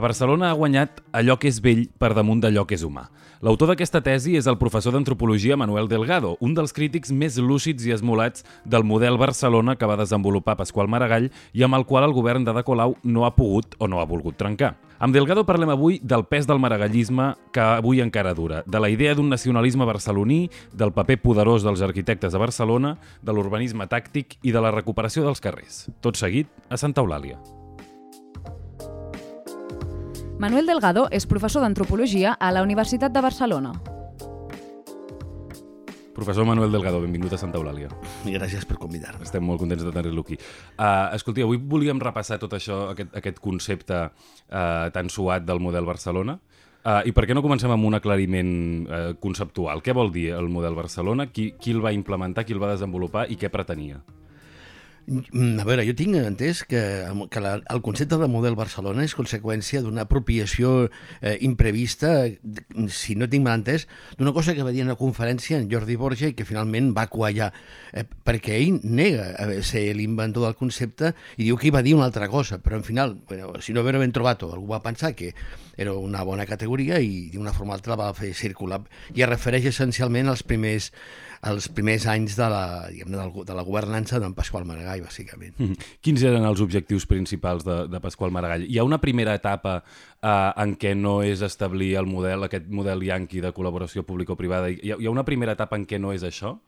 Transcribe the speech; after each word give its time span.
A 0.00 0.02
Barcelona 0.02 0.48
ha 0.48 0.56
guanyat 0.56 1.02
allò 1.12 1.34
que 1.36 1.50
és 1.50 1.58
vell 1.60 1.82
per 2.00 2.14
damunt 2.16 2.38
d'allò 2.40 2.62
que 2.64 2.72
és 2.72 2.80
humà. 2.86 3.02
L'autor 3.44 3.68
d'aquesta 3.68 4.00
tesi 4.00 4.32
és 4.38 4.46
el 4.48 4.56
professor 4.56 4.94
d'antropologia 4.96 5.58
Manuel 5.60 5.90
Delgado, 5.92 6.38
un 6.40 6.54
dels 6.56 6.72
crítics 6.72 7.12
més 7.12 7.36
lúcids 7.36 7.84
i 7.84 7.92
esmolats 7.92 8.46
del 8.64 8.86
model 8.88 9.20
Barcelona 9.20 9.74
que 9.76 9.84
va 9.84 9.98
desenvolupar 10.00 10.56
Pasqual 10.56 10.88
Maragall 10.88 11.28
i 11.52 11.66
amb 11.68 11.76
el 11.76 11.84
qual 11.84 12.08
el 12.08 12.16
govern 12.16 12.48
de 12.48 12.64
Colau 12.64 12.96
no 13.04 13.28
ha 13.28 13.34
pogut 13.36 13.76
o 13.76 13.92
no 13.92 14.00
ha 14.00 14.08
volgut 14.08 14.40
trencar. 14.40 14.78
Amb 15.04 15.12
Delgado 15.12 15.44
parlem 15.44 15.76
avui 15.76 16.00
del 16.00 16.24
pes 16.24 16.48
del 16.48 16.64
maragallisme 16.64 17.34
que 17.52 17.60
avui 17.60 18.00
encara 18.00 18.32
dura, 18.32 18.64
de 18.64 18.80
la 18.80 18.88
idea 18.88 19.12
d'un 19.14 19.28
nacionalisme 19.28 19.84
barceloní, 19.84 20.46
del 20.72 20.96
paper 20.96 21.20
poderós 21.20 21.60
dels 21.60 21.84
arquitectes 21.84 22.32
de 22.32 22.40
Barcelona, 22.40 22.96
de 23.20 23.36
l'urbanisme 23.36 23.84
tàctic 23.84 24.38
i 24.40 24.56
de 24.56 24.64
la 24.64 24.72
recuperació 24.72 25.28
dels 25.28 25.44
carrers. 25.44 25.90
Tot 26.00 26.16
seguit 26.16 26.48
a 26.70 26.80
Santa 26.80 27.04
Eulàlia. 27.04 27.59
Manuel 30.40 30.64
Delgado 30.64 31.02
és 31.12 31.26
professor 31.28 31.60
d'antropologia 31.60 32.30
a 32.32 32.48
la 32.48 32.62
Universitat 32.64 33.12
de 33.12 33.20
Barcelona. 33.20 33.74
Professor 36.16 36.46
Manuel 36.48 36.72
Delgado, 36.72 37.02
benvingut 37.02 37.34
a 37.36 37.38
Santa 37.42 37.58
Eulàlia. 37.60 37.90
Gràcies 38.24 38.64
per 38.64 38.78
convidar-me. 38.80 39.20
Estem 39.28 39.44
molt 39.44 39.60
contents 39.60 39.84
de 39.84 39.92
tenir-lo 39.92 40.24
aquí. 40.24 40.38
Uh, 40.78 41.12
escolti, 41.18 41.44
avui 41.44 41.60
volíem 41.60 42.00
repassar 42.00 42.38
tot 42.40 42.56
això, 42.56 42.86
aquest, 42.94 43.12
aquest 43.20 43.42
concepte 43.44 43.98
uh, 44.08 44.88
tan 44.94 45.12
suat 45.12 45.44
del 45.44 45.60
model 45.60 45.84
Barcelona. 45.84 46.38
Uh, 46.80 47.02
I 47.04 47.12
per 47.12 47.26
què 47.28 47.36
no 47.36 47.44
comencem 47.44 47.76
amb 47.76 47.90
un 47.90 47.98
aclariment 48.00 48.54
uh, 48.88 49.02
conceptual? 49.20 49.84
Què 49.84 49.92
vol 49.92 50.08
dir 50.14 50.30
el 50.38 50.48
model 50.48 50.78
Barcelona? 50.78 51.28
Qui, 51.28 51.50
qui 51.60 51.76
el 51.76 51.84
va 51.84 51.92
implementar, 51.92 52.46
qui 52.48 52.56
el 52.56 52.64
va 52.64 52.72
desenvolupar 52.72 53.26
i 53.28 53.36
què 53.36 53.52
pretenia? 53.52 54.00
Mm, 55.10 55.58
a 55.58 55.64
veure, 55.66 55.82
jo 55.88 55.94
tinc 55.98 56.14
entès 56.14 56.60
que, 56.70 56.80
que 57.34 57.40
la, 57.42 57.56
el 57.74 57.80
concepte 57.82 58.14
de 58.20 58.28
model 58.30 58.54
Barcelona 58.54 59.02
és 59.02 59.16
conseqüència 59.18 59.80
d'una 59.82 60.04
apropiació 60.06 60.84
eh, 60.86 61.34
imprevista, 61.42 62.12
si 62.94 63.16
no 63.18 63.26
tinc 63.26 63.42
mal 63.42 63.58
entès, 63.58 63.88
d'una 64.20 64.30
cosa 64.36 64.54
que 64.54 64.62
va 64.62 64.70
dir 64.70 64.84
en 64.84 64.92
una 64.92 64.98
conferència 65.00 65.58
en 65.58 65.66
Jordi 65.72 65.96
Borja 65.98 66.30
i 66.30 66.36
que 66.38 66.46
finalment 66.46 66.92
va 66.94 67.08
quallar, 67.10 67.48
eh, 67.90 68.04
perquè 68.06 68.60
ell 68.60 68.78
nega 68.86 69.48
ser 69.66 69.88
l'inventor 69.98 70.46
del 70.46 70.54
concepte 70.60 71.10
i 71.34 71.48
diu 71.48 71.58
que 71.58 71.66
hi 71.66 71.74
va 71.74 71.82
dir 71.82 71.96
una 71.98 72.06
altra 72.06 72.30
cosa, 72.30 72.60
però 72.62 72.78
en 72.78 72.86
final, 72.86 73.16
bueno, 73.26 73.50
si 73.58 73.74
no 73.74 73.82
ben 73.82 74.14
trobat 74.14 74.44
algú 74.46 74.68
va 74.70 74.84
pensar 74.84 75.16
que 75.18 75.34
era 75.76 75.96
una 75.96 76.22
bona 76.22 76.46
categoria 76.46 77.00
i 77.02 77.32
d'una 77.34 77.56
forma 77.56 77.74
altra 77.74 77.96
va 77.98 78.12
fer 78.14 78.30
circular. 78.36 78.84
I 79.16 79.24
es 79.24 79.28
refereix 79.28 79.66
essencialment 79.72 80.30
als 80.30 80.46
primers 80.46 80.92
els 81.48 81.70
primers 81.72 82.04
anys 82.10 82.34
de 82.36 82.46
la, 82.52 82.64
de 82.90 83.54
la 83.56 83.64
governança 83.64 84.18
d'en 84.20 84.34
Pasqual 84.36 84.66
Maragall, 84.68 85.00
bàsicament. 85.00 85.54
Mm 85.56 85.70
-hmm. 85.70 85.96
Quins 86.00 86.22
eren 86.22 86.44
els 86.44 86.60
objectius 86.60 87.06
principals 87.06 87.64
de, 87.64 87.88
de 87.88 88.00
Pasqual 88.00 88.30
Maragall? 88.30 88.66
Hi 88.68 88.78
ha 88.78 88.84
una 88.84 89.00
primera 89.00 89.34
etapa 89.34 89.82
eh, 90.22 90.52
en 90.56 90.76
què 90.76 90.94
no 90.94 91.22
és 91.22 91.40
establir 91.40 91.96
el 91.96 92.06
model, 92.06 92.44
aquest 92.44 92.68
model 92.68 93.02
yanqui 93.02 93.40
de 93.40 93.52
col·laboració 93.52 94.02
público-privada? 94.02 94.68
Hi, 94.70 94.92
ha, 94.92 94.96
hi 95.00 95.06
ha 95.06 95.10
una 95.10 95.24
primera 95.24 95.52
etapa 95.52 95.76
en 95.76 95.86
què 95.86 95.98
no 95.98 96.12
és 96.12 96.22
això? 96.22 96.58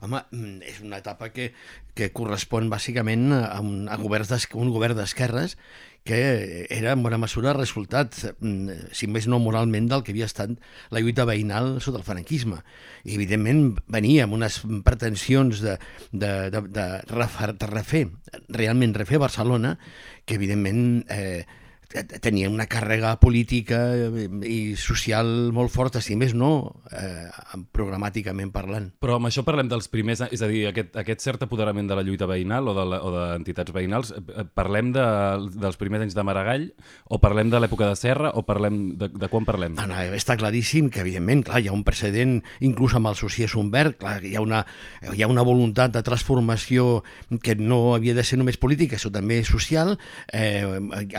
Home, 0.00 0.22
mm, 0.30 0.62
és 0.62 0.80
una 0.82 0.98
etapa 0.98 1.30
que, 1.30 1.52
que 1.94 2.10
correspon 2.12 2.68
bàsicament 2.72 3.32
a 3.32 3.60
un, 3.60 3.88
a 3.88 3.96
governs 3.96 4.48
un 4.54 4.70
govern 4.74 4.96
d'esquerres 4.98 5.56
que 6.04 6.66
era 6.70 6.92
en 6.92 7.02
bona 7.02 7.18
mesura 7.18 7.54
resultat, 7.54 8.16
mm, 8.40 8.90
si 8.90 9.06
més 9.06 9.28
no 9.30 9.38
moralment, 9.38 9.86
del 9.90 10.02
que 10.02 10.10
havia 10.14 10.26
estat 10.26 10.50
la 10.90 11.00
lluita 11.00 11.26
veïnal 11.28 11.76
sota 11.80 12.00
el 12.00 12.06
franquisme. 12.06 12.58
I, 13.04 13.14
evidentment, 13.14 13.78
venia 13.86 14.26
amb 14.26 14.34
unes 14.34 14.60
pretensions 14.84 15.62
de, 15.62 15.78
de, 16.10 16.32
de, 16.50 16.62
de, 16.74 16.86
refer, 17.14 17.52
de 17.54 17.70
refer, 17.70 18.04
realment 18.48 18.94
refer 18.98 19.22
Barcelona, 19.22 19.76
que, 20.26 20.34
evidentment, 20.34 21.04
eh, 21.08 21.46
tenia 22.22 22.50
una 22.50 22.66
càrrega 22.70 23.14
política 23.20 23.80
i 24.46 24.74
social 24.80 25.52
molt 25.54 25.72
forta, 25.72 26.00
si 26.00 26.16
més 26.18 26.34
no, 26.34 26.82
eh, 26.92 27.28
programàticament 27.74 28.52
parlant. 28.54 28.90
Però 29.02 29.18
amb 29.18 29.28
això 29.28 29.44
parlem 29.46 29.68
dels 29.70 29.88
primers, 29.92 30.24
és 30.32 30.42
a 30.42 30.48
dir, 30.50 30.64
aquest, 30.70 30.96
aquest 30.98 31.24
cert 31.24 31.44
apoderament 31.46 31.88
de 31.90 31.98
la 31.98 32.04
lluita 32.06 32.28
veïnal 32.30 32.68
o 32.68 32.74
d'entitats 32.76 33.70
de 33.70 33.76
veïnals, 33.76 34.12
eh, 34.16 34.46
parlem 34.54 34.92
de, 34.96 35.06
dels 35.60 35.78
primers 35.80 36.06
anys 36.06 36.16
de 36.16 36.24
Maragall 36.26 36.68
o 37.04 37.20
parlem 37.22 37.52
de 37.52 37.60
l'època 37.60 37.90
de 37.90 37.98
Serra 37.98 38.32
o 38.38 38.44
parlem 38.48 38.96
de, 38.98 39.10
de 39.12 39.30
quan 39.32 39.46
parlem? 39.48 39.76
No, 39.76 39.86
no, 39.90 39.98
està 40.16 40.38
claríssim 40.40 40.90
que, 40.92 41.02
evidentment, 41.04 41.44
clar, 41.48 41.62
hi 41.62 41.70
ha 41.70 41.76
un 41.76 41.84
precedent, 41.86 42.38
inclús 42.64 42.96
amb 42.98 43.12
el 43.12 43.18
Sociès 43.18 43.56
Humbert, 43.58 43.98
clar, 44.00 44.18
hi 44.24 44.36
ha, 44.36 44.44
una, 44.44 44.64
hi 45.12 45.22
ha 45.22 45.30
una 45.30 45.44
voluntat 45.46 45.92
de 45.94 46.04
transformació 46.06 47.02
que 47.42 47.56
no 47.58 47.94
havia 47.96 48.14
de 48.16 48.24
ser 48.24 48.38
només 48.40 48.60
política, 48.60 48.98
sinó 48.98 49.16
també 49.18 49.42
social, 49.44 49.96
eh, 50.32 50.64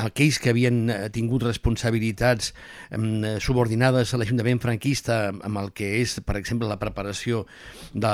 aquells 0.01 0.39
que 0.41 0.53
havien 0.53 0.62
havien 0.63 0.89
eh, 0.89 1.09
tingut 1.11 1.43
responsabilitats 1.43 2.53
eh, 2.91 3.37
subordinades 3.43 4.13
a 4.13 4.19
l'Ajuntament 4.19 4.61
franquista 4.63 5.27
amb 5.33 5.59
el 5.59 5.71
que 5.75 5.99
és, 6.01 6.19
per 6.25 6.37
exemple, 6.39 6.67
la 6.69 6.79
preparació 6.79 7.45
de, 7.93 8.13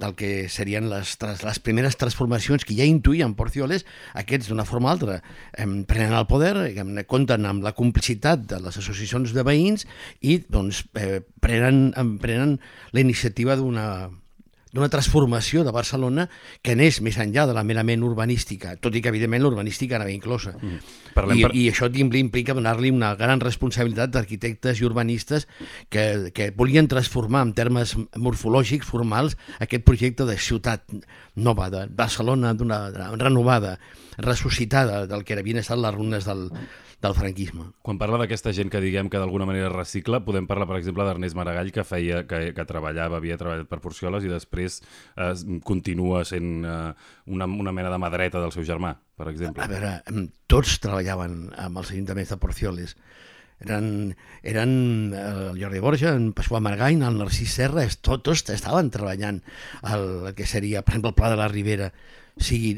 del 0.00 0.14
que 0.14 0.48
serien 0.48 0.88
les, 0.90 1.16
les 1.20 1.60
primeres 1.60 1.98
transformacions 2.00 2.64
que 2.64 2.76
ja 2.78 2.86
intuïen 2.86 3.34
Porcioles, 3.34 3.84
aquests 4.14 4.50
d'una 4.50 4.66
forma 4.68 4.90
o 4.90 4.92
altra 4.94 5.20
prenen 5.90 6.16
el 6.16 6.28
poder, 6.30 6.54
compten 7.10 7.46
amb 7.46 7.64
la 7.64 7.74
complicitat 7.76 8.46
de 8.50 8.60
les 8.62 8.76
associacions 8.76 9.34
de 9.34 9.44
veïns 9.46 9.86
i 10.20 10.40
doncs, 10.48 10.84
eh, 10.94 11.20
prenen, 11.40 11.90
prenen 12.22 12.58
la 12.92 13.02
iniciativa 13.04 13.56
d'una 13.56 13.86
d'una 14.72 14.88
transformació 14.92 15.64
de 15.66 15.72
Barcelona 15.74 16.26
que 16.62 16.76
neix 16.78 17.00
més 17.04 17.18
enllà 17.18 17.46
de 17.48 17.54
la 17.56 17.64
merament 17.66 18.04
urbanística, 18.06 18.76
tot 18.76 18.94
i 18.94 19.02
que 19.02 19.10
evidentment 19.10 19.42
l'urbanística 19.42 19.98
anava 19.98 20.12
inclosa. 20.14 20.54
Mm. 20.60 20.78
I, 21.10 21.42
per... 21.42 21.52
I 21.54 21.66
això 21.72 21.90
implica 21.90 22.54
donar-li 22.54 22.92
una 22.94 23.14
gran 23.18 23.42
responsabilitat 23.42 24.12
d'arquitectes 24.14 24.80
i 24.80 24.86
urbanistes 24.86 25.48
que, 25.88 26.30
que 26.34 26.50
volien 26.56 26.88
transformar 26.88 27.42
en 27.48 27.54
termes 27.54 27.96
morfològics, 28.16 28.86
formals, 28.86 29.36
aquest 29.58 29.84
projecte 29.84 30.26
de 30.28 30.38
ciutat 30.38 30.86
nova, 31.34 31.70
de 31.70 31.86
Barcelona 31.90 32.54
d'una 32.54 32.90
renovada, 33.18 33.78
ressuscitada 34.18 35.06
del 35.10 35.24
que 35.24 35.38
havien 35.38 35.60
estat 35.60 35.80
les 35.80 35.94
runes 35.94 36.26
del, 36.28 36.48
del 37.00 37.14
franquisme. 37.16 37.70
Quan 37.82 37.98
parla 38.00 38.18
d'aquesta 38.20 38.52
gent 38.52 38.68
que 38.72 38.82
diguem 38.82 39.08
que 39.08 39.20
d'alguna 39.20 39.46
manera 39.48 39.70
recicla, 39.72 40.20
podem 40.24 40.46
parlar, 40.46 40.68
per 40.68 40.76
exemple, 40.76 41.06
d'Ernest 41.08 41.36
Maragall, 41.38 41.72
que 41.72 41.84
feia 41.84 42.26
que, 42.28 42.50
que 42.56 42.66
treballava, 42.68 43.16
havia 43.16 43.38
treballat 43.40 43.70
per 43.70 43.80
Porcioles 43.80 44.26
i 44.26 44.32
després 44.32 44.59
eh, 44.68 45.32
continua 45.64 46.24
sent 46.28 46.64
eh, 46.64 46.92
una, 47.32 47.48
una 47.48 47.72
mena 47.72 47.92
de 47.92 48.00
mà 48.02 48.12
dreta 48.12 48.42
del 48.42 48.52
seu 48.54 48.66
germà, 48.66 48.94
per 49.16 49.30
exemple. 49.32 49.64
A 49.64 49.70
veure, 49.70 49.96
tots 50.50 50.78
treballaven 50.82 51.50
amb 51.56 51.82
els 51.82 51.94
ajuntaments 51.94 52.34
de 52.34 52.40
Porcioles 52.42 52.96
eren, 53.60 54.16
eren 54.42 54.72
el 55.16 55.60
Jordi 55.60 55.80
Borja, 55.84 56.14
en 56.16 56.32
Pasqual 56.36 56.64
Margany, 56.64 57.02
el 57.04 57.18
Narcís 57.20 57.52
Serra, 57.60 57.84
tots, 58.00 58.24
tots 58.24 58.54
estaven 58.56 58.90
treballant 58.92 59.42
el 59.92 60.32
que 60.36 60.48
seria, 60.48 60.82
per 60.82 60.96
exemple, 60.96 61.12
el 61.12 61.18
Pla 61.18 61.30
de 61.34 61.40
la 61.40 61.50
Ribera. 61.52 61.90
O 62.40 62.44
sigui, 62.44 62.70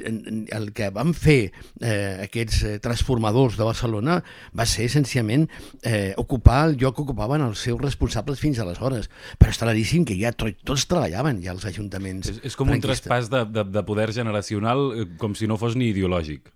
el 0.50 0.72
que 0.74 0.90
van 0.90 1.12
fer 1.14 1.52
eh, 1.80 2.24
aquests 2.26 2.62
eh, 2.66 2.78
transformadors 2.82 3.56
de 3.56 3.66
Barcelona 3.68 4.18
va 4.58 4.66
ser 4.66 4.88
essencialment 4.90 5.46
eh, 5.82 6.14
ocupar 6.18 6.64
el 6.68 6.76
lloc 6.80 6.96
que 6.96 7.04
ocupaven 7.06 7.44
els 7.46 7.62
seus 7.62 7.78
responsables 7.80 8.42
fins 8.42 8.58
aleshores. 8.58 9.08
Però 9.38 9.54
està 9.54 9.68
claríssim 9.68 10.06
que 10.08 10.16
ja 10.18 10.32
tots 10.34 10.88
treballaven 10.90 11.38
ja 11.44 11.54
als 11.54 11.68
ajuntaments. 11.68 12.32
És, 12.32 12.40
és 12.50 12.58
com 12.58 12.68
franquistes. 12.68 13.06
un 13.06 13.06
traspàs 13.06 13.30
de, 13.30 13.44
de, 13.54 13.64
de 13.70 13.84
poder 13.86 14.10
generacional 14.12 14.90
eh, 14.96 15.06
com 15.18 15.38
si 15.38 15.46
no 15.46 15.60
fos 15.60 15.78
ni 15.78 15.92
ideològic. 15.92 16.50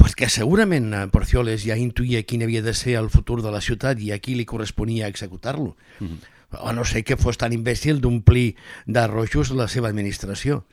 Pues 0.00 0.16
que 0.16 0.30
segurament 0.32 0.90
eh, 0.96 1.06
Porcioles 1.12 1.62
ja 1.68 1.78
intuïa 1.78 2.24
quin 2.24 2.42
havia 2.46 2.62
de 2.64 2.74
ser 2.74 2.98
el 2.98 3.10
futur 3.12 3.42
de 3.44 3.54
la 3.54 3.60
ciutat 3.60 4.00
i 4.00 4.10
a 4.14 4.18
qui 4.18 4.34
li 4.34 4.48
corresponia 4.48 5.08
executar-lo. 5.08 5.76
Mm 6.00 6.06
-hmm. 6.06 6.36
O 6.58 6.72
no 6.72 6.84
sé 6.84 7.04
que 7.04 7.16
fos 7.16 7.38
tan 7.38 7.52
imbècil 7.52 8.00
d'omplir 8.00 8.56
de 8.86 9.06
rojos 9.06 9.50
la 9.54 9.68
seva 9.68 9.88
administració. 9.88 10.64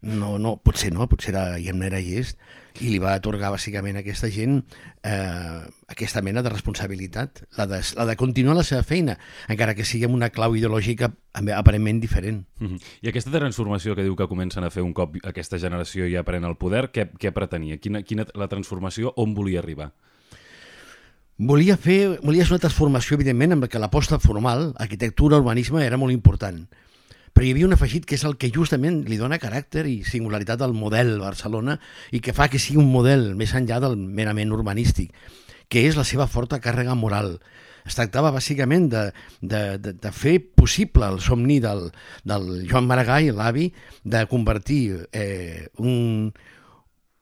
No, 0.00 0.36
no, 0.38 0.54
potser 0.62 0.92
no, 0.94 1.08
potser 1.10 1.32
era, 1.34 1.44
ja 1.58 1.72
no 1.74 1.82
era 1.82 1.98
llest, 1.98 2.38
i 2.78 2.92
li 2.92 3.00
va 3.02 3.16
atorgar 3.18 3.50
bàsicament 3.50 3.96
a 3.98 4.02
aquesta 4.04 4.28
gent 4.30 4.60
eh, 5.02 5.64
aquesta 5.90 6.22
mena 6.22 6.44
de 6.46 6.52
responsabilitat, 6.52 7.42
la 7.58 7.66
de, 7.66 7.80
la 7.98 8.06
de 8.06 8.16
continuar 8.20 8.54
la 8.54 8.62
seva 8.66 8.84
feina, 8.86 9.16
encara 9.50 9.74
que 9.74 9.86
sigui 9.88 10.06
amb 10.06 10.14
una 10.14 10.30
clau 10.30 10.54
ideològica 10.54 11.10
aparentment 11.56 12.00
diferent. 12.00 12.46
Mm 12.60 12.66
-hmm. 12.66 12.80
I 13.02 13.08
aquesta 13.08 13.34
transformació 13.34 13.96
que 13.96 14.04
diu 14.04 14.14
que 14.14 14.28
comencen 14.28 14.64
a 14.64 14.70
fer 14.70 14.82
un 14.82 14.92
cop 14.92 15.16
aquesta 15.24 15.58
generació 15.58 16.06
ja 16.06 16.22
pren 16.22 16.44
el 16.44 16.56
poder, 16.56 16.92
què, 16.92 17.10
què 17.18 17.32
pretenia? 17.32 17.78
Quina, 17.78 18.02
quina 18.02 18.26
la 18.34 18.48
transformació, 18.48 19.12
on 19.16 19.34
volia 19.34 19.58
arribar? 19.58 19.92
Volia 21.38 21.76
fer, 21.76 22.20
volia 22.22 22.44
fer 22.44 22.52
una 22.52 22.58
transformació, 22.60 23.14
evidentment, 23.14 23.52
amb 23.52 23.64
què 23.64 23.78
l'aposta 23.78 24.18
formal, 24.18 24.74
arquitectura, 24.76 25.36
urbanisme, 25.36 25.84
era 25.84 25.96
molt 25.96 26.12
important 26.12 26.68
però 27.32 27.46
hi 27.46 27.52
havia 27.54 27.68
un 27.68 27.76
afegit 27.76 28.06
que 28.08 28.16
és 28.18 28.24
el 28.28 28.36
que 28.40 28.50
justament 28.54 29.02
li 29.08 29.18
dona 29.20 29.40
caràcter 29.42 29.84
i 29.90 30.02
singularitat 30.06 30.62
al 30.64 30.74
model 30.76 31.18
Barcelona 31.22 31.78
i 32.12 32.22
que 32.24 32.34
fa 32.36 32.48
que 32.48 32.60
sigui 32.62 32.80
un 32.82 32.90
model 32.92 33.32
més 33.38 33.54
enllà 33.54 33.80
del 33.84 33.96
merament 33.96 34.52
urbanístic, 34.54 35.14
que 35.68 35.86
és 35.88 35.96
la 35.98 36.06
seva 36.08 36.26
forta 36.26 36.60
càrrega 36.64 36.96
moral. 36.98 37.36
Es 37.88 37.96
tractava 37.96 38.32
bàsicament 38.34 38.88
de, 38.92 39.04
de, 39.40 39.62
de, 39.80 39.94
de 39.96 40.12
fer 40.12 40.38
possible 40.40 41.08
el 41.08 41.22
somni 41.24 41.58
del, 41.64 41.88
del 42.28 42.48
Joan 42.68 42.88
Maragall, 42.88 43.32
l'avi, 43.36 43.70
de 44.04 44.24
convertir 44.28 44.82
eh, 45.12 45.68
un, 45.78 46.32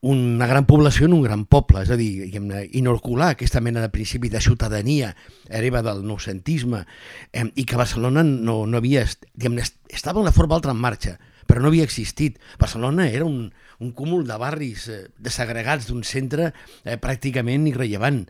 una 0.00 0.46
gran 0.46 0.66
població 0.66 1.06
en 1.06 1.14
un 1.14 1.22
gran 1.22 1.44
poble, 1.46 1.82
és 1.82 1.90
a 1.90 1.96
dir, 1.96 2.28
inocular 2.76 3.32
aquesta 3.32 3.62
mena 3.64 3.80
de 3.80 3.90
principi 3.90 4.28
de 4.28 4.40
ciutadania 4.40 5.14
hereva 5.48 5.82
del 5.82 6.04
noucentisme 6.06 6.84
eh, 7.32 7.46
i 7.54 7.64
que 7.64 7.80
Barcelona 7.80 8.22
no, 8.22 8.66
no 8.66 8.78
havia, 8.78 9.06
diguem 9.34 9.58
estava 9.88 10.20
una 10.20 10.34
forma 10.36 10.54
altra 10.54 10.74
en 10.76 10.82
marxa, 10.82 11.16
però 11.46 11.62
no 11.62 11.70
havia 11.72 11.86
existit. 11.86 12.38
Barcelona 12.60 13.08
era 13.08 13.24
un, 13.24 13.54
un 13.80 13.92
cúmul 13.92 14.26
de 14.28 14.36
barris 14.38 14.88
eh, 14.88 15.06
desagregats 15.18 15.88
d'un 15.88 16.04
centre 16.04 16.52
eh, 16.84 16.98
pràcticament 17.00 17.66
irrellevant. 17.70 18.26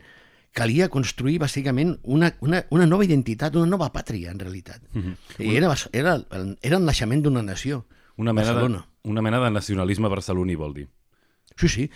Calia 0.57 0.87
construir, 0.89 1.37
bàsicament, 1.43 1.97
una, 2.03 2.31
una, 2.41 2.63
una 2.73 2.87
nova 2.89 3.05
identitat, 3.05 3.57
una 3.59 3.69
nova 3.69 3.91
pàtria, 3.93 4.31
en 4.31 4.39
realitat. 4.39 4.81
Mm 4.93 5.01
-hmm. 5.01 5.15
I 5.45 5.55
era, 5.57 5.75
era, 5.91 6.17
era 6.61 6.77
el 6.77 6.85
naixement 6.85 7.21
d'una 7.21 7.43
nació, 7.43 7.85
una 8.15 8.33
mena 8.33 8.53
Barcelona. 8.53 8.77
De, 8.77 9.09
una 9.09 9.21
mena 9.21 9.39
de 9.39 9.51
nacionalisme 9.51 10.09
barceloní, 10.09 10.55
vol 10.55 10.73
dir. 10.73 10.87
Sí, 11.57 11.67
sí, 11.67 11.89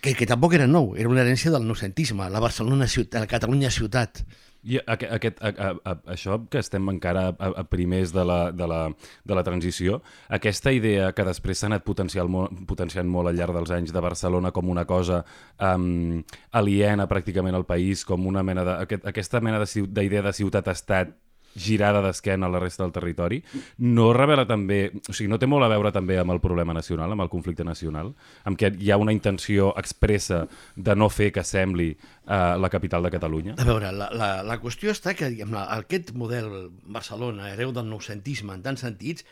que, 0.00 0.14
que 0.16 0.26
tampoc 0.26 0.54
era 0.56 0.66
nou, 0.66 0.94
era 0.96 1.10
una 1.10 1.20
herència 1.20 1.52
del 1.52 1.66
noucentisme, 1.68 2.30
la 2.32 2.40
Barcelona 2.40 2.88
ciutat, 2.88 3.20
la 3.20 3.28
Catalunya 3.30 3.70
ciutat. 3.70 4.24
I 4.62 4.78
aquest, 4.78 5.10
aquest, 5.10 5.40
a, 5.42 5.50
a, 5.50 5.70
a, 5.90 5.94
això 6.14 6.36
que 6.50 6.60
estem 6.62 6.86
encara 6.92 7.24
a, 7.32 7.48
a 7.60 7.64
primers 7.66 8.12
de 8.14 8.22
la, 8.24 8.38
de, 8.54 8.66
la, 8.70 8.82
de 9.26 9.34
la 9.34 9.42
transició, 9.42 9.98
aquesta 10.30 10.70
idea 10.72 11.08
que 11.16 11.26
després 11.26 11.58
s'ha 11.58 11.66
anat 11.66 11.82
potenciant 11.84 12.30
molt, 12.30 12.62
potenciant 12.70 13.10
molt 13.10 13.28
al 13.28 13.40
llarg 13.40 13.58
dels 13.58 13.74
anys 13.74 13.92
de 13.92 14.04
Barcelona 14.04 14.52
com 14.54 14.70
una 14.70 14.86
cosa 14.86 15.24
um, 15.58 16.22
aliena 16.54 17.08
pràcticament 17.10 17.58
al 17.58 17.66
país, 17.66 18.06
com 18.06 18.30
una 18.30 18.46
mena 18.46 18.64
de, 18.68 18.78
aquest, 18.86 19.10
aquesta 19.10 19.42
mena 19.42 19.64
d'idea 19.66 20.22
de, 20.22 20.28
de 20.30 20.34
ciutat-estat 20.38 21.18
girada 21.54 22.02
d'esquena 22.04 22.46
a 22.46 22.52
la 22.52 22.60
resta 22.62 22.84
del 22.84 22.94
territori, 22.94 23.42
no 23.78 24.10
revela 24.16 24.46
també, 24.48 24.90
o 25.08 25.12
sigui, 25.12 25.30
no 25.30 25.38
té 25.40 25.48
molt 25.50 25.66
a 25.66 25.70
veure 25.72 25.92
també 25.94 26.18
amb 26.20 26.34
el 26.34 26.40
problema 26.44 26.74
nacional, 26.76 27.12
amb 27.12 27.24
el 27.24 27.30
conflicte 27.32 27.64
nacional, 27.64 28.12
amb 28.48 28.58
què 28.60 28.72
hi 28.78 28.90
ha 28.90 29.00
una 29.00 29.14
intenció 29.14 29.72
expressa 29.78 30.46
de 30.76 30.96
no 30.96 31.10
fer 31.12 31.30
que 31.32 31.44
sembli 31.44 31.92
uh, 31.92 32.58
la 32.60 32.72
capital 32.72 33.04
de 33.04 33.12
Catalunya? 33.14 33.56
A 33.58 33.68
veure, 33.68 33.92
la, 33.92 34.10
la, 34.16 34.32
la 34.46 34.58
qüestió 34.62 34.92
està 34.92 35.16
que 35.18 35.30
diguem, 35.32 35.56
aquest 35.62 36.14
model 36.18 36.70
Barcelona, 36.84 37.52
hereu 37.52 37.72
del 37.76 37.90
noucentisme 37.90 38.54
en 38.56 38.64
tants 38.64 38.86
sentits, 38.86 39.26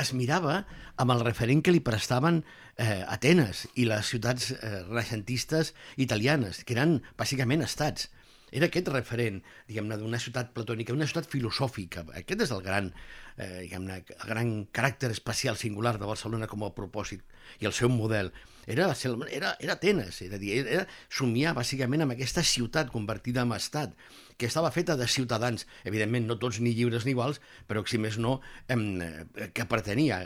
es 0.00 0.12
mirava 0.14 0.62
amb 1.02 1.12
el 1.12 1.24
referent 1.26 1.62
que 1.64 1.74
li 1.74 1.82
prestaven 1.84 2.40
eh, 2.78 3.02
Atenes 3.10 3.66
i 3.74 3.86
les 3.88 4.06
ciutats 4.12 4.52
eh, 4.54 4.80
renaixentistes 4.86 5.74
italianes, 6.00 6.62
que 6.64 6.76
eren 6.76 7.00
bàsicament 7.18 7.66
estats 7.66 8.08
era 8.50 8.68
aquest 8.70 8.88
referent, 8.92 9.40
diguem-ne, 9.68 9.98
d'una 10.00 10.20
ciutat 10.22 10.52
platònica, 10.56 10.94
una 10.96 11.08
ciutat 11.08 11.28
filosòfica. 11.30 12.04
Aquest 12.20 12.46
és 12.46 12.52
el 12.54 12.62
gran, 12.64 12.92
eh, 13.36 13.66
diguem-ne, 13.66 14.00
el 14.16 14.28
gran 14.32 14.52
caràcter 14.74 15.10
especial 15.14 15.56
singular 15.56 15.96
de 15.98 16.08
Barcelona 16.08 16.48
com 16.50 16.64
a 16.64 16.72
propòsit 16.74 17.22
i 17.60 17.68
el 17.70 17.76
seu 17.76 17.88
model. 17.88 18.32
Era, 18.66 18.90
era, 19.30 19.56
era 19.58 19.72
Atenes, 19.72 20.20
era, 20.22 20.38
dir, 20.38 20.60
era 20.66 20.86
somiar 21.08 21.54
bàsicament 21.56 22.04
amb 22.04 22.14
aquesta 22.14 22.42
ciutat 22.42 22.90
convertida 22.90 23.42
en 23.42 23.54
estat, 23.56 23.94
que 24.36 24.46
estava 24.46 24.70
feta 24.70 24.96
de 24.96 25.08
ciutadans, 25.08 25.66
evidentment 25.84 26.26
no 26.26 26.38
tots 26.38 26.60
ni 26.60 26.74
lliures 26.74 27.04
ni 27.04 27.14
iguals, 27.16 27.40
però 27.66 27.82
si 27.86 27.98
més 27.98 28.18
no, 28.18 28.40
eh, 28.68 29.48
que 29.54 29.66
pertanyia 29.66 30.24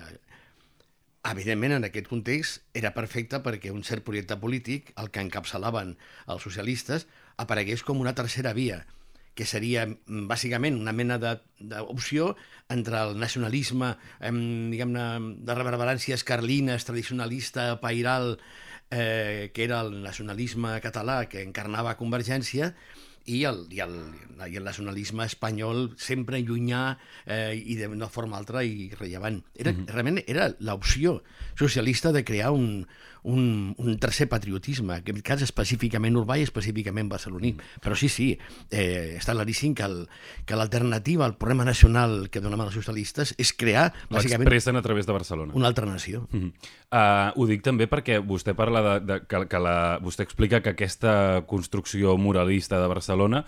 Evidentment, 1.25 1.73
en 1.73 1.87
aquest 1.87 2.09
context, 2.11 2.59
era 2.77 2.91
perfecte 2.93 3.39
perquè 3.41 3.71
un 3.73 3.81
cert 3.89 4.05
projecte 4.05 4.37
polític, 4.37 4.91
el 5.01 5.09
que 5.09 5.23
encapçalaven 5.25 5.95
els 6.35 6.45
socialistes, 6.45 7.07
aparegués 7.37 7.83
com 7.83 8.01
una 8.01 8.15
tercera 8.15 8.53
via, 8.53 8.85
que 9.35 9.47
seria 9.47 9.87
mm, 9.87 10.27
bàsicament 10.31 10.79
una 10.79 10.95
mena 10.95 11.19
d'opció 11.19 12.35
entre 12.71 13.01
el 13.03 13.17
nacionalisme 13.19 13.95
eh, 14.21 14.31
diguem-ne 14.31 15.07
de 15.47 15.57
reverberàncies 15.59 16.25
carlines, 16.27 16.87
tradicionalista, 16.87 17.81
pairal, 17.83 18.39
eh, 18.91 19.51
que 19.55 19.65
era 19.65 19.81
el 19.83 20.03
nacionalisme 20.05 20.79
català 20.85 21.25
que 21.29 21.43
encarnava 21.43 21.99
Convergència, 21.99 22.75
i 23.25 23.41
el, 23.49 23.63
i 23.73 23.81
el, 23.81 23.95
i 24.51 24.59
el 24.59 24.67
nacionalisme 24.67 25.25
espanyol 25.25 25.95
sempre 26.01 26.43
llunyà 26.45 26.83
eh, 27.25 27.57
i 27.57 27.77
d'una 27.79 28.11
forma 28.13 28.37
altra 28.37 28.63
i 28.65 28.91
rellevant. 28.99 29.41
Era, 29.55 29.73
mm 29.73 29.79
-hmm. 29.79 29.93
Realment 29.93 30.21
era 30.27 30.51
l'opció 30.61 31.23
socialista 31.57 32.13
de 32.13 32.25
crear 32.25 32.51
un, 32.53 32.87
un, 33.25 33.75
un 33.79 33.99
tercer 33.99 34.29
patriotisme, 34.29 34.99
en 35.01 35.01
aquest 35.01 35.25
cas 35.25 35.43
específicament 35.45 36.17
urbà 36.21 36.37
i 36.39 36.45
específicament 36.45 37.09
barceloní. 37.09 37.55
Però 37.83 37.97
sí, 37.97 38.11
sí, 38.13 38.29
eh, 38.71 39.17
està 39.19 39.35
claríssim 39.35 39.75
que, 39.75 39.89
que 40.45 40.59
l'alternativa 40.59 41.25
al 41.25 41.37
problema 41.41 41.65
nacional 41.65 42.29
que 42.31 42.43
donem 42.45 42.63
els 42.67 42.77
socialistes 42.77 43.35
és 43.41 43.55
crear. 43.57 43.89
L'expressen 44.13 44.77
a 44.77 44.85
través 44.85 45.09
de 45.09 45.17
Barcelona. 45.17 45.57
Una 45.57 45.73
altra 45.73 45.89
nació. 45.89 46.29
Mm 46.31 46.41
-hmm. 46.41 46.53
uh, 46.93 47.33
ho 47.41 47.47
dic 47.47 47.63
també 47.63 47.89
perquè 47.89 48.21
vostè 48.21 48.55
parla 48.55 48.83
de, 48.83 49.01
de 49.01 49.21
que, 49.27 49.47
que 49.49 49.59
la, 49.59 49.99
vostè 50.01 50.23
explica 50.23 50.61
que 50.61 50.71
aquesta 50.71 51.45
construcció 51.47 52.17
moralista 52.17 52.81
de 52.81 52.89
Barcelona 52.89 53.47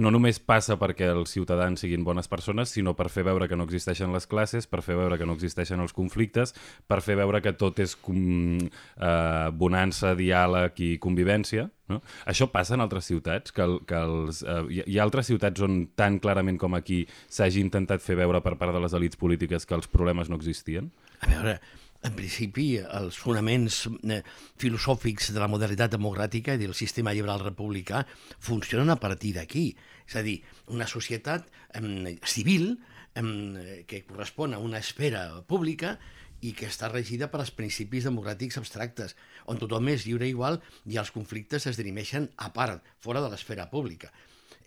no 0.00 0.10
només 0.14 0.38
passa 0.40 0.78
perquè 0.80 1.10
els 1.12 1.34
ciutadans 1.34 1.82
siguin 1.84 2.04
bones 2.06 2.28
persones, 2.30 2.72
sinó 2.72 2.94
per 2.96 3.10
fer 3.12 3.24
veure 3.26 3.48
que 3.50 3.58
no 3.58 3.66
existeixen 3.68 4.14
les 4.14 4.26
classes, 4.30 4.68
per 4.70 4.80
fer 4.86 4.96
veure 4.96 5.18
que 5.20 5.26
no 5.28 5.36
existeixen 5.36 5.82
els 5.84 5.92
conflictes, 5.96 6.54
per 6.88 7.00
fer 7.04 7.18
veure 7.20 7.42
que 7.44 7.52
tot 7.58 7.82
és 7.84 7.96
com, 7.96 8.16
eh, 8.56 9.48
bonança, 9.52 10.14
diàleg 10.16 10.80
i 10.80 10.90
convivència. 10.98 11.68
No? 11.88 12.00
Això 12.24 12.48
passa 12.48 12.78
en 12.78 12.80
altres 12.80 13.04
ciutats, 13.10 13.52
que, 13.52 13.66
que 13.84 14.00
els, 14.00 14.40
eh, 14.42 14.84
hi 14.86 14.98
ha 14.98 15.04
altres 15.04 15.28
ciutats 15.28 15.60
on 15.66 15.82
tan 15.94 16.18
clarament 16.18 16.56
com 16.60 16.74
aquí 16.78 17.02
s'hagi 17.28 17.60
intentat 17.60 18.00
fer 18.00 18.16
veure 18.16 18.40
per 18.40 18.56
part 18.56 18.72
de 18.72 18.80
les 18.80 18.96
elites 18.96 19.20
polítiques 19.20 19.66
que 19.66 19.76
els 19.76 19.90
problemes 19.90 20.32
no 20.32 20.40
existien? 20.40 20.88
A 21.20 21.28
veure, 21.28 21.58
en 22.04 22.12
principi, 22.12 22.66
els 22.78 23.16
fonaments 23.16 23.84
eh, 24.12 24.20
filosòfics 24.60 25.30
de 25.32 25.40
la 25.40 25.48
modernitat 25.48 25.94
democràtica 25.94 26.54
i 26.54 26.60
del 26.60 26.74
sistema 26.76 27.14
liberal 27.16 27.40
republicà 27.40 28.02
funcionen 28.44 28.92
a 28.92 28.98
partir 29.00 29.32
d'aquí. 29.38 29.70
És 30.04 30.18
a 30.20 30.24
dir, 30.26 30.42
una 30.68 30.88
societat 30.90 31.48
eh, 31.48 32.18
civil 32.28 32.74
eh, 32.74 33.84
que 33.88 34.02
correspon 34.04 34.52
a 34.52 34.60
una 34.60 34.82
esfera 34.84 35.24
pública 35.48 35.96
i 36.44 36.52
que 36.52 36.68
està 36.68 36.90
regida 36.92 37.30
per 37.32 37.40
als 37.40 37.54
principis 37.56 38.04
democràtics 38.04 38.60
abstractes, 38.60 39.16
on 39.48 39.56
tothom 39.56 39.88
és 39.88 40.04
lliure 40.04 40.28
i 40.28 40.34
igual 40.34 40.60
i 40.84 41.00
els 41.00 41.12
conflictes 41.14 41.64
es 41.70 41.80
dirimeixen 41.80 42.28
a 42.36 42.52
part, 42.52 42.84
fora 43.00 43.24
de 43.24 43.32
l'esfera 43.32 43.70
pública. 43.72 44.12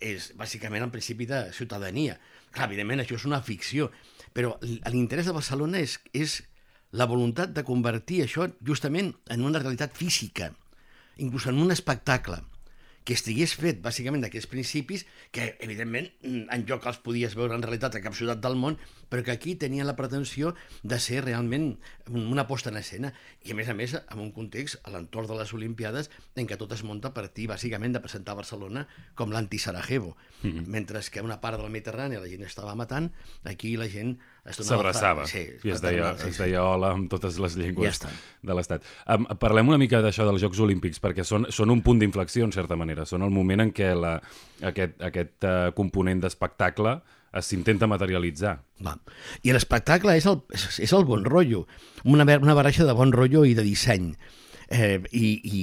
És 0.02 0.32
bàsicament 0.38 0.82
el 0.82 0.94
principi 0.94 1.26
de 1.26 1.44
ciutadania. 1.54 2.18
Clar, 2.50 2.66
evidentment, 2.66 3.02
això 3.02 3.14
és 3.18 3.26
una 3.30 3.42
ficció, 3.46 3.92
però 4.34 4.56
l'interès 4.90 5.30
de 5.30 5.34
Barcelona 5.34 5.78
és, 5.82 5.98
és 6.14 6.40
la 6.92 7.06
voluntat 7.06 7.52
de 7.56 7.64
convertir 7.64 8.22
això 8.24 8.48
justament 8.64 9.12
en 9.34 9.44
una 9.44 9.60
realitat 9.60 9.96
física, 9.96 10.52
inclús 11.18 11.48
en 11.50 11.60
un 11.60 11.74
espectacle 11.74 12.40
que 13.08 13.16
estigués 13.16 13.54
fet 13.56 13.78
bàsicament 13.80 14.20
d'aquests 14.20 14.50
principis 14.52 15.06
que, 15.32 15.54
evidentment, 15.64 16.10
en 16.28 16.64
lloc 16.68 16.84
els 16.90 16.98
podies 17.00 17.32
veure 17.38 17.56
en 17.56 17.62
realitat 17.64 17.94
a 17.96 18.02
cap 18.04 18.12
ciutat 18.12 18.42
del 18.44 18.58
món, 18.60 18.76
però 19.08 19.24
que 19.24 19.32
aquí 19.32 19.54
tenien 19.56 19.88
la 19.88 19.94
pretensió 19.96 20.52
de 20.82 20.98
ser 21.00 21.22
realment 21.24 21.70
una 22.12 22.44
posta 22.50 22.68
en 22.68 22.76
escena. 22.76 23.14
I, 23.40 23.54
a 23.54 23.56
més 23.56 23.70
a 23.72 23.76
més, 23.78 23.94
en 23.96 24.20
un 24.20 24.28
context, 24.36 24.82
a 24.84 24.92
l'entorn 24.92 25.30
de 25.30 25.38
les 25.38 25.54
Olimpiades, 25.56 26.10
en 26.36 26.50
què 26.50 26.58
tot 26.60 26.74
es 26.76 26.84
munta 26.84 27.08
a 27.08 27.16
partir, 27.16 27.48
bàsicament, 27.48 27.96
de 27.96 28.04
presentar 28.04 28.36
Barcelona 28.36 28.84
com 29.16 29.32
l'anti-Sarajevo. 29.32 30.12
Mm 30.42 30.50
-hmm. 30.50 30.66
Mentre 30.66 31.00
que 31.10 31.22
una 31.22 31.40
part 31.40 31.56
del 31.56 31.70
Mediterrani 31.70 32.16
la 32.16 32.28
gent 32.28 32.44
estava 32.44 32.74
matant, 32.74 33.10
aquí 33.44 33.78
la 33.78 33.88
gent 33.88 34.18
S'abraçava 34.54 35.26
sí, 35.28 35.44
i 35.64 35.72
es 35.74 35.82
deia, 35.84 36.14
sí, 36.16 36.28
sí. 36.28 36.30
es 36.32 36.40
deia 36.42 36.62
hola 36.64 36.92
amb 36.96 37.10
totes 37.12 37.38
les 37.42 37.56
llengües 37.58 38.00
ja 38.02 38.10
de 38.42 38.54
l'Estat. 38.56 38.86
Um, 39.10 39.26
parlem 39.40 39.70
una 39.72 39.78
mica 39.80 40.00
d'això 40.04 40.26
dels 40.28 40.42
Jocs 40.42 40.60
Olímpics, 40.64 41.00
perquè 41.02 41.24
són, 41.26 41.48
són 41.54 41.72
un 41.74 41.82
punt 41.84 42.00
d'inflexió, 42.02 42.46
en 42.46 42.54
certa 42.54 42.78
manera. 42.78 43.06
Són 43.08 43.26
el 43.26 43.34
moment 43.34 43.64
en 43.66 43.72
què 43.74 43.92
la, 43.98 44.16
aquest, 44.70 44.98
aquest 45.04 45.46
uh, 45.48 45.70
component 45.76 46.22
d'espectacle 46.24 46.98
s'intenta 47.44 47.86
materialitzar. 47.90 48.56
Va. 48.84 48.94
I 49.44 49.52
l'espectacle 49.52 50.14
és, 50.16 50.26
el, 50.30 50.40
és, 50.56 50.92
el 50.96 51.04
bon 51.08 51.26
rotllo, 51.26 51.66
una, 52.08 52.24
una 52.38 52.56
barreja 52.56 52.86
de 52.88 52.96
bon 52.96 53.12
rotllo 53.14 53.44
i 53.44 53.54
de 53.58 53.66
disseny. 53.66 54.12
Eh, 54.68 54.98
i, 55.12 55.28
i, 55.44 55.62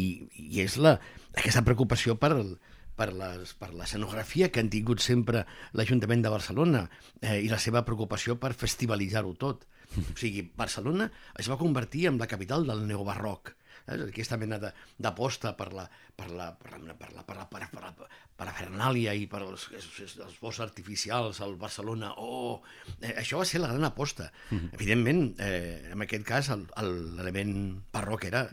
I 0.52 0.64
és 0.66 0.78
la, 0.82 0.96
aquesta 1.36 1.64
preocupació 1.66 2.16
per, 2.22 2.32
el, 2.38 2.56
per, 2.96 3.12
les, 3.14 3.54
per 3.60 3.74
l'escenografia 3.76 4.50
que 4.50 4.64
han 4.64 4.72
tingut 4.74 5.04
sempre 5.04 5.46
l'Ajuntament 5.78 6.24
de 6.26 6.32
Barcelona 6.34 6.86
eh, 7.22 7.40
i 7.44 7.52
la 7.52 7.60
seva 7.62 7.84
preocupació 7.88 8.40
per 8.40 8.56
festivalitzar-ho 8.58 9.36
tot. 9.40 9.68
O 9.96 10.18
sigui, 10.20 10.42
Barcelona 10.58 11.12
es 11.40 11.48
va 11.52 11.60
convertir 11.60 12.08
en 12.10 12.18
la 12.20 12.28
capital 12.28 12.66
del 12.68 12.84
neobarroc. 12.90 13.54
Eh? 13.86 14.00
Aquesta 14.10 14.38
mena 14.42 14.60
d'aposta 14.60 15.54
per 15.58 15.72
la, 15.74 15.86
per 16.18 16.32
la, 16.32 16.50
per 16.58 16.80
la, 16.82 16.96
per 16.98 17.12
la, 17.14 17.24
per 17.24 17.38
la, 17.38 17.46
per 17.52 17.62
la, 17.62 17.70
per 17.70 17.84
la, 17.84 18.10
per 18.36 18.48
la 18.50 18.56
Fernàlia 18.58 19.14
i 19.16 19.28
per 19.32 19.44
els, 19.46 19.70
els, 19.78 20.18
els 20.26 20.40
boscs 20.42 20.64
artificials 20.66 21.40
al 21.46 21.56
Barcelona. 21.62 22.14
Oh, 22.18 22.62
eh, 23.00 23.14
això 23.22 23.40
va 23.40 23.48
ser 23.48 23.62
la 23.64 23.72
gran 23.72 23.88
aposta. 23.88 24.32
Mm 24.50 24.58
-hmm. 24.60 24.74
Evidentment, 24.80 25.24
eh, 25.40 25.92
en 25.94 26.02
aquest 26.02 26.26
cas, 26.26 26.52
l'element 26.82 27.82
barroc 27.94 28.26
era 28.26 28.48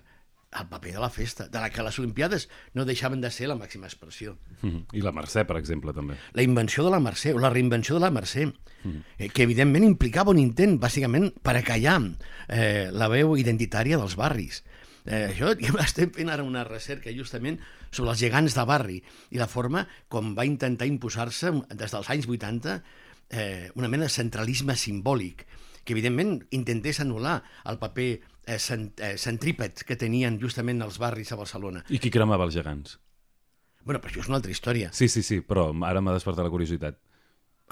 el 0.60 0.68
paper 0.68 0.92
de 0.92 1.00
la 1.00 1.10
festa, 1.10 1.48
de 1.48 1.60
la 1.60 1.70
que 1.70 1.82
les 1.82 1.98
Olimpiades 1.98 2.48
no 2.74 2.84
deixaven 2.84 3.20
de 3.20 3.30
ser 3.30 3.48
la 3.48 3.56
màxima 3.56 3.86
expressió. 3.86 4.36
Mm 4.60 4.68
-hmm. 4.72 4.84
I 4.92 5.00
la 5.00 5.12
Mercè, 5.12 5.46
per 5.46 5.56
exemple, 5.56 5.92
també. 5.92 6.16
La 6.32 6.42
invenció 6.42 6.84
de 6.84 6.90
la 6.90 7.00
Mercè, 7.00 7.34
o 7.34 7.38
la 7.38 7.50
reinvenció 7.50 7.94
de 7.94 8.00
la 8.00 8.10
Mercè, 8.10 8.46
mm 8.46 8.52
-hmm. 8.84 9.02
eh, 9.18 9.28
que 9.30 9.42
evidentment 9.42 9.84
implicava 9.84 10.30
un 10.30 10.38
intent, 10.38 10.80
bàsicament, 10.80 11.32
per 11.42 11.56
acallar 11.56 12.02
eh, 12.48 12.90
la 12.92 13.08
veu 13.08 13.36
identitària 13.36 13.96
dels 13.96 14.16
barris. 14.16 14.64
Eh, 15.04 15.34
jo 15.38 15.78
estem 15.82 16.10
fent 16.10 16.30
ara 16.30 16.42
una 16.42 16.64
recerca 16.64 17.10
justament 17.10 17.58
sobre 17.90 18.10
els 18.12 18.20
gegants 18.20 18.54
de 18.54 18.64
barri 18.64 19.02
i 19.30 19.38
la 19.38 19.48
forma 19.48 19.88
com 20.08 20.34
va 20.34 20.46
intentar 20.46 20.86
imposar-se 20.86 21.50
des 21.74 21.90
dels 21.90 22.10
anys 22.10 22.28
80 22.28 22.82
eh, 23.30 23.70
una 23.74 23.88
mena 23.88 24.04
de 24.04 24.14
centralisme 24.14 24.76
simbòlic 24.76 25.46
que 25.82 25.96
evidentment 25.96 26.36
intentés 26.54 27.00
anul·lar 27.02 27.40
el 27.66 27.80
paper 27.82 28.20
eh, 28.46 28.58
cent, 28.58 28.92
eh, 29.00 29.16
centrípet 29.18 29.84
que 29.86 29.96
tenien 29.96 30.38
justament 30.40 30.82
els 30.82 30.98
barris 30.98 31.32
a 31.32 31.36
Barcelona. 31.36 31.84
I 31.90 31.98
qui 31.98 32.10
cremava 32.10 32.44
els 32.44 32.54
gegants? 32.54 32.98
Bueno, 33.84 34.00
però 34.00 34.10
això 34.12 34.20
és 34.22 34.28
una 34.28 34.36
altra 34.38 34.50
història. 34.52 34.90
Sí, 34.92 35.08
sí, 35.08 35.22
sí, 35.22 35.40
però 35.40 35.70
ara 35.84 36.00
m'ha 36.00 36.12
despertat 36.14 36.44
la 36.46 36.50
curiositat. 36.50 36.98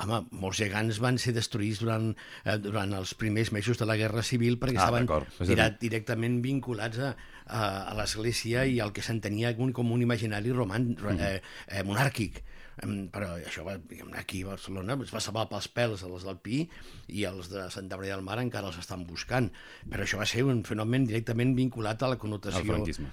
Home, 0.01 0.23
molts 0.33 0.57
gegants 0.63 0.97
van 1.03 1.19
ser 1.21 1.35
destruïts 1.37 1.81
durant, 1.83 2.15
eh, 2.45 2.57
durant 2.59 2.93
els 2.97 3.13
primers 3.15 3.51
mesos 3.53 3.77
de 3.77 3.85
la 3.87 3.97
Guerra 4.01 4.23
Civil 4.23 4.57
perquè 4.59 4.79
Ah, 4.79 4.87
estaven 4.87 5.05
d'acord. 5.07 5.27
És 5.29 5.41
a 5.41 5.45
dir- 5.45 5.55
dirat, 5.57 5.81
directament 5.81 6.41
vinculats 6.43 6.99
a, 6.99 7.11
a, 7.47 7.91
a 7.91 7.95
l'Església 7.99 8.65
i 8.67 8.81
al 8.81 8.93
que 8.97 9.03
s'entenia 9.03 9.53
com, 9.57 9.93
un 9.93 10.01
imaginari 10.03 10.53
roman, 10.53 10.97
Mhm. 10.97 11.21
eh, 11.21 11.43
eh, 11.69 11.83
monàrquic. 11.85 12.43
Però 12.81 13.35
això 13.37 13.65
va, 13.67 13.75
diguem, 13.77 14.15
aquí 14.17 14.41
a 14.45 14.55
Barcelona 14.55 14.97
es 15.05 15.13
va 15.13 15.21
salvar 15.21 15.49
pels 15.51 15.69
pèls 15.75 16.05
els 16.07 16.25
del 16.25 16.39
Pi 16.41 16.63
i 17.13 17.27
els 17.29 17.51
de 17.53 17.67
Santa 17.75 17.99
Maria 18.01 18.17
del 18.17 18.25
Mar 18.25 18.39
encara 18.41 18.71
els 18.71 18.81
estan 18.81 19.05
buscant. 19.09 19.51
Però 19.91 20.07
això 20.07 20.21
va 20.21 20.29
ser 20.29 20.47
un 20.49 20.65
fenomen 20.65 21.05
directament 21.11 21.55
vinculat 21.59 22.03
a 22.03 22.15
la 22.15 22.21
connotació... 22.21 22.65
El 22.65 22.75
franquisme. 22.75 23.13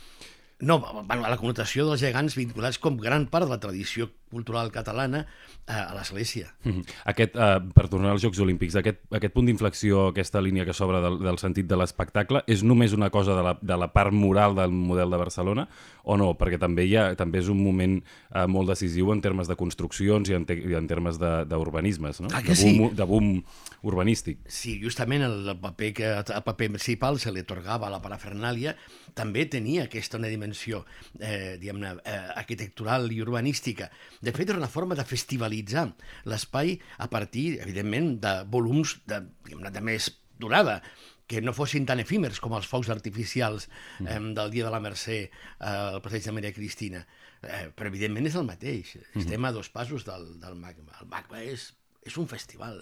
No, 0.60 0.80
bueno, 0.82 1.22
a 1.22 1.30
la 1.30 1.38
connotació 1.38 1.84
dels 1.86 2.02
gegants 2.02 2.34
vinculats 2.38 2.80
com 2.82 2.96
gran 2.98 3.28
part 3.30 3.46
de 3.46 3.52
la 3.52 3.60
tradició 3.62 4.08
cultural 4.29 4.72
catalana 4.72 5.25
eh, 5.67 5.74
a 5.74 5.93
l'Església. 5.96 6.53
Mhm. 6.63 6.84
Aquest, 7.05 7.36
eh, 7.36 7.60
per 7.74 7.88
tornar 7.89 8.12
als 8.12 8.24
Jocs 8.24 8.39
Olímpics, 8.43 8.75
aquest, 8.75 9.00
aquest 9.12 9.34
punt 9.34 9.48
d'inflexió, 9.48 10.07
aquesta 10.12 10.41
línia 10.41 10.65
que 10.65 10.74
s'obre 10.75 11.01
del, 11.01 11.19
del 11.24 11.38
sentit 11.39 11.67
de 11.67 11.77
l'espectacle, 11.79 12.43
és 12.48 12.63
només 12.63 12.93
una 12.93 13.10
cosa 13.10 13.36
de 13.36 13.43
la, 13.43 13.57
de 13.62 13.77
la 13.77 13.91
part 13.93 14.12
moral 14.12 14.55
del 14.55 14.72
model 14.72 15.10
de 15.12 15.17
Barcelona 15.17 15.67
o 16.03 16.17
no? 16.17 16.34
Perquè 16.39 16.60
també 16.60 16.86
hi 16.88 16.96
ha, 16.96 17.15
també 17.19 17.39
és 17.39 17.50
un 17.51 17.62
moment 17.63 17.98
eh, 18.01 18.46
molt 18.48 18.69
decisiu 18.69 19.12
en 19.13 19.22
termes 19.22 19.48
de 19.48 19.55
construccions 19.60 20.29
i 20.29 20.36
en, 20.38 20.46
te, 20.46 20.55
i 20.55 20.75
en 20.75 20.88
termes 20.88 21.19
de- 21.19 21.46
d'urbanismes, 21.48 22.22
no? 22.22 22.27
Que 22.29 22.53
de, 22.53 22.62
boom, 22.63 22.89
sí. 22.89 22.96
de 22.96 23.03
boom 23.03 23.31
urbanístic. 23.88 24.39
Sí, 24.48 24.77
justament 24.81 25.24
el, 25.24 25.48
el 25.50 25.60
paper 25.60 25.93
que 25.93 26.07
el 26.17 26.43
paper 26.43 26.69
principal 26.72 27.19
se 27.19 27.31
li 27.31 27.43
atorgava 27.43 27.88
a 27.88 27.91
la 27.93 28.01
parafernàlia 28.03 28.75
també 29.17 29.46
tenia 29.50 29.86
aquesta 29.88 30.17
una 30.17 30.29
dimensió 30.31 30.84
eh, 31.19 31.57
diguem-ne 31.60 31.96
eh, 32.03 32.17
arquitectural 32.38 33.12
i 33.12 33.22
urbanística. 33.22 33.89
De 34.21 34.31
fet, 34.33 34.50
era 34.50 34.57
una 34.57 34.67
forma 34.71 34.95
de 34.97 35.05
festivalitzar 35.05 35.88
l'espai 36.25 36.77
a 36.97 37.09
partir, 37.09 37.59
evidentment, 37.62 38.15
de 38.24 38.33
volums 38.50 38.97
de, 39.05 39.21
de 39.71 39.81
més 39.81 40.09
durada 40.39 40.81
que 41.27 41.41
no 41.43 41.51
fossin 41.51 41.83
tan 41.86 42.00
efímers 42.00 42.39
com 42.39 42.53
els 42.55 42.67
focs 42.71 42.88
artificials 42.93 43.65
eh, 44.00 44.19
del 44.38 44.51
dia 44.53 44.63
de 44.63 44.71
la 44.71 44.79
Mercè 44.79 45.17
eh, 45.25 45.31
al 45.67 46.01
passeig 46.01 46.24
de 46.24 46.31
Maria 46.31 46.53
Cristina. 46.55 47.01
Eh, 47.43 47.67
però, 47.75 47.91
evidentment, 47.91 48.25
és 48.29 48.38
el 48.39 48.45
mateix. 48.47 48.93
Estem 49.19 49.43
a 49.45 49.51
dos 49.51 49.67
passos 49.69 50.05
del, 50.07 50.39
del 50.39 50.55
MACBA. 50.55 51.01
El 51.03 51.09
MACBA 51.12 51.41
és, 51.51 51.67
és 52.07 52.15
un 52.17 52.29
festival, 52.31 52.79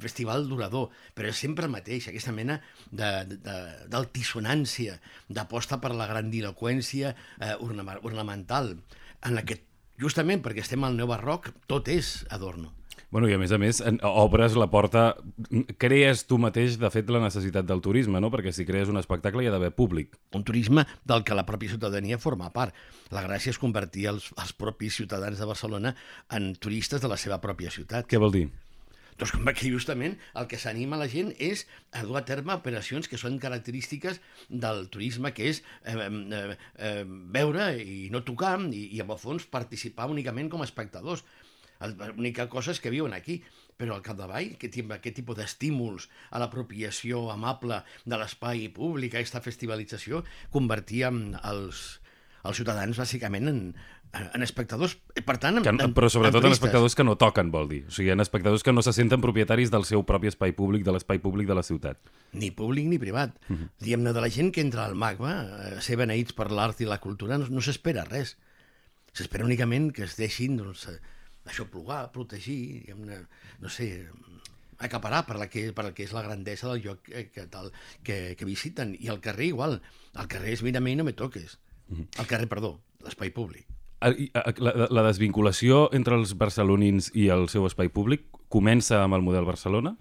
festival 0.00 0.46
durador, 0.48 0.92
però 1.18 1.28
és 1.32 1.36
sempre 1.42 1.66
el 1.66 1.74
mateix, 1.74 2.06
aquesta 2.08 2.32
mena 2.32 2.60
de- 2.90 3.26
de- 3.34 3.88
d'altisonància, 3.90 5.00
d'aposta 5.28 5.80
per 5.82 5.90
la 5.94 6.06
grandiloquència 6.08 7.12
eh, 7.40 7.56
ornamental, 7.60 8.76
en 9.26 9.34
la 9.34 9.42
que, 9.44 9.58
justament 10.00 10.42
perquè 10.44 10.64
estem 10.64 10.84
al 10.84 10.96
neobarroc, 10.98 11.50
tot 11.70 11.88
és 11.92 12.20
adorno. 12.30 12.74
Bueno, 13.10 13.26
i 13.26 13.34
a 13.34 13.40
més 13.42 13.50
a 13.50 13.58
més, 13.58 13.80
obres 14.06 14.54
la 14.54 14.68
porta... 14.70 15.16
Crees 15.82 16.22
tu 16.30 16.38
mateix, 16.38 16.76
de 16.78 16.90
fet, 16.94 17.10
la 17.10 17.22
necessitat 17.24 17.66
del 17.66 17.82
turisme, 17.82 18.20
no? 18.22 18.30
Perquè 18.30 18.52
si 18.54 18.66
crees 18.68 18.92
un 18.92 19.00
espectacle 19.00 19.42
hi 19.42 19.50
ha 19.50 19.54
d'haver 19.56 19.72
públic. 19.74 20.14
un 20.38 20.46
turisme 20.46 20.86
del 21.02 21.24
que 21.26 21.34
la 21.34 21.44
pròpia 21.46 21.74
ciutadania 21.74 22.20
forma 22.22 22.52
part. 22.54 22.74
La 23.10 23.26
gràcia 23.26 23.50
és 23.50 23.58
convertir 23.58 24.06
els, 24.12 24.30
els 24.38 24.54
propis 24.54 24.94
ciutadans 25.02 25.42
de 25.42 25.48
Barcelona 25.50 25.96
en 26.30 26.54
turistes 26.54 27.02
de 27.02 27.10
la 27.10 27.18
seva 27.18 27.40
pròpia 27.42 27.74
ciutat. 27.74 28.06
Què 28.06 28.22
vol 28.22 28.30
dir? 28.30 28.46
Doncs 29.20 29.34
com 29.36 29.48
que 29.52 29.68
justament 29.68 30.14
el 30.40 30.46
que 30.48 30.56
s'anima 30.56 30.96
la 30.96 31.06
gent 31.12 31.34
és 31.44 31.66
a 31.92 32.06
dur 32.08 32.16
a 32.16 32.22
terme 32.24 32.54
operacions 32.56 33.04
que 33.04 33.18
són 33.20 33.36
característiques 33.42 34.16
del 34.48 34.86
turisme, 34.94 35.34
que 35.36 35.50
és 35.50 35.60
eh, 35.84 35.96
eh, 36.08 36.56
eh, 36.88 37.02
veure 37.36 37.66
i 37.82 38.08
no 38.14 38.22
tocar 38.24 38.54
i, 38.70 38.86
i 38.96 39.02
en 39.04 39.12
el 39.12 39.20
fons 39.20 39.44
participar 39.44 40.08
únicament 40.08 40.48
com 40.48 40.64
a 40.64 40.68
espectadors. 40.70 41.26
L'única 41.80 42.48
cosa 42.52 42.72
és 42.72 42.80
que 42.80 42.92
viuen 42.92 43.12
aquí, 43.16 43.42
però 43.76 43.98
al 43.98 44.04
capdavall, 44.04 44.54
tipus- 44.60 44.96
aquest 44.96 45.20
tipus 45.20 45.36
d'estímuls 45.36 46.08
a 46.30 46.40
l'apropiació 46.40 47.26
amable 47.32 47.82
de 48.04 48.16
l'espai 48.20 48.68
públic, 48.72 49.14
aquesta 49.16 49.44
festivalització, 49.44 50.24
convertia 50.52 51.12
els, 51.52 52.00
els 52.44 52.56
ciutadans 52.56 52.96
bàsicament 52.96 53.48
en, 53.50 53.60
en 54.12 54.42
espectadors. 54.42 54.96
Per 55.26 55.36
tant, 55.38 55.58
en, 55.58 55.62
Que, 55.66 55.70
en, 55.70 55.94
però 55.94 56.08
sobretot 56.08 56.40
en 56.40 56.48
turistes. 56.48 56.58
espectadors 56.58 56.96
que 56.96 57.04
no 57.04 57.16
toquen, 57.20 57.50
vol 57.52 57.68
dir. 57.68 57.84
O 57.88 57.94
sigui, 57.94 58.10
en 58.14 58.20
espectadors 58.20 58.62
que 58.62 58.72
no 58.72 58.82
se 58.82 58.94
senten 58.96 59.20
propietaris 59.20 59.70
del 59.70 59.84
seu 59.84 60.04
propi 60.08 60.30
espai 60.32 60.52
públic, 60.56 60.84
de 60.86 60.92
l'espai 60.96 61.20
públic 61.20 61.48
de 61.48 61.54
la 61.54 61.62
ciutat. 61.62 61.98
ni 62.32 62.50
públic 62.50 62.86
ni 62.86 62.98
privat. 62.98 63.36
Uh 63.48 63.56
-huh. 63.56 63.68
Diguem-ne, 63.80 64.12
de 64.12 64.20
la 64.20 64.30
gent 64.30 64.52
que 64.52 64.60
entra 64.60 64.84
al 64.86 64.94
MACBA, 64.94 65.32
a 65.76 65.80
ser 65.80 65.96
beneïts 65.96 66.32
per 66.32 66.50
l'art 66.50 66.80
i 66.80 66.84
la 66.84 66.98
cultura, 66.98 67.38
no, 67.38 67.46
no 67.48 67.60
s'espera 67.60 68.04
res. 68.04 68.36
S'espera 69.12 69.44
únicament 69.44 69.92
que 69.92 70.04
es 70.04 70.16
deixin, 70.16 70.56
doncs, 70.56 70.86
eh, 70.88 71.00
això 71.46 71.66
plugar, 71.68 72.12
protegir, 72.12 72.84
diguem-ne, 72.86 73.26
no 73.58 73.68
sé, 73.68 74.08
acaparar 74.78 75.26
per 75.26 75.36
la 75.36 75.48
que, 75.48 75.72
per 75.72 75.84
la 75.84 75.92
que 75.94 76.04
és 76.04 76.12
la 76.12 76.22
grandesa 76.22 76.68
del 76.68 76.82
lloc 76.82 77.02
que, 77.02 77.28
que, 77.30 77.46
tal, 77.46 77.72
que, 78.02 78.34
que 78.36 78.44
visiten. 78.44 78.96
I 78.98 79.08
al 79.08 79.20
carrer 79.20 79.46
igual. 79.46 79.80
Al 80.14 80.28
carrer 80.28 80.52
és 80.52 80.62
mira-me 80.62 80.90
i 80.90 80.96
no 80.96 81.04
me 81.04 81.12
toques. 81.12 81.58
Al 81.90 82.28
carrer, 82.30 82.48
perdó, 82.50 82.76
l'espai 83.04 83.32
públic. 83.34 83.66
La, 84.00 84.88
la 84.88 85.02
desvinculació 85.04 85.88
entre 85.96 86.16
els 86.16 86.32
barcelonins 86.40 87.10
i 87.12 87.28
el 87.34 87.50
seu 87.52 87.66
espai 87.68 87.90
públic 87.92 88.24
comença 88.48 89.02
amb 89.04 89.18
el 89.18 89.24
model 89.26 89.44
Barcelona? 89.48 89.94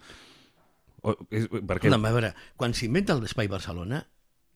O, 1.04 1.16
és, 1.32 1.50
perquè... 1.50 1.92
No, 1.92 2.00
a 2.00 2.14
veure, 2.14 2.32
quan 2.60 2.76
s'inventa 2.76 3.18
l'espai 3.20 3.50
Barcelona, 3.52 4.04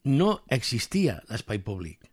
no 0.08 0.32
existia 0.52 1.20
l'espai 1.30 1.60
públic. 1.64 2.13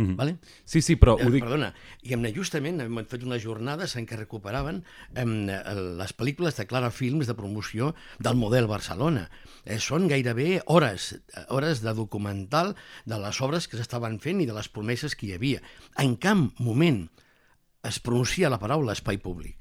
Mhm. 0.00 0.16
Vale? 0.16 0.38
Sí, 0.64 0.80
sí, 0.80 0.96
però 0.96 1.18
Eh, 1.20 1.26
ho 1.26 1.30
dic... 1.30 1.44
Perdona, 1.44 1.74
i 2.02 2.14
hem 2.14 2.24
justament 2.32 2.80
hem 2.80 3.00
fet 3.04 3.24
unes 3.26 3.42
jornades 3.44 3.96
en 3.96 4.06
què 4.08 4.16
recuperaven 4.16 4.82
em, 5.14 5.34
les 6.00 6.14
pel·lícules 6.16 6.56
de 6.56 6.66
Clara 6.66 6.90
Films 6.90 7.28
de 7.28 7.36
promoció 7.36 7.94
del 8.18 8.38
model 8.40 8.66
Barcelona. 8.66 9.28
Eh, 9.64 9.78
són 9.78 10.08
gairebé 10.08 10.62
hores, 10.66 11.12
eh, 11.34 11.44
hores 11.48 11.82
de 11.84 11.92
documental 11.94 12.76
de 13.04 13.18
les 13.20 13.40
obres 13.44 13.68
que 13.68 13.76
s'estaven 13.76 14.18
fent 14.20 14.40
i 14.40 14.46
de 14.48 14.56
les 14.56 14.68
promeses 14.72 15.14
que 15.14 15.26
hi 15.26 15.34
havia. 15.36 15.60
En 15.98 16.16
cap 16.16 16.38
moment 16.58 17.08
es 17.82 17.98
pronuncia 18.00 18.48
la 18.48 18.58
paraula 18.60 18.92
espai 18.96 19.18
públic. 19.18 19.56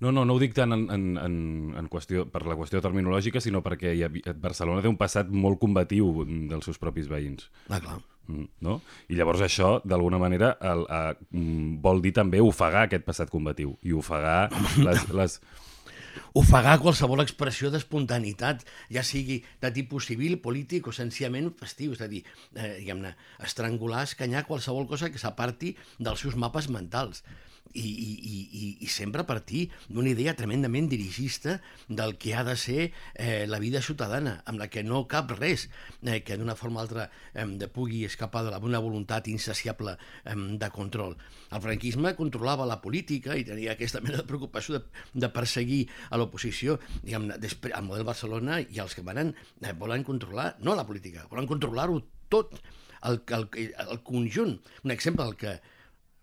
No, 0.00 0.12
no, 0.12 0.24
no 0.24 0.34
ho 0.34 0.40
dic 0.40 0.54
tant 0.56 0.72
en, 0.72 0.86
en, 0.90 1.02
en, 1.20 1.34
en 1.76 1.88
qüestió, 1.92 2.24
per 2.32 2.46
la 2.48 2.56
qüestió 2.56 2.80
terminològica, 2.80 3.40
sinó 3.40 3.60
perquè 3.60 3.92
hi 3.92 4.04
ha, 4.06 4.08
Barcelona 4.40 4.80
té 4.80 4.88
un 4.88 4.96
passat 4.96 5.28
molt 5.28 5.60
combatiu 5.60 6.24
dels 6.48 6.64
seus 6.64 6.78
propis 6.80 7.10
veïns. 7.10 7.50
Ah, 7.68 7.80
clar. 7.82 7.98
Mm, 8.28 8.46
no? 8.66 8.78
I 9.10 9.18
llavors 9.18 9.42
això, 9.44 9.78
d'alguna 9.84 10.20
manera, 10.22 10.52
el, 10.60 10.84
a, 10.88 11.00
mm, 11.30 11.80
vol 11.82 12.02
dir 12.04 12.14
també 12.16 12.42
ofegar 12.44 12.86
aquest 12.86 13.04
passat 13.06 13.32
combatiu 13.32 13.74
i 13.82 13.94
ofegar 13.96 14.50
les, 14.86 15.04
les... 15.16 15.36
ofegar 16.38 16.78
qualsevol 16.82 17.24
expressió 17.24 17.70
d'espontaneïtat, 17.72 18.64
ja 18.92 19.04
sigui 19.06 19.40
de 19.62 19.72
tipus 19.74 20.06
civil, 20.10 20.38
polític 20.42 20.86
o 20.86 20.94
senzillament 20.94 21.50
festiu, 21.58 21.96
és 21.96 22.02
a 22.04 22.10
dir, 22.10 22.22
eh, 22.54 22.76
diguem-ne, 22.78 23.16
estrangular, 23.42 24.04
escanyar 24.06 24.46
qualsevol 24.46 24.86
cosa 24.90 25.10
que 25.10 25.22
s'aparti 25.22 25.74
dels 25.98 26.26
seus 26.26 26.38
mapes 26.38 26.70
mentals. 26.70 27.24
I, 27.72 27.82
i, 27.86 28.10
i, 28.30 28.68
i- 28.82 28.88
sempre 28.90 29.22
a 29.22 29.26
partir 29.28 29.68
d'una 29.88 30.10
idea 30.10 30.34
tremendament 30.34 30.88
dirigista 30.90 31.60
del 31.88 32.16
que 32.18 32.34
ha 32.34 32.42
de 32.44 32.56
ser 32.58 32.90
eh, 33.14 33.46
la 33.46 33.60
vida 33.62 33.80
ciutadana, 33.82 34.42
amb 34.46 34.58
la 34.58 34.66
que 34.68 34.82
no 34.82 35.04
cap 35.06 35.30
res 35.38 35.68
eh, 36.02 36.20
que 36.26 36.36
d'una 36.40 36.56
forma 36.58 36.80
o 36.80 36.82
altra 36.82 37.08
eh, 37.34 37.46
de 37.46 37.68
pugui 37.70 38.04
escapar 38.04 38.42
de 38.44 38.50
la, 38.50 38.58
una 38.58 38.80
voluntat 38.82 39.28
insaciable 39.30 39.96
eh, 40.24 40.34
de 40.34 40.70
control. 40.74 41.16
El 41.50 41.62
franquisme 41.62 42.14
controlava 42.18 42.66
la 42.66 42.80
política 42.82 43.36
i 43.38 43.44
tenia 43.46 43.76
aquesta 43.78 44.00
mena 44.04 44.18
de 44.22 44.26
preocupació 44.26 44.78
de, 44.80 44.84
de 45.14 45.30
perseguir 45.30 45.84
a 46.10 46.18
l'oposició. 46.18 46.80
Diguem-ne, 47.04 47.38
el 47.38 47.86
model 47.86 48.04
Barcelona 48.08 48.60
i 48.66 48.82
els 48.82 48.94
que 48.98 49.06
manen 49.06 49.34
eh, 49.62 49.72
volen 49.78 50.02
controlar, 50.04 50.56
no 50.60 50.74
la 50.74 50.86
política, 50.86 51.26
volen 51.30 51.46
controlar-ho 51.50 52.00
tot, 52.28 52.58
el, 53.06 53.22
el, 53.32 53.46
el 53.86 54.00
conjunt. 54.04 54.58
Un 54.84 54.90
exemple, 54.92 55.24
el 55.24 55.36
que 55.38 55.54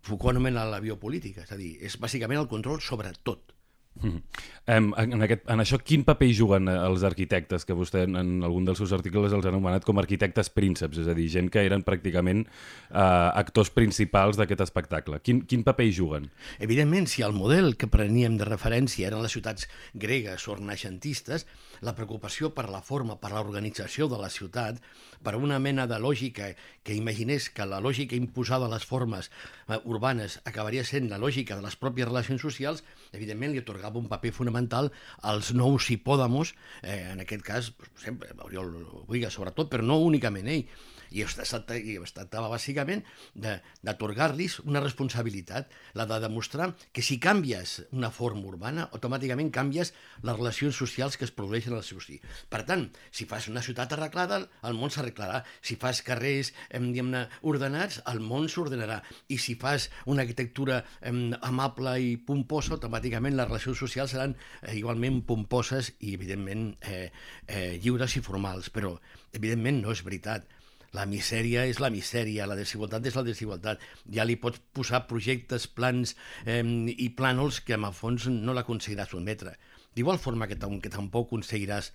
Foucault 0.08 0.36
anomena 0.36 0.66
la 0.70 0.82
biopolítica, 0.84 1.44
és 1.44 1.54
a 1.54 1.60
dir, 1.60 1.76
és 1.84 2.00
bàsicament 2.00 2.40
el 2.42 2.52
control 2.52 2.82
sobre 2.84 3.14
tot. 3.28 3.54
Mm. 3.98 4.22
Um, 4.68 4.90
en, 5.00 5.24
aquest, 5.24 5.46
en 5.50 5.64
això, 5.64 5.80
quin 5.82 6.04
paper 6.06 6.28
hi 6.28 6.36
juguen 6.38 6.68
eh, 6.70 6.76
els 6.86 7.04
arquitectes, 7.08 7.64
que 7.66 7.76
vostè 7.78 8.04
en, 8.06 8.18
en 8.20 8.46
algun 8.46 8.68
dels 8.68 8.82
seus 8.82 8.92
articles 8.96 9.34
els 9.34 9.48
ha 9.48 9.52
anomenat 9.54 9.88
com 9.88 9.98
arquitectes 10.02 10.52
prínceps, 10.54 11.00
és 11.02 11.10
a 11.10 11.16
dir, 11.18 11.28
gent 11.34 11.50
que 11.54 11.64
eren 11.66 11.86
pràcticament 11.88 12.44
uh, 12.46 13.32
actors 13.32 13.72
principals 13.74 14.38
d'aquest 14.40 14.66
espectacle. 14.68 15.22
Quin, 15.24 15.42
quin 15.50 15.64
paper 15.68 15.88
hi 15.88 15.96
juguen? 15.98 16.28
Evidentment, 16.64 17.08
si 17.10 17.26
el 17.26 17.36
model 17.38 17.74
que 17.80 17.90
preníem 17.92 18.38
de 18.38 18.50
referència 18.50 19.10
eren 19.10 19.24
les 19.24 19.34
ciutats 19.34 19.70
gregues 19.96 20.48
o 20.48 20.58
renaixentistes, 20.60 21.48
la 21.82 21.94
preocupació 21.98 22.52
per 22.56 22.68
la 22.70 22.82
forma, 22.82 23.18
per 23.22 23.32
l'organització 23.34 24.08
de 24.12 24.20
la 24.22 24.30
ciutat, 24.34 24.82
per 25.24 25.36
una 25.36 25.60
mena 25.60 25.88
de 25.88 26.00
lògica 26.02 26.52
que 26.84 26.96
imaginés 26.98 27.50
que 27.50 27.66
la 27.66 27.80
lògica 27.84 28.18
imposada 28.18 28.68
a 28.68 28.74
les 28.74 28.86
formes 28.86 29.30
uh, 29.68 29.80
urbanes 29.86 30.40
acabaria 30.46 30.86
sent 30.88 31.10
la 31.12 31.22
lògica 31.22 31.58
de 31.58 31.66
les 31.66 31.78
pròpies 31.80 32.10
relacions 32.10 32.42
socials, 32.42 32.84
evidentment 33.14 33.54
li 33.54 33.64
atorgava 33.64 34.00
un 34.02 34.10
paper 34.12 34.34
fonamental 34.36 34.92
als 35.22 35.54
nous 35.54 35.90
hipòdamos, 35.94 36.54
eh, 36.84 37.12
en 37.14 37.24
aquest 37.24 37.44
cas, 37.46 37.72
sempre, 37.96 38.34
Oriol 38.46 38.74
Buiga 39.08 39.32
sobretot, 39.34 39.70
però 39.72 39.86
no 39.86 40.00
únicament 40.04 40.48
ell, 40.48 40.66
es, 40.68 40.97
i 41.12 41.24
es 41.24 42.14
tractava 42.16 42.50
bàsicament 42.52 43.04
d'atorgar-los 43.36 44.60
una 44.66 44.82
responsabilitat, 44.84 45.72
la 45.94 46.06
de 46.10 46.20
demostrar 46.24 46.74
que 46.92 47.02
si 47.02 47.20
canvies 47.20 47.84
una 47.92 48.12
forma 48.12 48.46
urbana, 48.50 48.88
automàticament 48.94 49.52
canvies 49.54 49.94
les 50.24 50.38
relacions 50.38 50.76
socials 50.76 51.18
que 51.18 51.26
es 51.28 51.34
produeixen 51.34 51.76
al 51.78 51.86
seu 51.88 52.02
sí. 52.04 52.20
Per 52.50 52.64
tant, 52.68 52.88
si 53.12 53.28
fas 53.30 53.48
una 53.52 53.64
ciutat 53.66 53.94
arreglada, 53.96 54.42
el 54.68 54.78
món 54.78 54.92
s'arreglarà. 54.94 55.44
Si 55.62 55.78
fas 55.80 56.02
carrers 56.06 56.54
diguem-ne 56.72 57.26
ordenats, 57.48 58.02
el 58.12 58.22
món 58.24 58.50
s'ordenarà. 58.52 59.02
I 59.34 59.40
si 59.42 59.58
fas 59.60 59.90
una 60.06 60.24
arquitectura 60.26 60.84
em, 61.02 61.32
amable 61.42 61.98
i 62.04 62.16
pomposa, 62.18 62.76
automàticament 62.78 63.38
les 63.38 63.50
relacions 63.50 63.80
socials 63.80 64.16
seran 64.16 64.36
eh, 64.36 64.76
igualment 64.80 65.24
pomposes 65.28 65.94
i, 66.00 66.14
evidentment, 66.18 66.70
eh, 66.82 67.10
eh, 67.48 67.78
lliures 67.84 68.18
i 68.18 68.24
formals. 68.26 68.72
Però, 68.74 68.96
evidentment, 69.38 69.82
no 69.84 69.94
és 69.96 70.04
veritat 70.06 70.57
la 70.98 71.06
misèria 71.10 71.66
és 71.70 71.80
la 71.84 71.92
misèria, 71.94 72.48
la 72.50 72.58
desigualtat 72.58 73.06
és 73.06 73.18
la 73.18 73.26
desigualtat. 73.28 73.84
Ja 74.14 74.26
li 74.26 74.38
pots 74.42 74.62
posar 74.74 75.06
projectes, 75.10 75.68
plans 75.80 76.16
eh, 76.46 76.64
i 76.98 77.10
plànols 77.18 77.62
que 77.66 77.78
en 77.78 77.86
el 77.88 77.96
fons 77.98 78.30
no 78.34 78.56
l'aconseguiràs 78.58 79.14
sotmetre. 79.14 79.58
D'igual 79.98 80.22
forma 80.22 80.48
que, 80.50 80.58
que 80.58 80.94
tampoc 80.94 81.30
aconseguiràs 81.30 81.92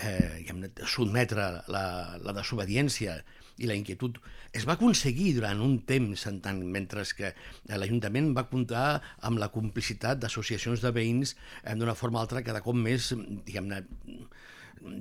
eh, 0.00 0.40
sotmetre 0.84 1.50
la, 1.72 1.84
la 2.20 2.34
desobediència 2.36 3.20
i 3.60 3.68
la 3.68 3.76
inquietud. 3.76 4.16
Es 4.56 4.64
va 4.68 4.74
aconseguir 4.78 5.34
durant 5.36 5.60
un 5.62 5.78
temps, 5.88 6.24
en 6.30 6.40
tant, 6.44 6.60
mentre 6.76 7.04
que 7.16 7.32
l'Ajuntament 7.68 8.32
va 8.36 8.48
comptar 8.50 8.86
amb 9.28 9.40
la 9.42 9.50
complicitat 9.52 10.20
d'associacions 10.22 10.82
de 10.84 10.92
veïns 10.96 11.36
eh, 11.36 11.76
d'una 11.76 11.96
forma 11.98 12.20
o 12.20 12.24
altra 12.24 12.44
cada 12.46 12.64
cop 12.64 12.76
més, 12.76 13.12
diguem-ne, 13.46 13.82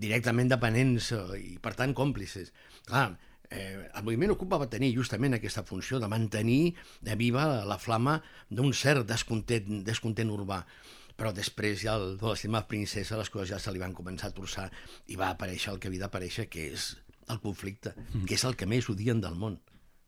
directament 0.04 0.52
dependents 0.52 1.14
eh, 1.16 1.26
i, 1.40 1.58
per 1.64 1.74
tant, 1.80 1.96
còmplices. 1.96 2.52
Clar, 2.90 3.10
eh, 3.50 3.90
el 3.90 4.04
moviment 4.06 4.36
Ocupa 4.36 4.60
va 4.62 4.70
tenir 4.70 4.94
justament 4.96 5.38
aquesta 5.38 5.66
funció 5.66 6.00
de 6.00 6.10
mantenir 6.12 6.76
de 7.02 7.16
viva 7.20 7.66
la 7.66 7.80
flama 7.82 8.20
d'un 8.50 8.74
cert 8.74 9.08
descontent, 9.10 9.84
descontent 9.86 10.32
urbà 10.34 10.64
però 11.20 11.34
després 11.36 11.82
ja 11.84 11.98
el 12.00 12.16
de 12.20 12.30
l'estima 12.30 12.64
princesa 12.72 13.20
les 13.20 13.30
coses 13.34 13.52
ja 13.52 13.60
se 13.60 13.74
li 13.76 13.82
van 13.82 13.96
començar 13.96 14.30
a 14.30 14.36
torçar 14.36 14.70
i 15.12 15.20
va 15.20 15.34
aparèixer 15.34 15.74
el 15.74 15.80
que 15.80 15.90
havia 15.92 16.06
d'aparèixer, 16.06 16.48
que 16.48 16.70
és 16.72 16.94
el 17.30 17.42
conflicte, 17.44 17.92
mm. 17.98 18.24
que 18.30 18.38
és 18.38 18.46
el 18.48 18.56
que 18.56 18.70
més 18.70 18.88
odien 18.90 19.20
del 19.22 19.36
món. 19.36 19.60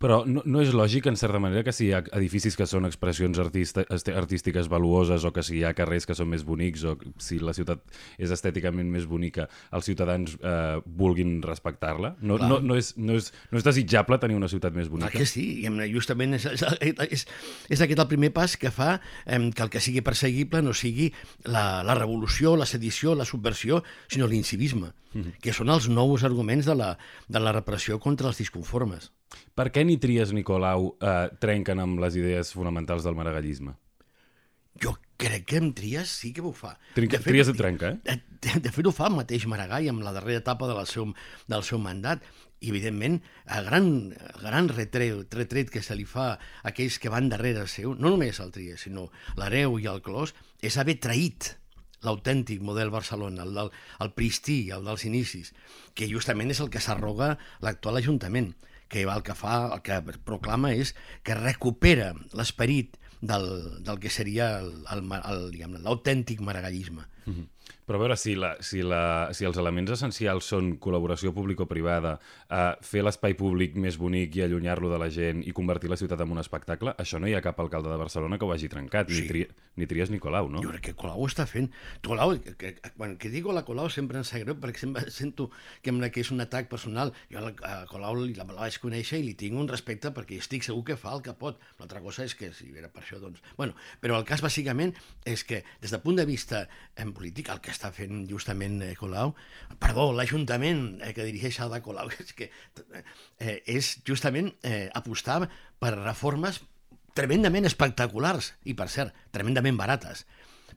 Però 0.02 0.22
no, 0.26 0.42
no 0.50 0.62
és 0.64 0.72
lògic, 0.74 1.06
en 1.12 1.18
certa 1.20 1.40
manera, 1.42 1.64
que 1.66 1.74
si 1.76 1.88
hi 1.88 1.92
ha 1.94 2.02
edificis 2.18 2.58
que 2.58 2.66
són 2.70 2.88
expressions 2.88 3.38
artista, 3.42 3.84
artístiques 4.18 4.70
valuoses 4.72 5.26
o 5.28 5.32
que 5.36 5.44
si 5.46 5.60
hi 5.60 5.64
ha 5.68 5.76
carrers 5.78 6.08
que 6.10 6.16
són 6.18 6.32
més 6.32 6.46
bonics 6.48 6.86
o 6.90 6.96
si 7.22 7.38
la 7.42 7.54
ciutat 7.54 7.84
és 8.18 8.34
estèticament 8.34 8.90
més 8.90 9.06
bonica, 9.10 9.48
els 9.78 9.86
ciutadans 9.86 10.34
eh, 10.40 10.82
vulguin 10.86 11.38
respectar-la? 11.46 12.16
No, 12.22 12.40
no, 12.42 12.58
no, 12.64 12.80
és, 12.80 12.96
no, 12.98 13.20
és, 13.20 13.30
no 13.54 13.62
és 13.62 13.68
desitjable 13.68 14.18
tenir 14.22 14.40
una 14.40 14.50
ciutat 14.52 14.76
més 14.78 14.90
bonica? 14.90 15.12
Clar 15.14 15.22
que 15.22 15.30
sí, 15.30 15.46
justament 15.94 16.40
és, 16.40 16.50
és, 16.50 16.66
és, 17.06 17.28
és 17.78 17.86
aquest 17.86 18.02
el 18.02 18.10
primer 18.10 18.34
pas 18.34 18.58
que 18.58 18.74
fa 18.74 18.96
eh, 18.98 19.40
que 19.54 19.68
el 19.68 19.74
que 19.74 19.84
sigui 19.84 20.02
perseguible 20.06 20.66
no 20.66 20.74
sigui 20.78 21.12
la, 21.46 21.84
la 21.86 21.98
revolució, 21.98 22.58
la 22.58 22.70
sedició, 22.70 23.14
la 23.16 23.30
subversió, 23.30 23.84
sinó 24.10 24.26
l'incivisme, 24.28 24.94
mm 25.14 25.22
-hmm. 25.22 25.40
que 25.42 25.54
són 25.54 25.70
els 25.70 25.90
nous 25.90 26.24
arguments 26.24 26.66
de 26.66 26.76
la, 26.76 26.98
de 27.28 27.40
la 27.40 27.52
repressió 27.52 28.00
contra 28.00 28.28
els 28.28 28.38
disconformes. 28.38 29.12
Per 29.56 29.68
què 29.74 29.84
ni 29.86 29.98
Trias 30.02 30.32
ni 30.36 30.44
Colau 30.48 30.94
eh, 30.98 31.30
trenquen 31.44 31.82
amb 31.84 32.02
les 32.04 32.18
idees 32.20 32.54
fonamentals 32.56 33.06
del 33.08 33.18
maragallisme? 33.18 33.76
Jo 34.82 34.96
crec 35.22 35.46
que 35.50 35.60
amb 35.62 35.76
Trias 35.78 36.12
sí 36.22 36.32
que 36.34 36.42
ho 36.42 36.54
fa. 36.56 36.78
Trinca, 36.96 37.18
de 37.18 37.24
fet, 37.24 37.34
Trias 37.34 37.52
et 37.52 37.60
trenca, 37.60 37.92
eh? 37.92 38.18
De, 38.42 38.54
de 38.64 38.72
fet, 38.74 38.88
ho 38.88 38.94
fa 38.96 39.10
el 39.12 39.18
mateix 39.20 39.46
Maragall 39.50 39.90
amb 39.92 40.06
la 40.06 40.14
darrera 40.16 40.42
etapa 40.42 40.70
del 40.70 40.82
seu, 40.90 41.12
del 41.52 41.66
seu 41.68 41.82
mandat. 41.84 42.24
I, 42.62 42.70
evidentment, 42.70 43.20
el 43.58 43.68
gran, 43.68 43.88
el 44.14 44.44
gran 44.46 44.70
retret, 44.70 45.34
retret 45.34 45.72
que 45.74 45.82
se 45.82 45.98
li 45.98 46.06
fa 46.06 46.28
a 46.34 46.40
aquells 46.72 47.00
que 47.02 47.10
van 47.10 47.30
darrere 47.30 47.66
seu, 47.68 47.96
no 47.98 48.14
només 48.14 48.40
el 48.42 48.54
Trias, 48.54 48.86
sinó 48.86 49.10
l'Areu 49.38 49.80
i 49.82 49.90
el 49.90 50.04
Clos, 50.06 50.36
és 50.62 50.78
haver 50.78 51.00
traït 51.02 51.56
l'autèntic 52.06 52.62
model 52.66 52.90
Barcelona, 52.94 53.46
el, 53.46 53.54
del, 53.58 53.72
el 54.02 54.14
pristí, 54.18 54.64
el 54.74 54.86
dels 54.86 55.06
inicis, 55.10 55.54
que 55.98 56.10
justament 56.10 56.54
és 56.54 56.62
el 56.62 56.70
que 56.74 56.82
s'arroga 56.82 57.36
l'actual 57.66 58.02
Ajuntament 58.02 58.54
que 58.92 59.06
el 59.08 59.24
que 59.24 59.36
fa, 59.38 59.72
el 59.74 59.82
que 59.86 60.02
proclama 60.28 60.74
és 60.76 60.94
que 61.24 61.38
recupera 61.38 62.12
l'esperit 62.36 62.98
del, 63.22 63.48
del 63.86 64.02
que 64.04 64.12
seria 64.12 64.60
l'autèntic 64.62 66.42
maragallisme. 66.44 67.08
Mm 67.26 67.34
-hmm. 67.34 67.48
Però 67.86 67.98
a 67.98 68.02
veure, 68.06 68.16
si, 68.18 68.36
la, 68.36 68.56
si, 68.64 68.82
la, 68.86 69.30
si 69.36 69.46
els 69.48 69.58
elements 69.60 69.92
essencials 69.92 70.46
són 70.46 70.78
col·laboració 70.80 71.34
público-privada, 71.36 72.14
eh, 72.48 72.76
fer 72.86 73.04
l'espai 73.04 73.34
públic 73.40 73.76
més 73.76 73.98
bonic 73.98 74.38
i 74.38 74.44
allunyar-lo 74.46 74.92
de 74.92 75.00
la 75.02 75.10
gent 75.10 75.42
i 75.44 75.52
convertir 75.52 75.90
la 75.92 75.98
ciutat 76.00 76.22
en 76.22 76.32
un 76.32 76.40
espectacle, 76.40 76.94
això 76.98 77.20
no 77.20 77.28
hi 77.28 77.34
ha 77.36 77.42
cap 77.42 77.60
alcalde 77.60 77.90
de 77.90 77.98
Barcelona 77.98 78.38
que 78.38 78.46
ho 78.46 78.54
hagi 78.54 78.70
trencat, 78.72 79.10
sí. 79.10 79.22
ni, 79.22 79.28
tri, 79.28 79.48
ni 79.76 79.88
Trias 79.88 80.12
ni 80.14 80.20
Colau, 80.20 80.50
no? 80.52 80.62
Jo 80.64 80.72
crec 80.72 80.86
que 80.92 80.96
Colau 81.02 81.20
ho 81.20 81.28
està 81.28 81.46
fent. 81.50 81.72
Colau, 82.06 82.38
que, 82.40 82.56
que, 82.60 82.92
quan 82.98 83.18
que 83.18 83.32
digo 83.34 83.52
la 83.56 83.66
Colau 83.68 83.90
sempre 83.90 84.22
em 84.22 84.28
sap 84.28 84.46
greu 84.46 84.56
perquè 84.62 84.86
sempre 84.86 85.10
sento 85.12 85.50
que, 85.82 85.92
que 86.12 86.24
és 86.24 86.32
un 86.32 86.44
atac 86.44 86.70
personal. 86.72 87.14
Jo 87.32 87.44
a, 87.44 87.52
a 87.68 87.74
Colau 87.92 88.22
la, 88.22 88.46
la 88.46 88.48
vaig 88.62 88.80
conèixer 88.84 89.20
i 89.20 89.28
li 89.28 89.36
tinc 89.36 89.58
un 89.58 89.70
respecte 89.72 90.14
perquè 90.16 90.40
estic 90.40 90.64
segur 90.68 90.86
que 90.92 91.00
fa 91.00 91.16
el 91.18 91.26
que 91.26 91.36
pot. 91.36 91.60
L'altra 91.80 92.04
cosa 92.04 92.28
és 92.28 92.38
que 92.38 92.54
si 92.56 92.72
era 92.78 92.92
per 92.92 93.04
això, 93.04 93.20
doncs... 93.20 93.44
Bueno, 93.58 93.76
però 94.00 94.20
el 94.20 94.28
cas 94.28 94.44
bàsicament 94.44 94.96
és 95.26 95.44
que 95.48 95.64
des 95.82 95.92
del 95.92 96.04
punt 96.04 96.20
de 96.20 96.28
vista 96.30 96.66
en 97.12 97.18
polític 97.18 97.52
el 97.52 97.62
que 97.64 97.74
està 97.74 97.92
fent 97.96 98.26
justament 98.30 98.80
eh, 98.86 98.94
Colau, 99.00 99.36
perdó, 99.84 100.10
l'Ajuntament 100.16 101.02
eh, 101.04 101.12
que 101.16 101.28
dirigeix 101.28 101.60
Ada 101.62 101.82
Colau, 101.84 102.10
és 102.24 102.34
que 102.38 102.50
eh, 102.50 103.58
és 103.68 103.98
justament 104.08 104.52
eh, 104.64 104.88
apostar 104.98 105.44
per 105.82 105.94
reformes 106.00 106.62
tremendament 107.18 107.68
espectaculars 107.68 108.54
i, 108.64 108.74
per 108.78 108.88
cert, 108.90 109.16
tremendament 109.36 109.78
barates 109.80 110.26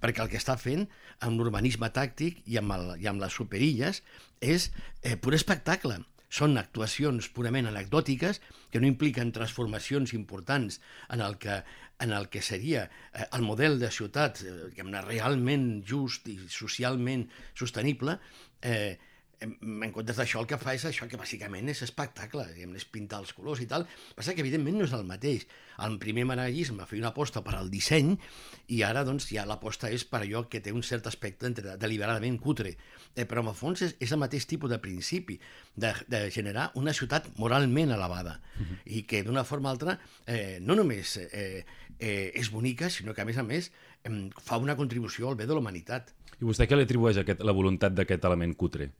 perquè 0.02 0.24
el 0.24 0.30
que 0.32 0.40
està 0.40 0.56
fent 0.60 0.88
amb 1.24 1.38
l'urbanisme 1.38 1.88
tàctic 1.94 2.42
i 2.50 2.58
amb, 2.60 2.74
el, 2.74 2.90
i 3.00 3.06
amb 3.08 3.22
les 3.22 3.36
superilles 3.38 4.02
és 4.42 4.68
eh, 5.02 5.14
pur 5.16 5.32
espectacle 5.38 6.00
són 6.34 6.58
actuacions 6.58 7.28
purament 7.34 7.68
anecdòtiques 7.70 8.40
que 8.72 8.82
no 8.82 8.90
impliquen 8.90 9.32
transformacions 9.34 10.14
importants 10.18 10.80
en 11.14 11.22
el 11.22 11.38
que, 11.38 11.60
en 12.02 12.14
el 12.16 12.28
que 12.32 12.42
seria 12.42 12.88
eh, 13.12 13.26
el 13.30 13.46
model 13.46 13.78
de 13.78 13.90
ciutat 13.94 14.42
eh, 14.42 14.54
realment 15.06 15.68
just 15.86 16.26
i 16.32 16.38
socialment 16.50 17.28
sostenible, 17.54 18.18
eh, 18.62 18.96
en 19.42 19.92
comptes 19.92 20.18
d'això 20.18 20.40
el 20.42 20.48
que 20.50 20.58
fa 20.60 20.74
és 20.76 20.84
això 20.88 21.08
que 21.10 21.18
bàsicament 21.20 21.68
és 21.72 21.82
espectacle, 21.86 22.46
diguem, 22.52 22.74
és 22.78 22.86
pintar 22.86 23.20
els 23.22 23.32
colors 23.36 23.62
i 23.64 23.68
tal. 23.70 23.86
Passa 24.16 24.34
que 24.34 24.44
evidentment 24.44 24.78
no 24.78 24.88
és 24.88 24.94
el 24.96 25.06
mateix. 25.08 25.46
El 25.84 25.96
primer 26.02 26.26
maragallisme 26.28 26.86
feia 26.86 27.02
una 27.02 27.12
aposta 27.12 27.42
per 27.46 27.56
al 27.58 27.70
disseny 27.72 28.14
i 28.74 28.82
ara 28.86 29.04
doncs 29.06 29.26
ja 29.32 29.46
l'aposta 29.48 29.90
és 29.90 30.06
per 30.06 30.22
allò 30.22 30.44
que 30.48 30.62
té 30.62 30.72
un 30.72 30.84
cert 30.86 31.08
aspecte 31.10 31.48
entre, 31.50 31.76
deliberadament 31.80 32.38
cutre. 32.42 32.76
Eh, 33.14 33.26
però 33.26 33.42
en 33.42 33.50
el 33.52 33.58
fons 33.58 33.82
és, 33.86 33.96
és 34.02 34.12
el 34.14 34.22
mateix 34.22 34.46
tipus 34.50 34.70
de 34.70 34.78
principi 34.82 35.38
de, 35.74 35.92
de 36.10 36.26
generar 36.34 36.70
una 36.80 36.94
ciutat 36.94 37.28
moralment 37.38 37.94
elevada 37.94 38.40
uh. 38.40 38.62
-huh. 38.62 38.78
i 38.86 39.02
que 39.02 39.22
d'una 39.22 39.44
forma 39.44 39.68
o 39.68 39.72
altra 39.72 39.98
eh, 40.26 40.58
no 40.60 40.74
només 40.74 41.16
eh, 41.16 41.64
eh, 41.98 42.32
és 42.34 42.50
bonica, 42.50 42.90
sinó 42.90 43.14
que 43.14 43.22
a 43.22 43.24
més 43.24 43.38
a 43.38 43.42
més 43.42 43.70
eh, 44.04 44.30
fa 44.42 44.58
una 44.58 44.76
contribució 44.76 45.28
al 45.28 45.36
bé 45.36 45.46
de 45.46 45.54
la 45.54 45.60
humanitat. 45.60 46.14
I 46.40 46.44
vostè 46.44 46.66
què 46.66 46.76
li 46.76 46.86
atribueix 46.88 47.18
aquest, 47.18 47.40
la 47.40 47.52
voluntat 47.52 47.94
d'aquest 47.94 48.24
element 48.24 48.54
cutre? 48.54 48.90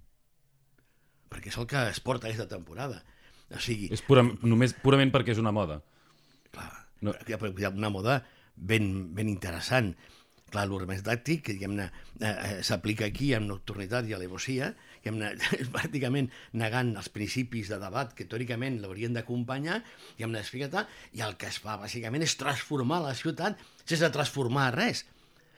Perquè 1.35 1.51
és 1.51 1.59
el 1.59 1.69
que 1.71 1.83
es 1.91 2.01
porta 2.05 2.31
aquesta 2.31 2.49
temporada. 2.51 3.03
O 3.51 3.61
sigui... 3.61 3.91
És 3.95 4.03
pura, 4.07 4.25
només, 4.47 4.75
purament 4.83 5.13
perquè 5.15 5.35
és 5.35 5.43
una 5.43 5.53
moda. 5.55 5.81
Clar, 6.55 6.71
no. 7.05 7.15
hi 7.27 7.35
ha 7.35 7.73
una 7.75 7.93
moda 7.93 8.21
ben, 8.55 9.15
ben 9.15 9.31
interessant. 9.31 9.93
Clar, 10.55 10.69
l'urbanisme 10.71 11.09
tàctic, 11.09 11.49
diguem-ne, 11.51 11.89
eh, 12.21 12.29
eh, 12.31 12.59
s'aplica 12.63 13.09
aquí 13.09 13.33
amb 13.35 13.49
nocturnitat 13.51 14.07
i 14.07 14.15
alevosia, 14.15 14.71
diguem-ne, 15.01 15.33
pràcticament 15.75 16.31
negant 16.61 16.93
els 17.01 17.11
principis 17.11 17.73
de 17.73 17.81
debat 17.83 18.15
que 18.15 18.29
teòricament 18.31 18.79
l'haurien 18.83 19.17
d'acompanyar, 19.17 19.81
diguem-ne, 20.15 20.45
i 21.19 21.27
el 21.27 21.35
que 21.41 21.51
es 21.51 21.59
fa, 21.59 21.75
bàsicament, 21.83 22.23
és 22.23 22.39
transformar 22.39 23.03
la 23.03 23.17
ciutat 23.19 23.59
sense 23.83 24.15
transformar 24.15 24.71
res. 24.77 25.03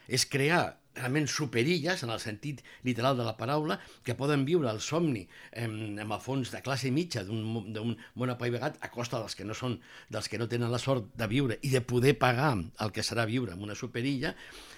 És 0.07 0.25
crear 0.31 0.79
realment 0.97 1.29
superilles, 1.31 2.03
en 2.03 2.13
el 2.13 2.21
sentit 2.23 2.63
literal 2.87 3.17
de 3.19 3.27
la 3.27 3.37
paraula, 3.39 3.79
que 4.05 4.17
poden 4.19 4.45
viure 4.49 4.71
el 4.73 4.81
somni 4.85 5.27
eh, 5.53 5.67
amb 5.67 6.17
el 6.17 6.23
fons 6.25 6.53
de 6.55 6.63
classe 6.65 6.91
mitja 6.95 7.25
d'un 7.27 7.97
món 8.15 8.33
apaivagat 8.33 8.81
a 8.81 8.91
costa 8.93 9.21
dels 9.21 9.37
que 9.39 9.47
no 9.47 9.57
són 9.57 9.79
dels 10.13 10.31
que 10.33 10.41
no 10.41 10.49
tenen 10.49 10.73
la 10.73 10.83
sort 10.83 11.13
de 11.17 11.29
viure 11.31 11.61
i 11.63 11.73
de 11.75 11.83
poder 11.85 12.17
pagar 12.19 12.55
el 12.57 12.93
que 12.93 13.05
serà 13.07 13.27
viure 13.29 13.55
amb 13.55 13.69
una 13.69 13.79
superilla, 13.79 14.35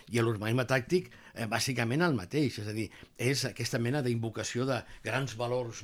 i 0.08 0.22
l'urbanisme 0.22 0.64
tàctic 0.68 1.10
eh, 1.10 1.46
bàsicament 1.50 2.02
el 2.04 2.16
mateix, 2.16 2.58
és 2.62 2.68
a 2.70 2.74
dir, 2.76 2.86
és 3.20 3.44
aquesta 3.48 3.80
mena 3.82 4.00
d'invocació 4.04 4.64
de 4.68 4.80
grans 5.04 5.34
valors 5.38 5.82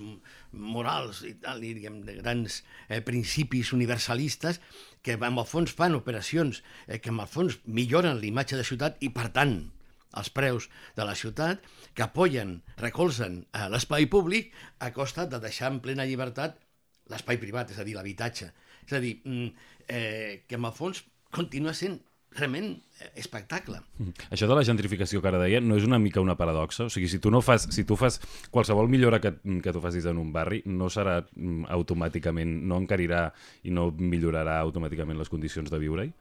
morals 0.53 1.23
i 1.29 1.35
tal, 1.45 1.63
i 1.63 1.75
diguem, 1.77 2.01
de 2.07 2.17
grans 2.23 2.63
eh, 2.89 3.03
principis 3.05 3.75
universalistes 3.77 4.61
que 5.05 5.19
en 5.19 5.39
el 5.39 5.49
fons 5.49 5.75
fan 5.77 5.99
operacions 5.99 6.63
eh, 6.87 6.99
que 6.99 7.13
en 7.13 7.21
el 7.21 7.31
fons 7.31 7.61
milloren 7.67 8.21
l'imatge 8.21 8.57
de 8.57 8.67
ciutat 8.67 9.01
i 9.05 9.13
per 9.13 9.29
tant 9.37 9.59
els 10.21 10.31
preus 10.35 10.69
de 10.97 11.07
la 11.07 11.17
ciutat, 11.19 11.65
que 11.95 12.05
apoyen, 12.07 12.59
recolzen 12.81 13.43
eh, 13.53 13.69
l'espai 13.73 14.09
públic 14.11 14.53
a 14.79 14.93
costa 14.97 15.27
de 15.27 15.41
deixar 15.43 15.73
en 15.73 15.81
plena 15.85 16.07
llibertat 16.09 16.61
l'espai 17.13 17.39
privat, 17.41 17.71
és 17.75 17.79
a 17.81 17.85
dir, 17.85 17.97
l'habitatge. 17.99 18.51
És 18.87 18.97
a 18.97 19.01
dir, 19.01 19.19
mm, 19.25 19.71
eh, 19.89 20.45
que 20.49 20.57
en 20.57 20.65
el 20.65 20.73
fons 20.73 21.05
continua 21.35 21.75
sent 21.75 22.01
realment 22.35 22.73
eh, 22.75 23.11
espectacle. 23.21 23.81
Mm. 23.99 24.15
Això 24.35 24.49
de 24.51 24.57
la 24.57 24.65
gentrificació 24.67 25.23
que 25.23 25.31
ara 25.31 25.41
deia 25.43 25.61
no 25.63 25.79
és 25.79 25.87
una 25.87 26.01
mica 26.03 26.23
una 26.25 26.37
paradoxa? 26.39 26.89
O 26.89 26.93
sigui, 26.93 27.09
si 27.11 27.21
tu 27.23 27.31
no 27.31 27.41
fas, 27.45 27.69
si 27.75 27.85
tu 27.85 27.97
fas 27.97 28.21
qualsevol 28.51 28.91
millora 28.91 29.21
que, 29.23 29.37
que 29.63 29.75
tu 29.75 29.83
facis 29.85 30.09
en 30.11 30.19
un 30.19 30.33
barri, 30.35 30.63
no 30.67 30.91
serà 30.91 31.21
mm, 31.23 31.69
automàticament, 31.77 32.61
no 32.69 32.81
encarirà 32.83 33.29
i 33.65 33.75
no 33.75 33.91
millorarà 33.93 34.59
automàticament 34.65 35.21
les 35.21 35.33
condicions 35.33 35.71
de 35.71 35.81
viure-hi? 35.83 36.13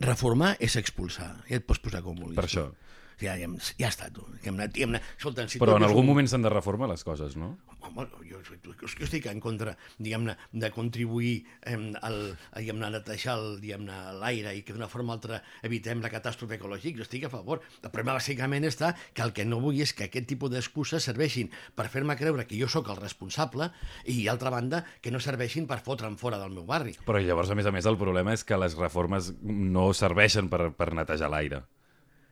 Reformar 0.00 0.54
és 0.64 0.76
expulsar, 0.80 1.32
ja 1.48 1.58
et 1.60 1.66
pots 1.68 1.82
posar 1.84 2.00
com 2.04 2.16
vulguis. 2.16 2.38
Per 2.38 2.46
això. 2.46 2.70
Ja, 3.20 3.34
ja, 3.36 3.48
ja 3.76 3.88
està, 3.90 4.08
tu. 4.14 4.24
Ja 4.40 4.48
hem 4.48 4.56
anat, 4.56 4.76
ja 4.78 4.86
hem 4.86 4.94
anat. 4.94 5.08
Escolta, 5.18 5.44
si 5.50 5.60
Però 5.60 5.76
en 5.76 5.84
algun 5.84 6.06
un... 6.06 6.10
moment 6.14 6.28
s'han 6.30 6.44
de 6.46 6.52
reformar 6.52 6.88
les 6.88 7.04
coses, 7.04 7.36
no? 7.36 7.52
Home, 7.84 8.06
jo, 8.28 8.40
jo, 8.44 8.56
jo 8.80 9.06
estic 9.06 9.26
en 9.28 9.40
contra, 9.44 9.74
diguem-ne, 10.00 10.36
de 10.52 10.70
contribuir 10.72 11.34
eh, 11.68 11.76
al, 12.00 12.18
a 12.56 12.90
netejar 12.94 13.36
l'aire 14.20 14.54
i 14.56 14.62
que 14.64 14.76
d'una 14.76 14.88
forma 14.88 15.12
o 15.12 15.18
altra 15.18 15.40
evitem 15.66 16.00
la 16.04 16.12
catàstrofe 16.12 16.56
ecològica. 16.56 17.00
Jo 17.00 17.06
estic 17.06 17.26
a 17.28 17.32
favor. 17.32 17.60
El 17.82 17.90
problema 17.90 18.16
bàsicament 18.18 18.68
està 18.68 18.94
que 19.12 19.24
el 19.24 19.34
que 19.36 19.44
no 19.48 19.60
vull 19.60 19.80
és 19.84 19.92
que 19.96 20.08
aquest 20.08 20.28
tipus 20.30 20.52
d'excuses 20.52 21.04
serveixin 21.10 21.50
per 21.76 21.90
fer-me 21.92 22.16
creure 22.20 22.46
que 22.48 22.58
jo 22.60 22.68
sóc 22.72 22.88
el 22.88 23.00
responsable 23.00 23.68
i, 24.04 24.22
altra 24.32 24.52
banda, 24.54 24.84
que 25.00 25.12
no 25.12 25.20
serveixin 25.20 25.68
per 25.68 25.82
fotre'm 25.84 26.16
fora 26.20 26.40
del 26.40 26.56
meu 26.56 26.64
barri. 26.68 26.96
Però 27.04 27.20
llavors, 27.20 27.52
a 27.52 27.58
més 27.58 27.68
a 27.68 27.74
més, 27.74 27.88
el 27.88 28.00
problema 28.00 28.32
és 28.36 28.46
que 28.46 28.60
les 28.60 28.78
reformes 28.80 29.34
no 29.44 29.90
serveixen 29.96 30.48
per, 30.52 30.70
per 30.76 30.92
netejar 30.96 31.28
l'aire 31.32 31.64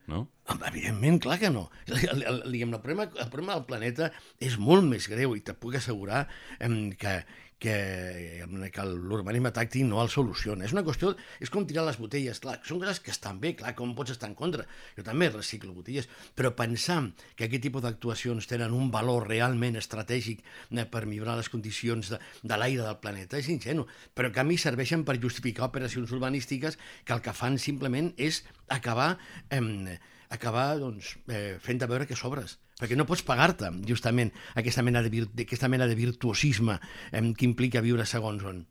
no? 0.09 0.25
Evidentment, 0.67 1.19
clar 1.23 1.37
que 1.41 1.51
no. 1.53 1.67
El, 1.87 1.99
el, 2.09 2.23
el, 2.31 2.55
el, 2.57 2.79
problema, 2.81 3.05
el 3.05 3.29
problema 3.29 3.55
del 3.57 3.67
planeta 3.69 4.09
és 4.41 4.57
molt 4.61 4.87
més 4.89 5.07
greu 5.11 5.35
i 5.37 5.43
te 5.45 5.53
puc 5.53 5.77
assegurar 5.79 6.25
eh, 6.57 6.71
que, 6.99 7.15
que, 7.59 8.45
que 8.73 8.85
l'urbanisme 8.87 9.51
tàctic 9.55 9.83
no 9.87 9.99
el 10.01 10.09
soluciona. 10.11 10.65
És 10.65 10.73
una 10.75 10.83
qüestió, 10.87 11.11
és 11.43 11.51
com 11.51 11.65
tirar 11.67 11.83
les 11.87 11.99
botelles, 11.99 12.39
clar, 12.41 12.57
són 12.65 12.79
coses 12.81 13.01
que 13.03 13.11
estan 13.11 13.41
bé, 13.43 13.53
clar, 13.59 13.75
com 13.77 13.91
pots 13.97 14.15
estar 14.15 14.29
en 14.31 14.35
contra. 14.39 14.65
Jo 14.97 15.03
també 15.05 15.29
reciclo 15.29 15.75
botelles, 15.75 16.07
però 16.35 16.53
pensar 16.55 17.01
que 17.35 17.49
aquest 17.49 17.67
tipus 17.67 17.83
d'actuacions 17.83 18.47
tenen 18.49 18.75
un 18.75 18.89
valor 18.93 19.27
realment 19.27 19.77
estratègic 19.79 20.41
eh, 20.41 20.85
per 20.85 21.05
millorar 21.05 21.35
les 21.39 21.51
condicions 21.51 22.13
de, 22.15 22.21
de 22.43 22.59
l'aire 22.59 22.85
del 22.85 23.01
planeta 23.03 23.39
és 23.39 23.51
ingenu, 23.51 23.85
però 24.15 24.31
a 24.31 24.47
mi 24.47 24.57
serveixen 24.57 25.03
per 25.03 25.19
justificar 25.19 25.67
operacions 25.67 26.11
urbanístiques 26.15 26.79
que 27.03 27.13
el 27.15 27.21
que 27.25 27.35
fan 27.35 27.59
simplement 27.59 28.13
és 28.17 28.43
acabar, 28.71 29.17
eh, 29.51 29.99
acabar 30.29 30.71
doncs, 30.79 31.17
eh, 31.27 31.57
fent 31.59 31.83
veure 31.89 32.07
que 32.07 32.15
sobres 32.15 32.57
perquè 32.79 32.97
no 32.97 33.07
pots 33.09 33.25
pagar-te 33.27 33.71
justament 33.87 34.31
aquesta 34.55 34.83
mena 34.85 35.03
de, 35.03 35.27
aquesta 35.45 35.69
mena 35.71 35.87
de 35.89 35.99
virtuosisme 35.99 36.79
eh, 37.11 37.23
que 37.35 37.47
implica 37.47 37.85
viure 37.85 38.07
segons 38.07 38.45
on. 38.47 38.65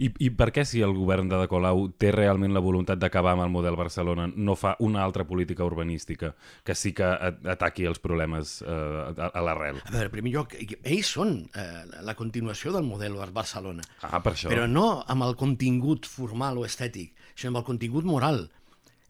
I, 0.00 0.08
I 0.24 0.30
per 0.36 0.48
què 0.54 0.64
si 0.68 0.80
el 0.84 0.94
govern 0.96 1.28
de 1.28 1.38
De 1.40 1.48
Colau 1.50 1.86
té 2.00 2.10
realment 2.14 2.54
la 2.56 2.62
voluntat 2.64 3.00
d'acabar 3.00 3.34
amb 3.34 3.44
el 3.44 3.52
model 3.52 3.76
Barcelona 3.76 4.26
no 4.30 4.56
fa 4.56 4.74
una 4.84 5.02
altra 5.04 5.26
política 5.28 5.64
urbanística 5.64 6.32
que 6.64 6.76
sí 6.76 6.92
que 6.96 7.08
ataqui 7.54 7.86
els 7.88 8.00
problemes 8.00 8.58
eh, 8.60 8.70
a, 8.70 9.30
a 9.32 9.44
l'arrel? 9.44 9.80
A 9.84 9.92
veure, 9.92 10.08
en 10.08 10.14
primer 10.14 10.32
lloc, 10.34 10.56
ells 10.80 11.12
són 11.16 11.34
eh, 11.52 11.84
la 12.06 12.16
continuació 12.16 12.72
del 12.76 12.88
model 12.88 13.18
Barcelona. 13.32 13.84
Ah, 14.04 14.22
per 14.24 14.34
això. 14.34 14.52
Però 14.52 14.66
no 14.70 15.02
amb 15.08 15.28
el 15.28 15.36
contingut 15.40 16.08
formal 16.08 16.60
o 16.60 16.64
estètic, 16.68 17.12
sinó 17.34 17.54
amb 17.54 17.62
el 17.62 17.68
contingut 17.68 18.08
moral. 18.08 18.46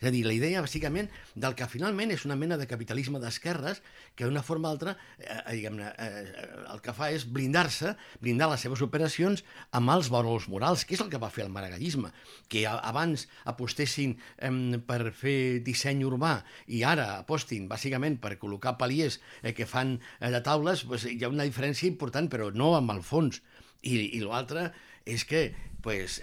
És 0.01 0.09
a 0.09 0.13
dir, 0.15 0.23
la 0.25 0.33
idea, 0.33 0.63
bàsicament, 0.65 1.11
del 1.37 1.55
que 1.57 1.67
finalment 1.69 2.13
és 2.15 2.25
una 2.25 2.37
mena 2.41 2.57
de 2.57 2.67
capitalisme 2.69 3.21
d'esquerres 3.21 3.83
que 4.17 4.25
d'una 4.25 4.43
forma 4.43 4.71
o 4.71 4.73
altra, 4.73 4.95
eh, 5.19 5.37
diguem-ne, 5.53 5.91
eh, 5.93 6.47
el 6.73 6.81
que 6.81 6.95
fa 6.97 7.11
és 7.13 7.27
blindar-se, 7.29 7.93
blindar 8.25 8.49
les 8.49 8.65
seves 8.65 8.81
operacions 8.81 9.45
amb 9.77 9.93
els 9.93 10.09
valors 10.09 10.49
morals, 10.49 10.87
que 10.89 10.97
és 10.97 11.05
el 11.05 11.13
que 11.13 11.21
va 11.21 11.29
fer 11.29 11.45
el 11.45 11.53
maragallisme, 11.53 12.15
que 12.49 12.65
abans 12.71 13.27
apostessin 13.45 14.17
eh, 14.39 14.53
per 14.89 15.13
fer 15.13 15.61
disseny 15.67 16.01
urbà 16.09 16.39
i 16.67 16.81
ara 16.83 17.11
apostin, 17.19 17.69
bàsicament, 17.69 18.17
per 18.25 18.39
col·locar 18.41 18.79
paliers 18.81 19.21
eh, 19.43 19.53
que 19.53 19.69
fan 19.69 19.99
eh, 20.01 20.33
de 20.33 20.41
taules, 20.41 20.87
pues, 20.89 21.05
hi 21.05 21.21
ha 21.21 21.33
una 21.33 21.45
diferència 21.45 21.91
important, 21.93 22.33
però 22.33 22.49
no 22.55 22.73
amb 22.79 22.97
el 22.97 23.05
fons. 23.05 23.43
I, 23.85 23.97
i 24.17 24.25
l'altre 24.25 24.71
és 25.09 25.25
que, 25.29 25.51
pues, 25.85 26.23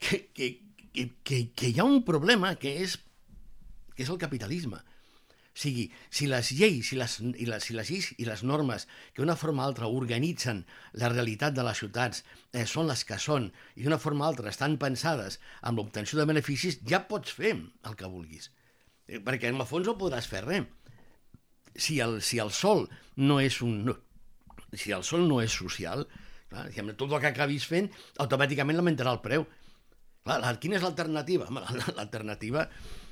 que, 0.00 0.24
que, 0.32 0.48
que, 0.94 1.10
que, 1.26 1.40
que 1.52 1.70
hi 1.70 1.80
ha 1.80 1.86
un 1.86 2.02
problema 2.06 2.54
que 2.60 2.72
és, 2.84 2.96
que 3.94 4.06
és 4.06 4.12
el 4.12 4.20
capitalisme. 4.22 4.80
O 5.54 5.58
sigui, 5.62 5.84
si 6.10 6.26
les 6.26 6.48
lleis, 6.58 6.88
si 6.90 6.96
les, 6.98 7.12
i 7.22 7.46
les, 7.46 7.62
si 7.62 7.76
les 7.76 7.90
lleis 7.90 8.08
i 8.18 8.24
les 8.26 8.42
normes 8.42 8.88
que 9.14 9.20
d'una 9.20 9.36
forma 9.38 9.62
o 9.62 9.68
altra 9.68 9.86
organitzen 9.86 10.64
la 10.98 11.10
realitat 11.12 11.54
de 11.54 11.62
les 11.62 11.78
ciutats 11.78 12.24
eh, 12.50 12.64
són 12.66 12.90
les 12.90 13.04
que 13.06 13.20
són 13.22 13.52
i 13.78 13.84
d'una 13.84 14.00
forma 14.02 14.26
o 14.26 14.32
altra 14.32 14.50
estan 14.50 14.74
pensades 14.82 15.38
amb 15.62 15.78
l'obtenció 15.78 16.18
de 16.18 16.26
beneficis, 16.26 16.80
ja 16.90 17.04
pots 17.06 17.36
fer 17.38 17.54
el 17.54 17.94
que 17.94 18.10
vulguis. 18.10 18.50
Eh, 19.06 19.20
perquè 19.22 19.52
en 19.52 19.60
el 19.60 19.68
fons 19.70 19.86
no 19.86 19.94
podràs 20.00 20.26
fer 20.30 20.42
res. 20.42 20.66
Si 21.74 22.00
el, 22.02 22.20
si 22.22 22.42
el 22.42 22.50
sol 22.54 22.88
no 23.18 23.38
és 23.42 23.60
un... 23.62 23.80
No, 23.86 23.94
si 24.74 24.90
el 24.94 25.06
sol 25.06 25.22
no 25.30 25.38
és 25.42 25.54
social, 25.54 26.02
clar, 26.50 26.66
tot 26.98 27.12
el 27.12 27.20
que 27.20 27.30
acabis 27.30 27.66
fent 27.70 27.90
automàticament 28.22 28.78
l'augmentarà 28.78 29.14
el 29.14 29.22
preu. 29.22 29.46
Clar, 30.24 30.54
quina 30.56 30.78
és 30.78 30.84
l'alternativa? 30.84 31.46
L'alternativa 31.98 32.62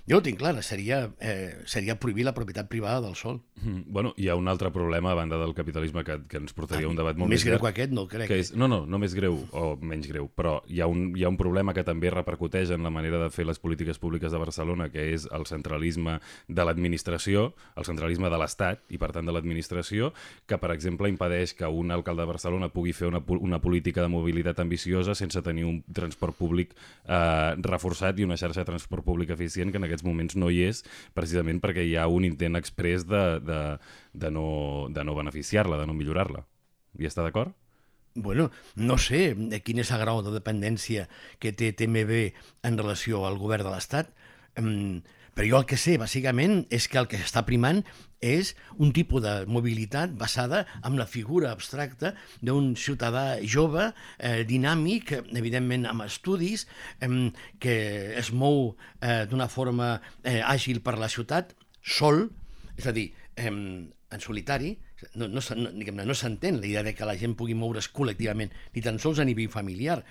jo 0.08 0.18
ho 0.18 0.22
tinc 0.22 0.40
clar, 0.40 0.56
seria, 0.66 1.12
eh, 1.20 1.62
seria 1.64 1.94
prohibir 2.00 2.24
la 2.26 2.34
propietat 2.34 2.66
privada 2.68 3.00
del 3.00 3.14
sol. 3.14 3.40
Mm, 3.62 3.84
bueno, 3.86 4.14
hi 4.16 4.26
ha 4.28 4.34
un 4.34 4.48
altre 4.50 4.72
problema 4.74 5.12
a 5.12 5.14
banda 5.14 5.38
del 5.38 5.54
capitalisme 5.54 6.02
que, 6.02 6.16
que 6.26 6.40
ens 6.40 6.52
portaria 6.56 6.88
ah, 6.88 6.90
un 6.90 6.98
debat 6.98 7.14
molt 7.14 7.30
més, 7.30 7.38
més 7.38 7.46
greu 7.46 7.60
que 7.62 7.70
aquest, 7.70 7.92
no 7.94 8.08
crec. 8.10 8.26
Que 8.26 8.40
és, 8.42 8.50
no, 8.58 8.66
no, 8.66 8.80
no 8.90 8.98
més 8.98 9.14
greu 9.14 9.38
o 9.54 9.76
menys 9.78 10.08
greu, 10.10 10.26
però 10.26 10.56
hi 10.66 10.80
ha, 10.82 10.88
un, 10.90 11.12
hi 11.14 11.22
ha 11.22 11.30
un 11.30 11.38
problema 11.38 11.70
que 11.76 11.84
també 11.86 12.10
repercuteix 12.10 12.72
en 12.74 12.82
la 12.82 12.90
manera 12.90 13.20
de 13.22 13.28
fer 13.30 13.46
les 13.46 13.62
polítiques 13.62 14.02
públiques 14.02 14.34
de 14.34 14.40
Barcelona, 14.42 14.88
que 14.90 15.06
és 15.14 15.28
el 15.30 15.46
centralisme 15.46 16.16
de 16.48 16.66
l'administració, 16.66 17.52
el 17.78 17.86
centralisme 17.86 18.32
de 18.32 18.42
l'Estat 18.42 18.82
i, 18.90 18.98
per 18.98 19.12
tant, 19.14 19.30
de 19.30 19.36
l'administració, 19.36 20.10
que, 20.50 20.58
per 20.58 20.72
exemple, 20.74 21.10
impedeix 21.12 21.54
que 21.54 21.70
un 21.70 21.94
alcalde 21.94 22.26
de 22.26 22.32
Barcelona 22.32 22.72
pugui 22.74 22.90
fer 22.90 23.06
una, 23.06 23.22
una 23.38 23.62
política 23.62 24.02
de 24.02 24.10
mobilitat 24.10 24.58
ambiciosa 24.66 25.14
sense 25.14 25.46
tenir 25.46 25.68
un 25.70 25.78
transport 25.94 26.34
públic 26.34 26.74
eh, 27.06 27.54
reforçat 27.62 28.18
i 28.18 28.26
una 28.26 28.40
xarxa 28.40 28.66
de 28.66 28.70
transport 28.74 29.06
públic 29.06 29.30
eficient 29.30 29.70
que 29.70 29.78
en 29.78 29.91
aquests 29.92 30.08
moments 30.08 30.38
no 30.40 30.48
hi 30.50 30.64
és, 30.70 30.82
precisament 31.14 31.60
perquè 31.62 31.84
hi 31.86 31.98
ha 32.00 32.08
un 32.08 32.24
intent 32.28 32.56
express 32.58 33.04
de, 33.08 33.24
de, 33.44 33.62
de 34.16 34.32
no, 34.34 34.46
de 34.90 35.04
no 35.04 35.16
beneficiar-la, 35.18 35.78
de 35.80 35.88
no 35.88 35.96
millorar-la. 35.98 36.46
Hi 36.98 37.08
està 37.08 37.24
d'acord? 37.24 37.52
Bueno, 38.14 38.50
no 38.76 38.98
sé 39.00 39.32
quin 39.64 39.80
és 39.80 39.90
el 39.94 40.02
grau 40.02 40.20
de 40.24 40.34
dependència 40.34 41.06
que 41.40 41.54
té 41.56 41.70
TMB 41.72 42.18
en 42.68 42.76
relació 42.76 43.24
al 43.24 43.38
govern 43.40 43.64
de 43.64 43.72
l'Estat. 43.72 44.10
Um, 44.60 45.00
però 45.34 45.48
jo 45.48 45.60
el 45.62 45.66
que 45.68 45.78
sé, 45.80 45.96
bàsicament, 46.00 46.66
és 46.70 46.88
que 46.88 47.00
el 47.00 47.08
que 47.10 47.20
està 47.20 47.44
primant 47.46 47.80
és 48.22 48.52
un 48.78 48.92
tipus 48.94 49.24
de 49.24 49.32
mobilitat 49.50 50.12
basada 50.18 50.62
en 50.86 50.98
la 51.00 51.08
figura 51.10 51.50
abstracta 51.50 52.12
d'un 52.44 52.74
ciutadà 52.78 53.40
jove, 53.42 53.88
eh, 54.18 54.44
dinàmic, 54.48 55.14
evidentment 55.32 55.88
amb 55.90 56.06
estudis, 56.06 56.68
eh, 57.00 57.10
que 57.58 57.74
es 58.18 58.30
mou 58.32 58.76
eh, 59.00 59.24
d'una 59.26 59.48
forma 59.48 59.96
eh, 60.22 60.40
àgil 60.40 60.82
per 60.84 60.98
la 61.00 61.10
ciutat, 61.10 61.56
sol, 61.82 62.28
és 62.76 62.86
a 62.86 62.94
dir, 62.94 63.10
eh, 63.36 63.50
en 63.50 64.20
solitari, 64.20 64.76
no, 65.14 65.26
no, 65.26 65.40
no, 65.56 66.04
no 66.04 66.14
s'entén 66.14 66.60
la 66.60 66.68
idea 66.68 66.84
de 66.86 66.94
que 66.94 67.08
la 67.08 67.16
gent 67.18 67.34
pugui 67.34 67.56
moure's 67.58 67.88
col·lectivament, 67.90 68.52
ni 68.74 68.84
tan 68.84 69.00
sols 69.02 69.18
a 69.18 69.26
nivell 69.26 69.50
familiar 69.50 70.02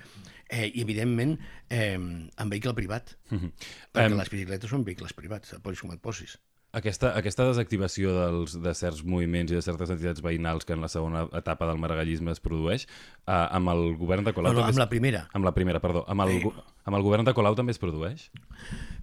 eh, 0.52 0.68
i 0.68 0.84
evidentment 0.84 1.38
eh, 1.70 1.96
en 1.96 2.54
vehicle 2.54 2.76
privat, 2.78 3.16
mm 3.30 3.38
-hmm. 3.38 3.52
perquè 3.94 4.12
um... 4.12 4.20
les 4.20 4.30
bicicletes 4.30 4.70
són 4.70 4.86
vehicles 4.86 5.14
privats, 5.14 5.54
et 5.54 5.64
posis 5.64 5.82
com 5.82 5.94
et 5.96 6.02
posis. 6.02 6.38
Aquesta, 6.72 7.10
aquesta 7.20 7.44
desactivació 7.50 8.14
dels, 8.16 8.54
de 8.64 8.72
certs 8.80 9.02
moviments 9.04 9.52
i 9.52 9.58
de 9.58 9.62
certes 9.66 9.90
entitats 9.92 10.22
veïnals 10.24 10.64
que 10.64 10.72
en 10.72 10.80
la 10.80 10.88
segona 10.88 11.26
etapa 11.36 11.68
del 11.68 11.82
maragallisme 11.84 12.32
es 12.32 12.40
produeix, 12.40 12.86
eh, 13.26 13.34
amb 13.34 13.74
el 13.74 13.98
govern 14.00 14.24
de 14.24 14.32
Colau... 14.32 14.54
No, 14.54 14.62
no, 14.62 14.68
amb 14.70 14.72
es- 14.78 14.80
la 14.80 14.88
primera. 14.88 15.26
Amb 15.36 15.44
la 15.44 15.52
primera, 15.58 15.82
perdó. 15.84 16.06
Amb 16.08 16.24
el, 16.24 16.38
gu- 16.46 16.54
amb 16.88 16.96
el 16.96 17.04
govern 17.04 17.28
de 17.28 17.34
Colau 17.36 17.58
també 17.60 17.76
es 17.76 17.82
produeix? 17.82 18.30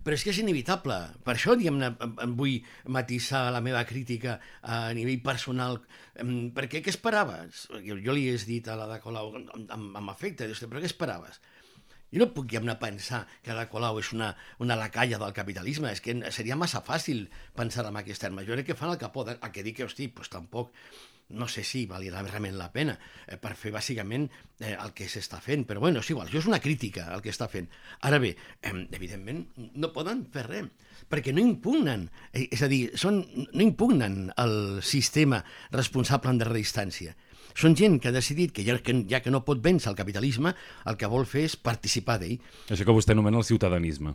Però 0.00 0.16
és 0.16 0.24
que 0.24 0.32
és 0.32 0.40
inevitable. 0.40 0.96
Per 1.26 1.34
això, 1.36 1.58
diguem-ne, 1.60 1.92
em- 2.24 2.32
vull 2.40 2.56
matisar 2.88 3.50
la 3.52 3.60
meva 3.60 3.84
crítica 3.84 4.38
a 4.62 4.80
nivell 4.96 5.20
personal. 5.20 5.82
Perquè 6.16 6.80
què 6.80 6.88
esperaves? 6.94 7.66
Jo, 7.84 8.00
jo 8.00 8.16
li 8.16 8.30
he 8.32 8.38
dit 8.48 8.66
a 8.72 8.78
la 8.80 8.88
de 8.94 9.00
Colau 9.04 9.34
amb, 9.36 9.52
amb, 9.68 9.92
amb 10.00 10.14
afecte, 10.16 10.48
però 10.64 10.80
què 10.80 10.88
esperaves? 10.88 11.36
Jo 12.12 12.22
no 12.22 12.30
puc 12.32 12.48
diguem-ne 12.48 12.78
pensar 12.80 13.26
que 13.44 13.56
la 13.56 13.66
Colau 13.68 13.98
és 14.00 14.12
una, 14.16 14.32
una 14.64 14.78
lacalla 14.80 15.20
del 15.20 15.34
capitalisme, 15.36 15.92
és 15.92 16.00
que 16.04 16.16
seria 16.32 16.56
massa 16.56 16.80
fàcil 16.84 17.26
pensar 17.56 17.84
en 17.88 18.00
aquests 18.00 18.24
termes. 18.24 18.48
Jo 18.48 18.56
crec 18.56 18.70
que 18.70 18.78
fan 18.78 18.94
el 18.94 19.00
que 19.00 19.12
poden, 19.12 19.38
el 19.42 19.52
que 19.52 19.64
dic 19.66 19.82
hosti, 19.84 20.08
doncs 20.16 20.32
tampoc, 20.32 20.72
no 21.28 21.46
sé 21.48 21.62
si 21.64 21.84
valia 21.86 22.22
realment 22.22 22.56
la 22.56 22.70
pena 22.72 22.94
eh, 23.26 23.36
per 23.36 23.52
fer 23.60 23.72
bàsicament 23.74 24.26
eh, 24.60 24.72
el 24.72 24.94
que 24.96 25.08
s'està 25.12 25.42
fent, 25.44 25.66
però 25.68 25.82
bueno, 25.84 26.00
és 26.00 26.10
igual, 26.10 26.28
això 26.28 26.40
és 26.40 26.48
una 26.48 26.60
crítica 26.64 27.10
al 27.12 27.20
que 27.24 27.32
està 27.34 27.50
fent. 27.52 27.68
Ara 28.08 28.20
bé, 28.22 28.34
eh, 28.62 28.74
evidentment, 28.96 29.44
no 29.76 29.92
poden 29.92 30.24
fer 30.32 30.46
res, 30.48 30.70
perquè 31.12 31.34
no 31.36 31.44
impugnen, 31.44 32.08
eh, 32.32 32.46
és 32.48 32.64
a 32.64 32.70
dir, 32.72 32.82
són, 32.96 33.20
no 33.52 33.64
impugnen 33.64 34.30
el 34.40 34.80
sistema 34.80 35.42
responsable 35.74 36.32
en 36.32 36.40
darrera 36.40 36.64
instància. 36.64 37.12
Són 37.58 37.74
gent 37.74 37.98
que 37.98 38.12
ha 38.12 38.14
decidit 38.14 38.52
que 38.54 38.62
ja, 38.66 38.76
que 38.78 38.94
ja 39.10 39.18
que 39.24 39.34
no 39.34 39.42
pot 39.46 39.58
vèncer 39.62 39.90
el 39.90 39.98
capitalisme, 39.98 40.54
el 40.86 40.98
que 40.98 41.10
vol 41.10 41.26
fer 41.26 41.48
és 41.48 41.56
participar 41.58 42.20
d'ell. 42.22 42.38
Això 42.70 42.86
que 42.86 42.94
vostè 42.94 43.16
anomena 43.16 43.40
el 43.40 43.48
ciutadanisme. 43.48 44.14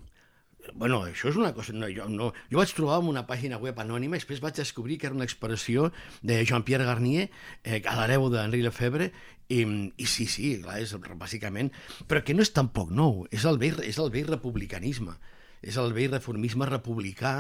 Bueno, 0.72 1.02
això 1.04 1.28
és 1.28 1.36
una 1.36 1.52
cosa... 1.54 1.74
No, 1.76 1.90
jo, 1.92 2.08
no, 2.08 2.30
jo 2.48 2.62
vaig 2.62 2.72
trobar 2.72 3.02
en 3.02 3.10
una 3.12 3.26
pàgina 3.28 3.60
web 3.60 3.82
anònima 3.84 4.16
i 4.16 4.22
després 4.22 4.40
vaig 4.40 4.56
descobrir 4.56 4.96
que 5.00 5.10
era 5.10 5.18
una 5.18 5.28
expressió 5.28 5.90
de 6.24 6.40
Jean-Pierre 6.48 6.88
Garnier, 6.88 7.28
eh, 7.64 7.82
a 7.84 7.98
l'hereu 8.00 8.30
d'Henri 8.32 8.64
Lefebvre, 8.64 9.12
i, 9.52 9.60
i 10.00 10.08
sí, 10.08 10.30
sí, 10.32 10.56
clar, 10.64 10.80
és 10.80 10.96
bàsicament... 11.20 11.74
Però 12.08 12.24
que 12.24 12.36
no 12.38 12.48
és 12.48 12.56
tampoc 12.56 12.96
nou, 12.96 13.26
és 13.28 13.44
el 13.50 13.60
vell, 13.60 13.84
és 13.84 14.00
el 14.00 14.14
vell 14.14 14.32
republicanisme 14.32 15.20
és 15.64 15.78
el 15.80 15.94
vell 15.96 16.12
reformisme 16.12 16.68
republicà, 16.68 17.38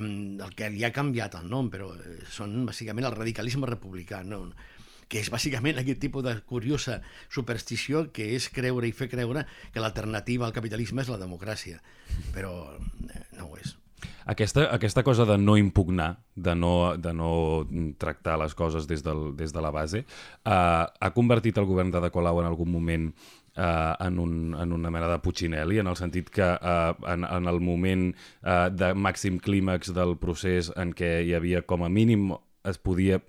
el 0.00 0.54
que 0.56 0.70
li 0.72 0.84
ha 0.86 0.94
canviat 0.96 1.34
el 1.36 1.50
nom, 1.50 1.66
però 1.68 1.90
eh, 1.92 2.14
són 2.32 2.62
bàsicament 2.64 3.04
el 3.04 3.12
radicalisme 3.12 3.68
republicà, 3.68 4.22
no? 4.24 4.46
Que 5.08 5.22
és 5.22 5.30
bàsicament 5.32 5.78
aquest 5.80 6.00
tipus 6.02 6.24
de 6.26 6.34
curiosa 6.48 7.00
superstició 7.32 8.06
que 8.12 8.32
és 8.36 8.50
creure 8.52 8.88
i 8.88 8.94
fer 8.96 9.10
creure 9.12 9.46
que 9.72 9.82
l'alternativa 9.82 10.46
al 10.46 10.54
capitalisme 10.56 11.04
és 11.04 11.10
la 11.12 11.20
democràcia, 11.22 11.80
però 12.34 12.52
eh, 12.74 13.26
no 13.38 13.50
ho 13.50 13.58
és. 13.60 13.76
Aquesta, 14.26 14.66
aquesta 14.74 15.04
cosa 15.06 15.24
de 15.24 15.38
no 15.38 15.54
impugnar, 15.56 16.16
de 16.34 16.54
no, 16.58 16.96
de 16.98 17.12
no 17.14 17.30
tractar 17.98 18.36
les 18.42 18.54
coses 18.58 18.88
des, 18.90 19.02
del, 19.06 19.30
des 19.38 19.54
de 19.54 19.62
la 19.62 19.70
base, 19.70 20.02
eh, 20.02 20.52
ha 20.52 21.10
convertit 21.14 21.58
el 21.58 21.68
govern 21.68 21.94
de 21.94 22.02
De 22.02 22.10
Colau 22.10 22.42
en 22.42 22.48
algun 22.50 22.70
moment 22.70 23.12
eh, 23.56 23.94
en, 24.00 24.18
un, 24.18 24.54
en 24.58 24.72
una 24.72 24.90
mena 24.90 25.08
de 25.08 25.20
Puccinelli, 25.22 25.78
en 25.78 25.86
el 25.86 25.96
sentit 25.96 26.30
que 26.30 26.42
eh, 26.42 26.94
en, 27.06 27.24
en 27.24 27.46
el 27.46 27.60
moment 27.60 28.10
eh, 28.42 28.68
de 28.74 28.92
màxim 28.94 29.38
clímax 29.38 29.94
del 29.94 30.16
procés 30.18 30.72
en 30.76 30.92
què 30.96 31.20
hi 31.22 31.32
havia 31.38 31.62
com 31.62 31.86
a 31.86 31.92
mínim 31.92 32.32
es 32.66 32.78
podia 32.82 33.20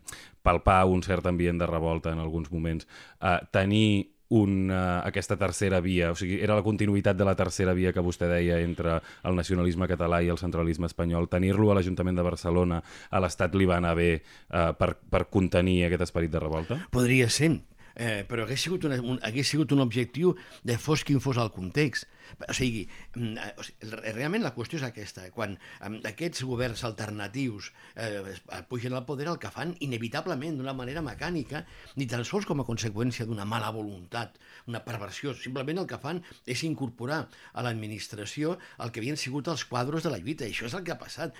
palpar 0.47 0.85
un 0.87 1.03
cert 1.03 1.27
ambient 1.27 1.59
de 1.59 1.67
revolta 1.67 2.15
en 2.15 2.23
alguns 2.23 2.51
moments, 2.53 2.87
eh, 3.21 3.39
tenir 3.51 4.13
una, 4.29 5.01
aquesta 5.07 5.37
tercera 5.39 5.79
via, 5.79 6.11
o 6.11 6.15
sigui, 6.19 6.41
era 6.43 6.55
la 6.57 6.63
continuïtat 6.65 7.15
de 7.15 7.25
la 7.27 7.35
tercera 7.39 7.73
via 7.77 7.93
que 7.95 8.03
vostè 8.03 8.27
deia 8.27 8.59
entre 8.59 8.97
el 9.23 9.37
nacionalisme 9.39 9.87
català 9.87 10.19
i 10.23 10.31
el 10.33 10.39
centralisme 10.41 10.89
espanyol, 10.89 11.29
tenir-lo 11.31 11.71
a 11.71 11.77
l'Ajuntament 11.77 12.19
de 12.19 12.27
Barcelona, 12.27 12.81
a 12.83 13.23
l'Estat 13.23 13.55
li 13.55 13.69
va 13.69 13.79
anar 13.79 13.95
bé 13.95 14.09
eh, 14.17 14.71
per, 14.79 14.95
per 14.99 15.27
contenir 15.31 15.85
aquest 15.87 16.09
esperit 16.09 16.33
de 16.33 16.43
revolta? 16.43 16.81
Podria 16.91 17.29
ser, 17.31 17.53
eh, 17.97 18.23
però 18.29 18.45
hagués 18.45 18.61
sigut, 18.61 18.85
una, 18.85 18.99
un, 19.01 19.17
hagués 19.25 19.49
sigut 19.49 19.73
un 19.73 19.81
objectiu 19.81 20.35
de 20.63 20.77
fos 20.77 21.03
quin 21.07 21.19
fos 21.23 21.39
el 21.41 21.49
context. 21.51 22.07
O 22.45 22.53
sigui, 22.53 22.83
mm, 23.15 23.37
eh, 23.41 24.11
realment 24.13 24.43
la 24.43 24.53
qüestió 24.55 24.77
és 24.77 24.85
aquesta. 24.85 25.25
Quan 25.33 25.57
eh, 25.57 25.91
aquests 26.11 26.45
governs 26.47 26.83
alternatius 26.87 27.71
eh, 27.95 28.37
pugen 28.69 28.93
al 28.93 29.05
poder, 29.09 29.27
el 29.31 29.41
que 29.41 29.51
fan 29.53 29.73
inevitablement, 29.83 30.59
d'una 30.59 30.75
manera 30.77 31.01
mecànica, 31.01 31.63
ni 31.97 32.07
tan 32.07 32.25
sols 32.27 32.45
com 32.45 32.61
a 32.61 32.67
conseqüència 32.67 33.25
d'una 33.25 33.47
mala 33.49 33.73
voluntat, 33.73 34.37
una 34.69 34.83
perversió, 34.85 35.33
simplement 35.33 35.81
el 35.81 35.89
que 35.89 36.01
fan 36.01 36.21
és 36.45 36.63
incorporar 36.67 37.23
a 37.53 37.65
l'administració 37.65 38.57
el 38.83 38.91
que 38.91 39.01
havien 39.01 39.17
sigut 39.17 39.49
els 39.49 39.65
quadros 39.65 40.05
de 40.05 40.13
la 40.13 40.21
lluita, 40.21 40.45
i 40.45 40.53
això 40.53 40.69
és 40.69 40.77
el 40.77 40.85
que 40.85 40.93
ha 40.93 41.01
passat 41.01 41.33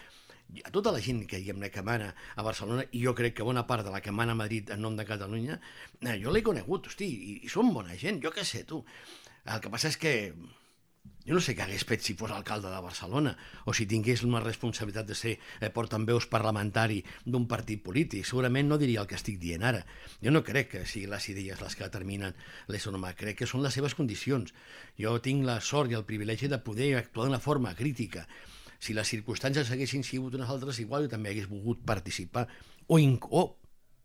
a 0.63 0.71
tota 0.71 0.93
la 0.95 1.01
gent 1.03 1.25
que, 1.27 1.41
diguem 1.41 1.65
que 1.71 1.83
mana 1.83 2.13
a 2.35 2.43
Barcelona, 2.45 2.85
i 2.91 3.03
jo 3.03 3.13
crec 3.15 3.37
que 3.37 3.47
bona 3.47 3.65
part 3.67 3.85
de 3.85 3.91
la 3.93 4.01
que 4.01 4.11
mana 4.15 4.33
a 4.33 4.39
Madrid 4.39 4.71
en 4.73 4.81
nom 4.81 4.95
de 4.95 5.05
Catalunya, 5.05 5.59
eh, 6.01 6.19
jo 6.21 6.31
l'he 6.31 6.43
conegut, 6.43 6.87
hosti, 6.87 7.07
i, 7.07 7.33
i 7.47 7.51
són 7.51 7.73
bona 7.75 7.97
gent, 7.99 8.21
jo 8.23 8.31
què 8.31 8.45
sé, 8.47 8.63
tu. 8.67 8.83
El 9.47 9.61
que 9.63 9.71
passa 9.71 9.91
és 9.91 9.99
que 9.99 10.13
jo 11.27 11.35
no 11.35 11.41
sé 11.43 11.57
què 11.57 11.65
hagués 11.65 11.83
fet 11.83 12.05
si 12.05 12.13
fos 12.15 12.31
alcalde 12.31 12.69
de 12.71 12.79
Barcelona 12.79 13.33
o 13.67 13.73
si 13.75 13.83
tingués 13.91 14.21
una 14.23 14.39
responsabilitat 14.39 15.09
de 15.09 15.15
ser 15.19 15.33
eh, 15.35 15.67
portaveus 15.75 16.29
parlamentari 16.31 17.01
d'un 17.25 17.49
partit 17.51 17.81
polític. 17.83 18.23
Segurament 18.23 18.69
no 18.71 18.77
diria 18.79 19.01
el 19.03 19.09
que 19.11 19.17
estic 19.19 19.35
dient 19.41 19.65
ara. 19.67 19.81
Jo 20.23 20.31
no 20.31 20.43
crec 20.47 20.71
que 20.71 20.85
siguin 20.87 21.11
les 21.11 21.27
idees 21.33 21.59
les 21.59 21.75
que 21.75 21.83
determinen 21.83 22.37
l'ésser 22.71 22.95
crec 23.19 23.41
que 23.43 23.49
són 23.51 23.63
les 23.63 23.75
seves 23.75 23.95
condicions. 23.95 24.53
Jo 24.95 25.17
tinc 25.19 25.43
la 25.43 25.59
sort 25.59 25.91
i 25.91 25.99
el 25.99 26.07
privilegi 26.07 26.47
de 26.47 26.63
poder 26.63 26.95
actuar 26.95 27.27
d'una 27.27 27.43
forma 27.43 27.75
crítica. 27.75 28.23
Si 28.79 28.93
les 28.93 29.09
circumstàncies 29.09 29.71
haguessin 29.73 30.03
sigut 30.05 30.35
unes 30.37 30.49
altres, 30.49 30.79
igual 30.83 31.07
jo 31.07 31.13
també 31.15 31.31
hagués 31.31 31.49
volgut 31.49 31.81
participar 31.85 32.47
o, 32.87 32.97
o 32.97 33.45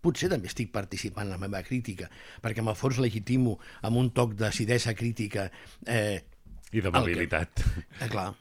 potser 0.02 0.30
també 0.32 0.50
estic 0.50 0.72
participant 0.74 1.28
en 1.28 1.34
la 1.36 1.40
meva 1.40 1.62
crítica, 1.66 2.08
perquè 2.42 2.62
amb 2.62 2.72
el 2.72 2.78
fons 2.78 2.98
legitimo 3.02 3.58
amb 3.86 4.00
un 4.00 4.10
toc 4.16 4.34
d'acidesa 4.38 4.96
crítica 4.98 5.48
eh, 5.86 6.22
I 6.72 6.80
de 6.80 6.88
El 6.88 7.28
que-. 7.28 7.66
Eh, 8.00 8.08
clar, 8.08 8.32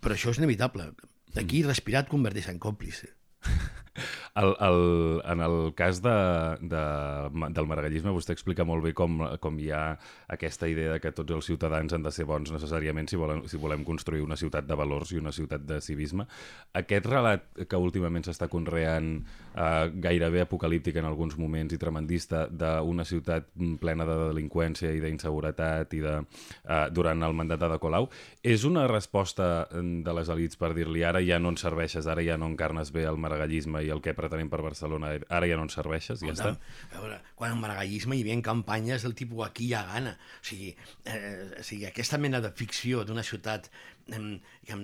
però 0.00 0.16
això 0.16 0.32
és 0.32 0.40
inevitable. 0.40 0.92
Aquí 1.36 1.62
respirat 1.66 2.08
converteix 2.08 2.48
en 2.52 2.60
còmplice. 2.62 3.10
El, 4.34 4.56
el, 4.64 5.20
en 5.28 5.40
el 5.44 5.74
cas 5.74 6.00
de, 6.00 6.10
de, 6.64 6.82
del 7.52 7.66
maragallisme, 7.68 8.14
vostè 8.16 8.32
explica 8.32 8.64
molt 8.64 8.80
bé 8.80 8.94
com, 8.96 9.18
com 9.44 9.58
hi 9.60 9.66
ha 9.76 9.82
aquesta 10.32 10.70
idea 10.72 10.94
de 10.94 11.02
que 11.04 11.10
tots 11.12 11.34
els 11.36 11.44
ciutadans 11.50 11.92
han 11.92 12.06
de 12.06 12.12
ser 12.16 12.24
bons 12.24 12.48
necessàriament 12.54 13.10
si, 13.12 13.18
volen, 13.20 13.42
si 13.44 13.60
volem 13.60 13.84
construir 13.84 14.22
una 14.24 14.38
ciutat 14.40 14.64
de 14.64 14.78
valors 14.78 15.12
i 15.12 15.20
una 15.20 15.34
ciutat 15.36 15.66
de 15.68 15.82
civisme. 15.84 16.24
Aquest 16.80 17.10
relat 17.10 17.44
que 17.68 17.76
últimament 17.76 18.24
s'està 18.24 18.48
conreant 18.48 19.10
eh, 19.18 19.92
gairebé 20.00 20.46
apocalíptic 20.46 20.96
en 20.96 21.10
alguns 21.10 21.36
moments 21.36 21.76
i 21.76 21.80
tremendista 21.82 22.46
d'una 22.48 23.04
ciutat 23.04 23.52
plena 23.84 24.08
de 24.08 24.16
delinqüència 24.30 24.94
i 24.96 25.04
d'inseguretat 25.04 25.92
i 25.92 26.02
de, 26.06 26.16
eh, 26.64 26.86
durant 26.88 27.28
el 27.28 27.36
mandat 27.36 27.60
de 27.60 27.80
Colau, 27.82 28.08
és 28.40 28.64
una 28.64 28.88
resposta 28.88 29.68
de 29.76 30.16
les 30.16 30.32
elites 30.32 30.56
per 30.56 30.72
dir-li 30.72 31.04
ara 31.04 31.20
ja 31.20 31.36
no 31.38 31.52
ens 31.52 31.68
serveixes, 31.68 32.08
ara 32.08 32.24
ja 32.24 32.40
no 32.40 32.48
encarnes 32.48 32.96
bé 32.96 33.04
el 33.04 33.20
maragallisme 33.20 33.84
i 33.84 33.92
el 33.92 34.00
que 34.00 34.16
pretenem 34.22 34.50
per 34.52 34.62
Barcelona, 34.64 35.12
ara 35.28 35.48
ja 35.50 35.58
no 35.58 35.66
ens 35.66 35.76
serveixes, 35.76 36.22
ja 36.22 36.34
està. 36.34 36.52
A 36.92 37.02
veure, 37.02 37.18
quan 37.38 37.56
en 37.56 37.62
maragallisme 37.62 38.16
hi 38.16 38.24
havia 38.24 38.38
campanyes 38.46 39.06
del 39.06 39.16
tipus 39.18 39.44
aquí 39.46 39.68
hi 39.68 39.74
ha 39.76 39.82
gana. 39.90 40.14
O 40.40 40.46
sigui, 40.46 40.70
eh, 41.04 41.22
o 41.58 41.66
sigui 41.66 41.88
aquesta 41.90 42.20
mena 42.22 42.40
de 42.44 42.52
ficció 42.56 43.02
d'una 43.08 43.26
ciutat 43.26 43.68
eh, 44.12 44.22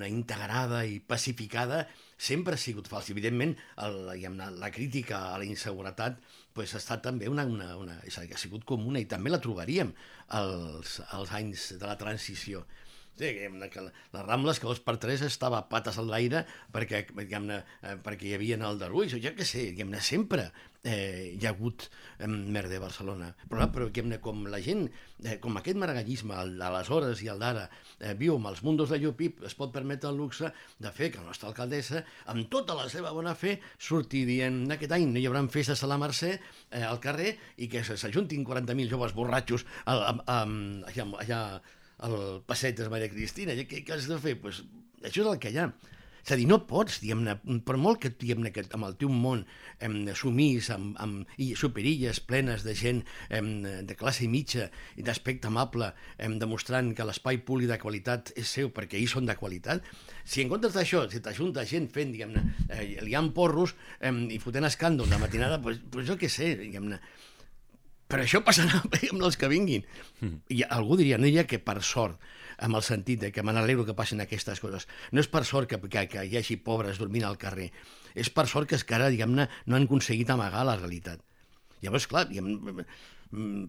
integrada 0.08 0.84
i 0.84 0.98
pacificada 1.00 1.86
sempre 2.18 2.54
ha 2.54 2.60
sigut 2.60 2.90
fals. 2.90 3.10
Evidentment, 3.14 3.54
el, 3.84 4.00
diguem-ne, 4.10 4.50
la 4.58 4.72
crítica 4.74 5.22
a 5.32 5.38
la 5.38 5.46
inseguretat 5.46 6.18
pues, 6.52 6.74
ha 6.74 6.82
estat 6.82 7.04
també 7.06 7.30
una, 7.30 7.46
una, 7.46 7.76
una, 7.78 8.00
ha 8.02 8.42
sigut 8.42 8.66
comuna 8.66 9.00
i 9.00 9.06
també 9.06 9.30
la 9.30 9.40
trobaríem 9.42 9.94
als, 10.34 10.98
als 11.14 11.32
anys 11.38 11.72
de 11.78 11.86
la 11.86 11.96
transició. 12.00 12.66
Sí, 13.18 13.32
que 13.70 13.80
la- 13.82 13.92
les 14.12 14.22
Rambles, 14.24 14.60
que 14.62 14.68
dos 14.70 14.78
per 14.80 14.96
tres 15.02 15.22
estava 15.26 15.64
pates 15.68 15.96
en 15.98 16.06
l'aire 16.06 16.44
perquè, 16.72 17.04
eh, 17.82 17.96
perquè 18.04 18.28
hi 18.30 18.34
havia 18.36 18.54
el 18.62 18.78
o 19.16 19.18
jo 19.18 19.32
què 19.34 19.44
sé, 19.44 19.64
diguem-ne, 19.72 19.98
sempre 20.00 20.52
eh, 20.84 21.34
hi 21.34 21.46
ha 21.46 21.50
hagut 21.50 21.88
eh, 22.20 22.28
merda 22.28 22.76
a 22.78 22.82
Barcelona. 22.84 23.32
Però, 23.50 23.66
però 23.74 23.88
diguem-ne, 23.88 24.20
com 24.22 24.44
la 24.46 24.60
gent, 24.62 24.84
eh, 25.24 25.38
com 25.42 25.56
aquest 25.58 25.76
maragallisme, 25.82 26.36
d'aleshores 26.60 27.22
i 27.24 27.30
el 27.32 27.42
d'ara, 27.42 27.64
eh, 27.98 28.14
viu 28.14 28.36
amb 28.36 28.46
els 28.52 28.62
mundos 28.62 28.92
de 28.94 29.00
Llopip, 29.02 29.42
es 29.48 29.56
pot 29.58 29.72
permetre 29.74 30.10
el 30.12 30.16
luxe 30.16 30.52
de 30.78 30.92
fer 30.94 31.10
que 31.10 31.18
la 31.18 31.26
nostra 31.32 31.48
alcaldessa, 31.50 32.04
amb 32.26 32.46
tota 32.48 32.76
la 32.78 32.86
seva 32.88 33.10
bona 33.16 33.34
fe, 33.34 33.56
surti 33.78 34.22
dient 34.28 34.70
aquest 34.70 34.94
any 34.94 35.08
no 35.10 35.18
hi 35.18 35.26
haurà 35.26 35.42
festes 35.50 35.82
a 35.82 35.90
la 35.90 35.98
Mercè 35.98 36.36
eh, 36.70 36.84
al 36.86 37.00
carrer 37.02 37.34
i 37.58 37.66
que 37.68 37.82
s'ajuntin 37.82 38.46
40.000 38.46 38.88
joves 38.94 39.14
borratxos 39.18 39.66
a, 39.86 39.94
a, 39.96 40.14
a, 40.26 40.38
allà, 40.44 41.08
allà 41.24 41.42
al 42.06 42.42
passeig 42.46 42.76
de 42.78 42.88
Maria 42.92 43.10
Cristina. 43.12 43.54
I 43.54 43.66
Què, 43.68 43.84
què 43.86 43.96
has 43.96 44.08
de 44.10 44.18
fer? 44.22 44.36
Pues, 44.40 44.62
això 45.02 45.24
és 45.24 45.30
el 45.30 45.40
que 45.42 45.54
hi 45.54 45.62
ha. 45.62 45.70
És 46.28 46.34
a 46.34 46.36
dir, 46.36 46.44
no 46.50 46.58
pots, 46.68 46.98
diguem-ne, 47.00 47.38
per 47.64 47.78
molt 47.80 48.02
que, 48.02 48.10
diguem 48.20 48.44
que 48.52 48.64
amb 48.76 48.84
el 48.84 48.96
teu 49.00 49.08
món 49.08 49.46
em, 49.80 49.94
sumís 50.18 50.66
amb, 50.74 50.98
amb 51.00 51.30
superilles 51.56 52.20
plenes 52.20 52.66
de 52.66 52.74
gent 52.76 53.00
em, 53.32 53.48
de 53.88 53.96
classe 53.96 54.28
mitja 54.28 54.66
i 55.00 55.06
d'aspecte 55.06 55.48
amable, 55.48 55.88
em, 56.20 56.34
demostrant 56.42 56.90
que 56.98 57.06
l'espai 57.08 57.40
públic 57.48 57.72
de 57.72 57.78
qualitat 57.80 58.34
és 58.36 58.50
seu 58.58 58.68
perquè 58.76 59.00
ells 59.00 59.16
són 59.16 59.30
de 59.30 59.38
qualitat, 59.40 59.88
si 60.28 60.44
en 60.44 60.52
comptes 60.52 60.76
d'això, 60.76 61.06
si 61.08 61.22
t'ajunta 61.24 61.64
gent 61.64 61.88
fent, 61.94 62.12
diguem-ne, 62.12 62.44
eh, 62.68 62.98
liant 63.08 63.32
porros 63.32 63.72
em, 64.04 64.26
i 64.28 64.42
fotent 64.42 64.68
escàndol 64.68 65.08
de 65.08 65.22
matinada, 65.22 65.62
pues, 65.64 65.80
pues 65.88 66.10
jo 66.10 66.18
què 66.20 66.28
sé, 66.28 66.56
diguem-ne, 66.60 67.00
però 68.08 68.24
això 68.24 68.40
passarà 68.44 68.80
amb 69.12 69.22
els 69.22 69.36
que 69.38 69.50
vinguin. 69.52 69.84
Mm. 70.20 70.40
I 70.56 70.64
algú 70.64 70.98
diria, 71.00 71.18
no 71.20 71.28
ha 71.28 71.46
que 71.48 71.60
per 71.60 71.78
sort, 71.84 72.18
amb 72.58 72.78
el 72.78 72.82
sentit 72.82 73.20
de 73.22 73.30
que 73.32 73.44
me 73.44 73.52
n'alegro 73.54 73.84
que 73.86 73.94
passin 73.94 74.20
aquestes 74.24 74.60
coses. 74.60 74.88
No 75.12 75.22
és 75.22 75.28
per 75.30 75.44
sort 75.46 75.68
que, 75.70 75.78
que, 75.86 76.06
que 76.10 76.24
hi 76.24 76.38
hagi 76.40 76.56
pobres 76.56 76.98
dormint 76.98 77.28
al 77.28 77.38
carrer. 77.38 77.70
És 78.18 78.32
per 78.34 78.48
sort 78.50 78.68
que 78.70 78.78
encara, 78.80 79.12
diguem-ne, 79.14 79.46
no 79.66 79.76
han 79.76 79.86
aconseguit 79.86 80.30
amagar 80.34 80.64
la 80.66 80.78
realitat. 80.80 81.22
Llavors, 81.84 82.08
clar, 82.10 82.24
diguem, 82.30 82.82
mm, 83.30 83.68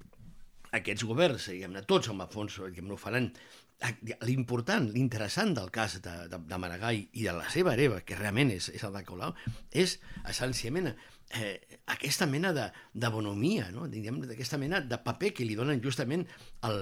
aquests 0.80 1.06
governs, 1.06 1.52
diguem-ne, 1.52 1.84
tots, 1.90 2.10
amb 2.10 2.26
el 2.26 2.32
fons, 2.34 2.58
diguem 2.72 2.96
ho 2.96 2.98
faran. 2.98 3.30
L'important, 4.28 4.90
l'interessant 4.92 5.54
del 5.56 5.70
cas 5.72 6.02
de, 6.04 6.16
de, 6.32 6.40
de 6.50 6.58
Maragall 6.60 7.00
i 7.00 7.24
de 7.24 7.36
la 7.38 7.46
seva 7.52 7.74
hereva, 7.74 8.02
que 8.04 8.18
realment 8.20 8.52
és, 8.52 8.68
és 8.76 8.84
el 8.84 8.92
de 8.98 9.06
Colau, 9.08 9.32
és 9.72 9.96
essencialment 10.28 10.92
eh, 10.92 11.80
aquesta 11.88 12.28
mena 12.28 12.52
de, 12.54 12.68
de 12.94 13.12
bonomia, 13.14 13.70
no? 13.72 13.88
d'aquesta 13.88 14.60
mena 14.60 14.82
de 14.82 15.00
paper 15.06 15.32
que 15.38 15.48
li 15.48 15.56
donen 15.56 15.80
justament 15.84 16.26
el, 16.68 16.80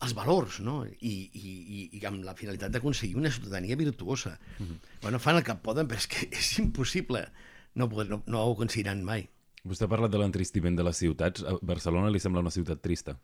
els 0.00 0.14
valors, 0.16 0.60
no? 0.64 0.82
I, 0.88 1.14
i, 1.30 1.42
i, 1.44 1.82
i 2.00 2.04
amb 2.08 2.24
la 2.24 2.34
finalitat 2.36 2.72
d'aconseguir 2.72 3.18
una 3.20 3.32
ciutadania 3.32 3.76
virtuosa. 3.76 4.38
Mm 4.58 4.66
-hmm. 4.66 4.78
bueno, 5.02 5.18
fan 5.18 5.36
el 5.36 5.44
que 5.44 5.54
poden, 5.54 5.86
però 5.86 5.96
és 5.96 6.06
que 6.06 6.28
és 6.38 6.58
impossible. 6.58 7.28
No, 7.74 7.86
no, 7.86 8.22
no 8.26 8.44
ho 8.44 8.52
aconseguiran 8.52 9.04
mai. 9.04 9.28
Vostè 9.64 9.84
ha 9.84 9.88
parlat 9.88 10.10
de 10.10 10.18
l'entristiment 10.18 10.76
de 10.76 10.82
les 10.82 10.96
ciutats. 10.96 11.44
A 11.44 11.58
Barcelona 11.62 12.10
li 12.10 12.20
sembla 12.20 12.40
una 12.40 12.50
ciutat 12.50 12.80
trista? 12.80 13.18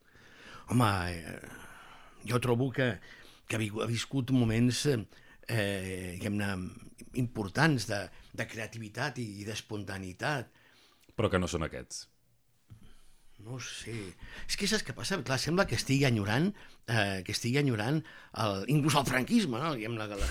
Home, 0.69 0.85
eh, 1.11 1.41
jo 2.29 2.41
trobo 2.43 2.71
que, 2.75 2.91
que 3.47 3.59
ha 3.59 3.89
viscut 3.91 4.33
moments 4.35 4.85
eh, 4.91 6.17
diguem-ne 6.17 6.51
importants 7.23 7.89
de, 7.91 8.03
de 8.37 8.47
creativitat 8.51 9.23
i, 9.23 9.29
i 9.41 9.49
d'espontaneïtat. 9.49 10.53
Però 11.17 11.33
que 11.33 11.41
no 11.41 11.49
són 11.49 11.65
aquests. 11.67 12.07
No 13.47 13.59
sé. 13.63 13.95
És 14.49 14.57
que 14.59 14.67
saps 14.69 14.83
què 14.87 14.95
passa? 14.97 15.19
Clar, 15.23 15.37
sembla 15.39 15.67
que 15.69 15.77
estigui 15.77 16.07
enyorant, 16.09 16.49
eh, 16.89 17.23
que 17.25 17.35
estigui 17.37 17.61
enyorant 17.61 18.01
el, 18.43 18.65
inclús 18.73 18.97
el 18.99 19.07
franquisme, 19.09 19.61
no? 19.63 19.75
Diguem 19.77 19.99
la, 20.01 20.09
la, 20.11 20.29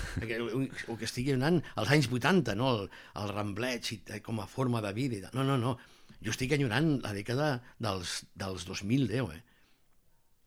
o 0.92 0.96
que 0.98 1.06
estigui 1.06 1.32
enyorant 1.32 1.62
els 1.80 1.92
anys 1.96 2.10
80, 2.12 2.56
no? 2.58 2.72
El, 2.74 2.88
el 3.22 3.32
rambleig 3.32 3.92
i, 3.94 4.00
eh, 4.10 4.20
com 4.26 4.42
a 4.42 4.48
forma 4.50 4.82
de 4.84 4.92
vida. 4.96 5.30
No, 5.38 5.46
no, 5.46 5.56
no. 5.62 5.76
Jo 6.24 6.34
estic 6.34 6.56
enyorant 6.56 6.96
la 7.04 7.14
dècada 7.16 7.50
dels, 7.82 8.18
dels 8.34 8.66
2010, 8.68 9.32
eh? 9.38 9.42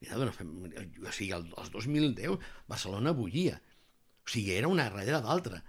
Ja, 0.06 0.16
o 0.16 1.12
sigui, 1.12 1.34
el, 1.36 1.50
els 1.60 1.74
2010 1.74 2.40
Barcelona 2.72 3.12
bullia. 3.16 3.60
O 4.24 4.32
sigui, 4.32 4.56
era 4.56 4.72
una 4.72 4.88
darrere 4.88 5.20
d'altra. 5.26 5.62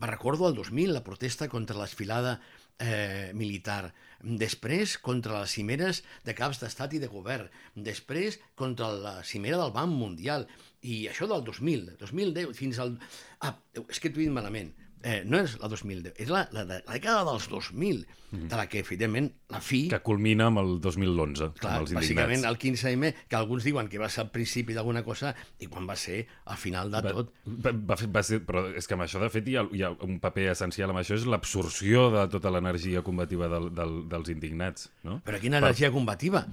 Me 0.00 0.08
recordo 0.08 0.48
el 0.48 0.56
2000, 0.56 0.94
la 0.94 1.04
protesta 1.04 1.48
contra 1.52 1.76
l'esfilada 1.76 2.38
eh, 2.80 3.32
militar. 3.36 3.92
Després, 4.22 4.96
contra 4.98 5.42
les 5.42 5.56
cimeres 5.58 6.00
de 6.24 6.34
caps 6.38 6.62
d'estat 6.62 6.96
i 6.96 7.02
de 7.02 7.10
govern. 7.12 7.50
Després, 7.76 8.40
contra 8.56 8.88
la 8.94 9.18
cimera 9.28 9.60
del 9.60 9.74
Banc 9.76 9.92
Mundial. 9.92 10.48
I 10.80 11.02
això 11.12 11.28
del 11.28 11.44
2000, 11.44 11.98
2010, 12.00 12.56
fins 12.56 12.80
al... 12.80 12.96
Ah, 13.44 13.58
és 13.84 14.00
que 14.00 14.08
t'ho 14.08 14.22
he 14.22 14.30
dit 14.30 14.34
malament 14.34 14.72
eh, 15.02 15.22
no 15.26 15.40
és 15.42 15.54
la 15.60 15.68
2010, 15.70 16.14
és 16.22 16.30
la, 16.32 16.44
la, 16.54 16.64
la 16.68 16.80
dècada 16.86 17.24
dels 17.28 17.48
2000, 17.50 18.02
mm. 18.30 18.48
de 18.50 18.58
la 18.58 18.66
que, 18.70 18.82
evidentment, 18.84 19.28
la 19.52 19.60
fi... 19.64 19.84
Que 19.92 20.00
culmina 20.04 20.48
amb 20.50 20.62
el 20.62 20.74
2011, 20.84 21.50
Clar, 21.58 21.74
amb 21.74 21.84
els 21.84 21.92
indignats. 21.92 22.00
bàsicament 22.00 22.46
el 22.48 22.58
15M, 22.62 23.12
que 23.28 23.38
alguns 23.38 23.66
diuen 23.68 23.90
que 23.92 24.00
va 24.02 24.10
ser 24.12 24.24
el 24.26 24.32
principi 24.34 24.76
d'alguna 24.76 25.04
cosa, 25.06 25.34
i 25.62 25.68
quan 25.70 25.88
va 25.88 25.96
ser 25.98 26.22
al 26.44 26.60
final 26.60 26.92
de 26.94 27.04
va, 27.04 27.14
tot. 27.18 27.32
Va, 27.46 27.74
va, 27.92 27.98
va 28.18 28.24
ser, 28.26 28.42
però 28.46 28.64
és 28.78 28.88
que 28.88 28.98
amb 28.98 29.06
això, 29.06 29.22
de 29.22 29.30
fet, 29.34 29.48
hi 29.50 29.58
ha, 29.60 29.66
hi 29.70 29.86
ha 29.86 29.92
un 30.06 30.18
paper 30.22 30.50
essencial 30.54 30.94
amb 30.94 31.02
això, 31.02 31.18
és 31.18 31.28
l'absorció 31.28 32.08
de 32.14 32.26
tota 32.32 32.52
l'energia 32.54 33.04
combativa 33.06 33.50
del, 33.52 33.72
del, 33.76 34.02
dels 34.12 34.34
indignats, 34.34 34.90
no? 35.08 35.20
Però 35.26 35.42
quina 35.42 35.62
energia 35.62 35.90
per... 35.90 35.98
combativa? 35.98 36.46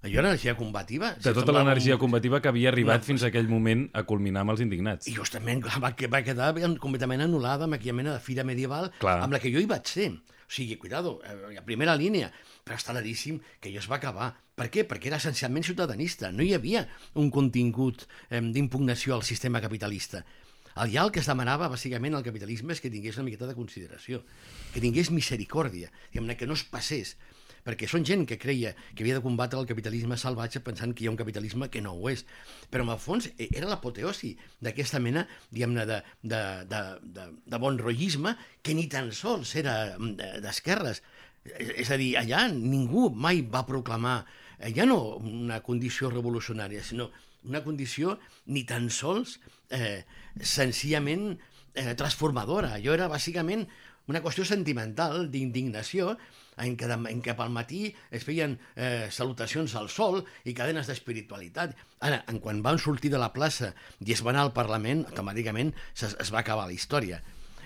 Allò 0.00 0.20
era 0.20 0.28
energia 0.28 0.54
combativa. 0.54 1.10
De 1.18 1.32
tota 1.34 1.52
l'energia 1.56 1.96
un... 1.96 2.00
combativa 2.00 2.38
que 2.40 2.50
havia 2.52 2.70
arribat 2.70 3.02
no, 3.02 3.06
fins 3.08 3.24
a 3.24 3.32
aquell 3.32 3.48
moment 3.50 3.88
a 3.98 4.04
culminar 4.06 4.44
amb 4.44 4.54
els 4.54 4.62
indignats. 4.62 5.08
I 5.10 5.14
justament 5.16 5.64
clar, 5.64 5.80
va, 5.82 5.90
va 6.12 6.20
quedar 6.22 6.52
completament 6.78 7.24
anul·lada 7.24 7.66
amb 7.66 7.74
aquella 7.74 7.96
mena 7.98 8.12
de 8.14 8.22
fira 8.22 8.44
medieval 8.46 8.92
clar. 9.02 9.16
amb 9.24 9.34
la 9.34 9.40
que 9.42 9.50
jo 9.50 9.58
hi 9.58 9.66
vaig 9.66 9.90
ser. 9.90 10.12
O 10.48 10.52
sigui, 10.54 10.78
cuidado, 10.80 11.18
eh, 11.26 11.58
a 11.58 11.64
primera 11.66 11.96
línia, 11.98 12.30
però 12.64 12.78
està 12.78 12.94
claríssim 12.94 13.40
que 13.58 13.72
allò 13.72 13.82
es 13.82 13.88
va 13.90 13.98
acabar. 13.98 14.28
Per 14.58 14.68
què? 14.72 14.84
Perquè 14.86 15.10
era 15.10 15.18
essencialment 15.18 15.66
ciutadanista. 15.66 16.30
No 16.30 16.46
hi 16.46 16.54
havia 16.54 16.84
un 17.18 17.32
contingut 17.34 18.06
eh, 18.30 18.40
d'impugnació 18.40 19.18
al 19.18 19.26
sistema 19.26 19.60
capitalista. 19.60 20.22
Allà 20.78 21.02
el 21.02 21.10
que 21.10 21.18
es 21.18 21.26
demanava, 21.26 21.66
bàsicament, 21.72 22.14
al 22.14 22.22
capitalisme 22.22 22.70
és 22.70 22.80
que 22.80 22.90
tingués 22.92 23.18
una 23.18 23.26
miqueta 23.26 23.50
de 23.50 23.58
consideració, 23.58 24.22
que 24.70 24.80
tingués 24.80 25.10
misericòrdia, 25.10 25.90
que 26.14 26.22
no 26.22 26.54
es 26.54 26.62
passés 26.70 27.16
perquè 27.68 27.88
són 27.90 28.06
gent 28.08 28.24
que 28.24 28.38
creia 28.40 28.72
que 28.94 29.04
havia 29.04 29.18
de 29.18 29.24
combatre 29.24 29.60
el 29.60 29.68
capitalisme 29.68 30.16
salvatge 30.16 30.62
pensant 30.64 30.94
que 30.96 31.04
hi 31.04 31.08
ha 31.08 31.12
un 31.12 31.20
capitalisme 31.20 31.68
que 31.68 31.82
no 31.84 31.92
ho 31.92 32.08
és. 32.08 32.24
Però, 32.72 32.86
en 32.86 32.94
el 32.94 33.00
fons, 33.02 33.28
e, 33.36 33.50
era 33.52 33.68
l'apoteosi 33.68 34.32
d'aquesta 34.64 35.02
mena, 35.04 35.26
diguem-ne, 35.52 35.84
de, 35.90 35.98
de, 36.22 36.40
de, 36.70 36.82
de, 37.18 37.26
de 37.44 37.60
bon 37.60 37.76
rollisme 37.80 38.32
que 38.64 38.76
ni 38.78 38.86
tan 38.88 39.12
sols 39.12 39.52
era 39.60 39.76
mm, 39.98 40.40
d'esquerres. 40.44 41.02
És 41.58 41.92
a 41.92 42.00
dir, 42.00 42.14
allà 42.20 42.46
ningú 42.54 43.08
mai 43.12 43.42
va 43.44 43.66
proclamar 43.68 44.22
eh, 44.58 44.72
ja 44.72 44.88
no 44.88 45.18
una 45.20 45.60
condició 45.64 46.12
revolucionària, 46.14 46.80
sinó 46.84 47.10
una 47.48 47.62
condició 47.64 48.16
ni 48.48 48.64
tan 48.68 48.88
sols 48.90 49.38
eh, 49.68 50.06
senzillament 50.40 51.34
eh, 51.74 51.92
transformadora. 52.00 52.74
Allò 52.80 52.96
era 52.96 53.12
bàsicament 53.12 53.68
una 54.08 54.24
qüestió 54.24 54.44
sentimental, 54.48 55.28
d'indignació, 55.28 56.16
en 56.64 56.76
què, 56.78 56.88
en 56.90 57.22
què 57.24 57.34
pel 57.38 57.54
matí 57.54 57.86
es 58.14 58.26
feien 58.26 58.58
eh, 58.74 59.08
salutacions 59.14 59.74
al 59.78 59.88
sol 59.92 60.20
i 60.44 60.54
cadenes 60.56 60.90
d'espiritualitat. 60.90 61.74
Ara, 62.04 62.22
en 62.30 62.40
quan 62.44 62.62
van 62.62 62.78
sortir 62.82 63.10
de 63.14 63.20
la 63.20 63.32
plaça 63.32 63.72
i 64.04 64.12
es 64.14 64.22
van 64.22 64.36
anar 64.36 64.48
al 64.48 64.54
Parlament, 64.56 65.06
automàticament 65.10 65.74
es, 65.94 66.14
es 66.14 66.32
va 66.34 66.42
acabar 66.44 66.68
la 66.68 66.76
història. 66.76 67.22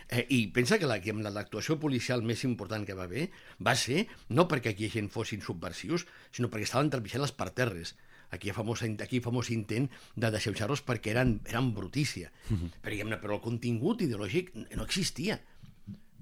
Eh, 0.08 0.26
I 0.28 0.46
pensa 0.52 0.78
que 0.78 0.88
l'actuació 0.88 1.78
policial 1.80 2.22
més 2.22 2.44
important 2.44 2.84
que 2.86 2.96
va 2.96 3.08
haver 3.08 3.28
va 3.58 3.76
ser 3.76 4.06
no 4.28 4.48
perquè 4.48 4.74
aquí 4.74 4.90
gent 4.92 5.08
fossin 5.12 5.44
subversius, 5.44 6.06
sinó 6.32 6.52
perquè 6.52 6.68
estaven 6.68 6.92
trepitjant 6.92 7.24
les 7.24 7.36
parterres 7.36 7.96
aquí 8.32 8.48
hi 8.48 8.50
ha 8.50 8.56
famós, 8.56 8.82
aquí 8.82 9.20
famós 9.20 9.50
intent 9.52 9.90
de 10.16 10.30
deixeujar-los 10.32 10.82
perquè 10.88 11.12
eren, 11.12 11.36
eren 11.48 11.72
brutícia. 11.76 12.32
Uh 12.48 12.56
-huh. 12.56 12.70
però, 12.82 13.20
però 13.20 13.34
el 13.34 13.44
contingut 13.44 14.00
ideològic 14.00 14.54
no 14.54 14.84
existia. 14.84 15.40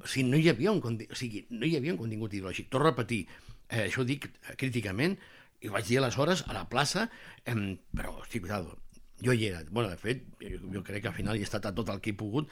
O 0.01 0.09
sigui, 0.09 0.29
no 0.31 0.41
hi 0.41 0.49
havia 0.53 0.73
un, 0.73 0.81
o 0.83 1.19
sigui, 1.19 1.45
no 1.51 1.69
hi 1.69 1.77
havia 1.77 1.95
un 1.95 2.01
contingut 2.01 2.35
ideològic. 2.35 2.71
A 2.75 2.83
repetir, 2.83 3.25
eh, 3.69 3.87
això 3.87 4.03
ho 4.03 4.09
dic 4.09 4.31
críticament, 4.57 5.19
i 5.61 5.69
ho 5.69 5.77
vaig 5.77 5.89
dir 5.89 5.99
aleshores 6.01 6.45
a 6.49 6.57
la 6.57 6.67
plaça, 6.73 7.09
eh, 7.45 7.57
però, 7.97 8.17
hosti, 8.23 8.41
cuidado, 8.41 8.79
jo 9.21 9.33
hi 9.33 9.47
era. 9.47 9.65
bueno, 9.71 9.91
de 9.91 9.97
fet, 9.97 10.25
jo, 10.41 10.83
crec 10.83 11.03
que 11.03 11.09
al 11.09 11.15
final 11.15 11.37
he 11.37 11.45
estat 11.45 11.67
a 11.67 11.75
tot 11.75 11.89
el 11.93 12.01
que 12.01 12.11
he 12.11 12.17
pogut, 12.17 12.49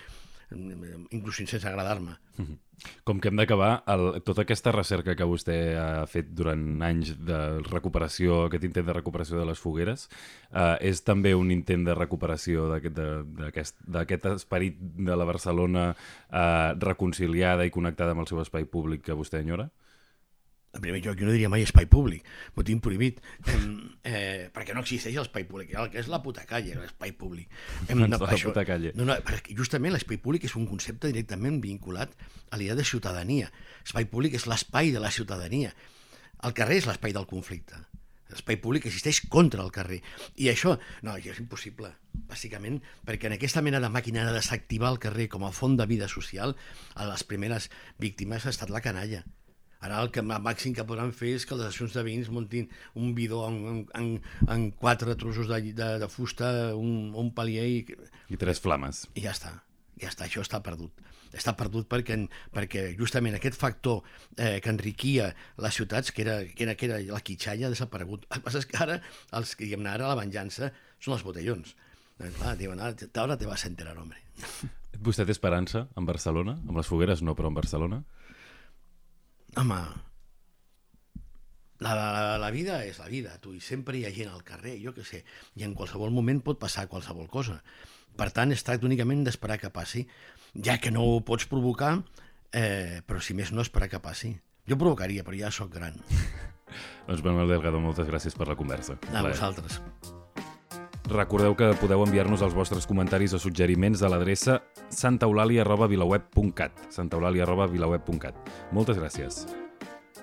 inclús 0.54 1.36
sense 1.36 1.60
agradar-me. 1.66 2.16
Com 3.04 3.18
que 3.18 3.26
hem 3.26 3.38
d'acabar, 3.40 3.82
tota 4.22 4.44
aquesta 4.44 4.70
recerca 4.70 5.16
que 5.18 5.26
vostè 5.26 5.56
ha 5.74 6.04
fet 6.06 6.28
durant 6.38 6.62
anys 6.86 7.16
de 7.26 7.38
recuperació, 7.66 8.44
aquest 8.46 8.68
intent 8.68 8.86
de 8.86 8.94
recuperació 8.94 9.40
de 9.40 9.48
les 9.48 9.58
fogueres, 9.58 10.06
eh, 10.52 10.76
és 10.92 11.02
també 11.02 11.34
un 11.34 11.50
intent 11.50 11.82
de 11.88 11.96
recuperació 11.98 12.68
d'aquest 12.70 14.30
esperit 14.30 14.78
de 14.78 15.18
la 15.18 15.26
Barcelona 15.26 15.90
eh, 15.90 16.70
reconciliada 16.78 17.66
i 17.66 17.74
connectada 17.74 18.14
amb 18.14 18.22
el 18.22 18.30
seu 18.30 18.38
espai 18.44 18.68
públic 18.70 19.02
que 19.08 19.18
vostè 19.18 19.42
enyora? 19.42 19.66
En 20.74 20.82
primer 20.82 21.00
lloc, 21.02 21.16
jo 21.16 21.26
no 21.26 21.32
diria 21.32 21.48
mai 21.48 21.64
espai 21.64 21.86
públic, 21.90 22.26
m'ho 22.54 22.64
tinc 22.66 22.82
prohibit, 22.84 23.22
eh, 23.48 23.56
eh, 24.04 24.48
perquè 24.54 24.76
no 24.76 24.82
existeix 24.84 25.16
l'espai 25.16 25.46
públic, 25.48 25.72
el 25.72 25.88
que 25.92 26.00
és 26.02 26.10
la 26.12 26.20
puta 26.22 26.44
calle, 26.48 26.76
l'espai 26.76 27.14
públic. 27.16 27.48
Hem, 27.88 28.02
no, 28.04 28.08
la 28.12 28.20
això, 28.28 28.52
puta 28.52 28.66
calle. 28.68 28.92
No, 28.98 29.06
no, 29.08 29.16
perquè 29.24 29.56
justament 29.56 29.96
l'espai 29.96 30.20
públic 30.20 30.44
és 30.44 30.56
un 30.60 30.68
concepte 30.68 31.08
directament 31.08 31.60
vinculat 31.64 32.12
a 32.50 32.60
l'idea 32.60 32.76
de 32.76 32.84
ciutadania. 32.84 33.48
L'espai 33.80 34.10
públic 34.12 34.36
és 34.36 34.44
l'espai 34.50 34.92
de 34.92 35.00
la 35.00 35.12
ciutadania. 35.14 35.72
El 36.44 36.54
carrer 36.54 36.82
és 36.82 36.90
l'espai 36.90 37.16
del 37.16 37.26
conflicte. 37.26 37.80
L'espai 38.28 38.58
públic 38.60 38.84
existeix 38.84 39.22
contra 39.32 39.64
el 39.64 39.72
carrer. 39.72 40.02
I 40.36 40.50
això, 40.52 40.74
no, 41.00 41.14
això 41.16 41.32
és 41.32 41.40
impossible, 41.40 41.94
bàsicament, 42.28 42.82
perquè 43.08 43.30
en 43.30 43.38
aquesta 43.38 43.64
mena 43.64 43.80
de 43.80 43.88
màquina 43.88 44.26
de 44.28 44.36
desactivar 44.36 44.92
el 44.92 45.00
carrer 45.00 45.30
com 45.32 45.48
a 45.48 45.52
font 45.56 45.78
de 45.80 45.88
vida 45.88 46.10
social, 46.12 46.52
a 46.94 47.08
les 47.08 47.24
primeres 47.24 47.70
víctimes 47.96 48.44
ha 48.44 48.52
estat 48.52 48.68
la 48.74 48.84
canalla. 48.84 49.24
Ara 49.84 50.00
el 50.02 50.10
que 50.10 50.24
màxim 50.26 50.74
que 50.74 50.84
podran 50.86 51.12
fer 51.14 51.36
és 51.36 51.46
que 51.46 51.54
les 51.54 51.68
associacions 51.68 51.94
de 51.94 52.02
veïns 52.06 52.30
muntin 52.34 52.66
un 52.98 53.12
bidó 53.14 53.44
en, 53.46 53.58
en, 53.70 53.82
en, 54.00 54.08
en 54.50 54.70
quatre 54.74 55.14
trossos 55.20 55.46
de, 55.50 55.60
de, 55.72 55.90
de 56.02 56.08
fusta, 56.10 56.74
un, 56.74 57.12
un 57.14 57.30
palier 57.34 57.66
i... 57.70 57.78
I 58.34 58.40
tres 58.40 58.58
flames. 58.64 59.06
I 59.14 59.22
ja 59.28 59.36
està. 59.36 59.54
ja 60.02 60.10
està, 60.10 60.26
això 60.26 60.42
està 60.42 60.60
perdut. 60.64 61.04
Està 61.36 61.52
perdut 61.54 61.86
perquè, 61.90 62.16
perquè 62.54 62.84
justament 62.98 63.36
aquest 63.36 63.58
factor 63.60 64.00
eh, 64.36 64.58
que 64.64 64.72
enriquia 64.72 65.28
les 65.60 65.76
ciutats, 65.76 66.10
que 66.10 66.24
era, 66.24 66.38
que 66.48 66.64
era, 66.64 66.74
que 66.74 66.88
era 66.88 66.98
la 67.12 67.22
quitxalla, 67.22 67.68
ha 67.68 67.74
desaparegut. 67.74 68.24
El 68.30 68.40
que 68.40 68.46
passa 68.48 68.62
és 68.62 68.66
que 68.66 68.80
ara, 68.80 68.98
els 69.36 69.54
diguem 69.60 69.86
ara 69.86 70.08
la 70.08 70.18
venjança 70.18 70.72
són 70.98 71.18
els 71.18 71.26
botellons. 71.26 71.76
Eh, 72.18 72.32
clar, 72.34 72.56
diuen, 72.58 72.80
ara, 72.82 72.96
ara 73.22 73.38
te 73.38 73.46
vas 73.46 73.62
a 73.62 73.70
enterar, 73.70 73.94
hombre. 74.00 74.18
Vostè 75.04 75.22
té 75.22 75.30
esperança 75.30 75.86
en 75.94 76.08
Barcelona? 76.08 76.56
Amb 76.66 76.80
les 76.80 76.88
fogueres 76.90 77.22
no, 77.22 77.36
però 77.38 77.52
en 77.52 77.60
Barcelona? 77.60 78.02
Home, 79.58 79.78
la, 81.82 81.94
la, 81.94 82.38
la 82.38 82.50
vida 82.54 82.82
és 82.86 82.98
la 83.02 83.08
vida, 83.10 83.32
tu, 83.42 83.56
i 83.56 83.62
sempre 83.62 83.98
hi 83.98 84.04
ha 84.06 84.12
gent 84.14 84.30
al 84.30 84.44
carrer, 84.46 84.76
jo 84.82 84.92
què 84.94 85.02
sé, 85.06 85.24
i 85.58 85.64
en 85.66 85.74
qualsevol 85.78 86.14
moment 86.14 86.38
pot 86.46 86.60
passar 86.62 86.86
qualsevol 86.90 87.26
cosa. 87.30 87.58
Per 88.18 88.28
tant, 88.34 88.54
es 88.54 88.62
tracta 88.66 88.86
únicament 88.86 89.24
d'esperar 89.26 89.58
que 89.58 89.70
passi, 89.74 90.04
ja 90.54 90.78
que 90.82 90.92
no 90.94 91.02
ho 91.06 91.18
pots 91.26 91.46
provocar, 91.50 91.96
eh, 92.54 93.00
però 93.06 93.22
si 93.22 93.34
més 93.34 93.50
no, 93.54 93.62
esperar 93.66 93.90
que 93.90 94.02
passi. 94.02 94.36
Jo 94.68 94.78
provocaria, 94.78 95.26
però 95.26 95.38
ja 95.38 95.50
sóc 95.54 95.74
gran. 95.74 95.98
doncs 97.08 97.26
Manuel 97.26 97.54
Delgado, 97.56 97.82
moltes 97.82 98.06
gràcies 98.06 98.38
per 98.38 98.50
la 98.50 98.58
conversa. 98.58 98.98
A 99.10 99.26
vosaltres. 99.26 99.82
Recordeu 101.08 101.54
que 101.56 101.70
podeu 101.80 102.02
enviar-nos 102.04 102.42
els 102.44 102.52
vostres 102.52 102.84
comentaris 102.86 103.32
o 103.32 103.38
suggeriments 103.40 104.02
a 104.04 104.10
l'adreça 104.12 104.58
santaeulàlia.vilaweb.cat 104.92 106.92
santaeulàlia.vilaweb.cat 106.92 108.52
Moltes 108.76 109.00
gràcies. 109.00 109.46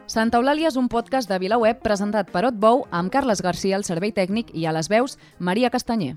Santa 0.05 0.37
Eulàlia 0.37 0.69
és 0.69 0.77
un 0.77 0.85
podcast 0.85 1.31
de 1.31 1.39
VilaWeb 1.41 1.81
presentat 1.81 2.29
per 2.29 2.45
Otbou 2.45 2.83
amb 2.93 3.09
Carles 3.09 3.41
Garcia 3.41 3.79
al 3.79 3.87
servei 3.87 4.13
tècnic 4.13 4.53
i 4.53 4.69
a 4.69 4.75
les 4.77 4.91
veus 4.91 5.17
Maria 5.39 5.73
Castanyer. 5.73 6.13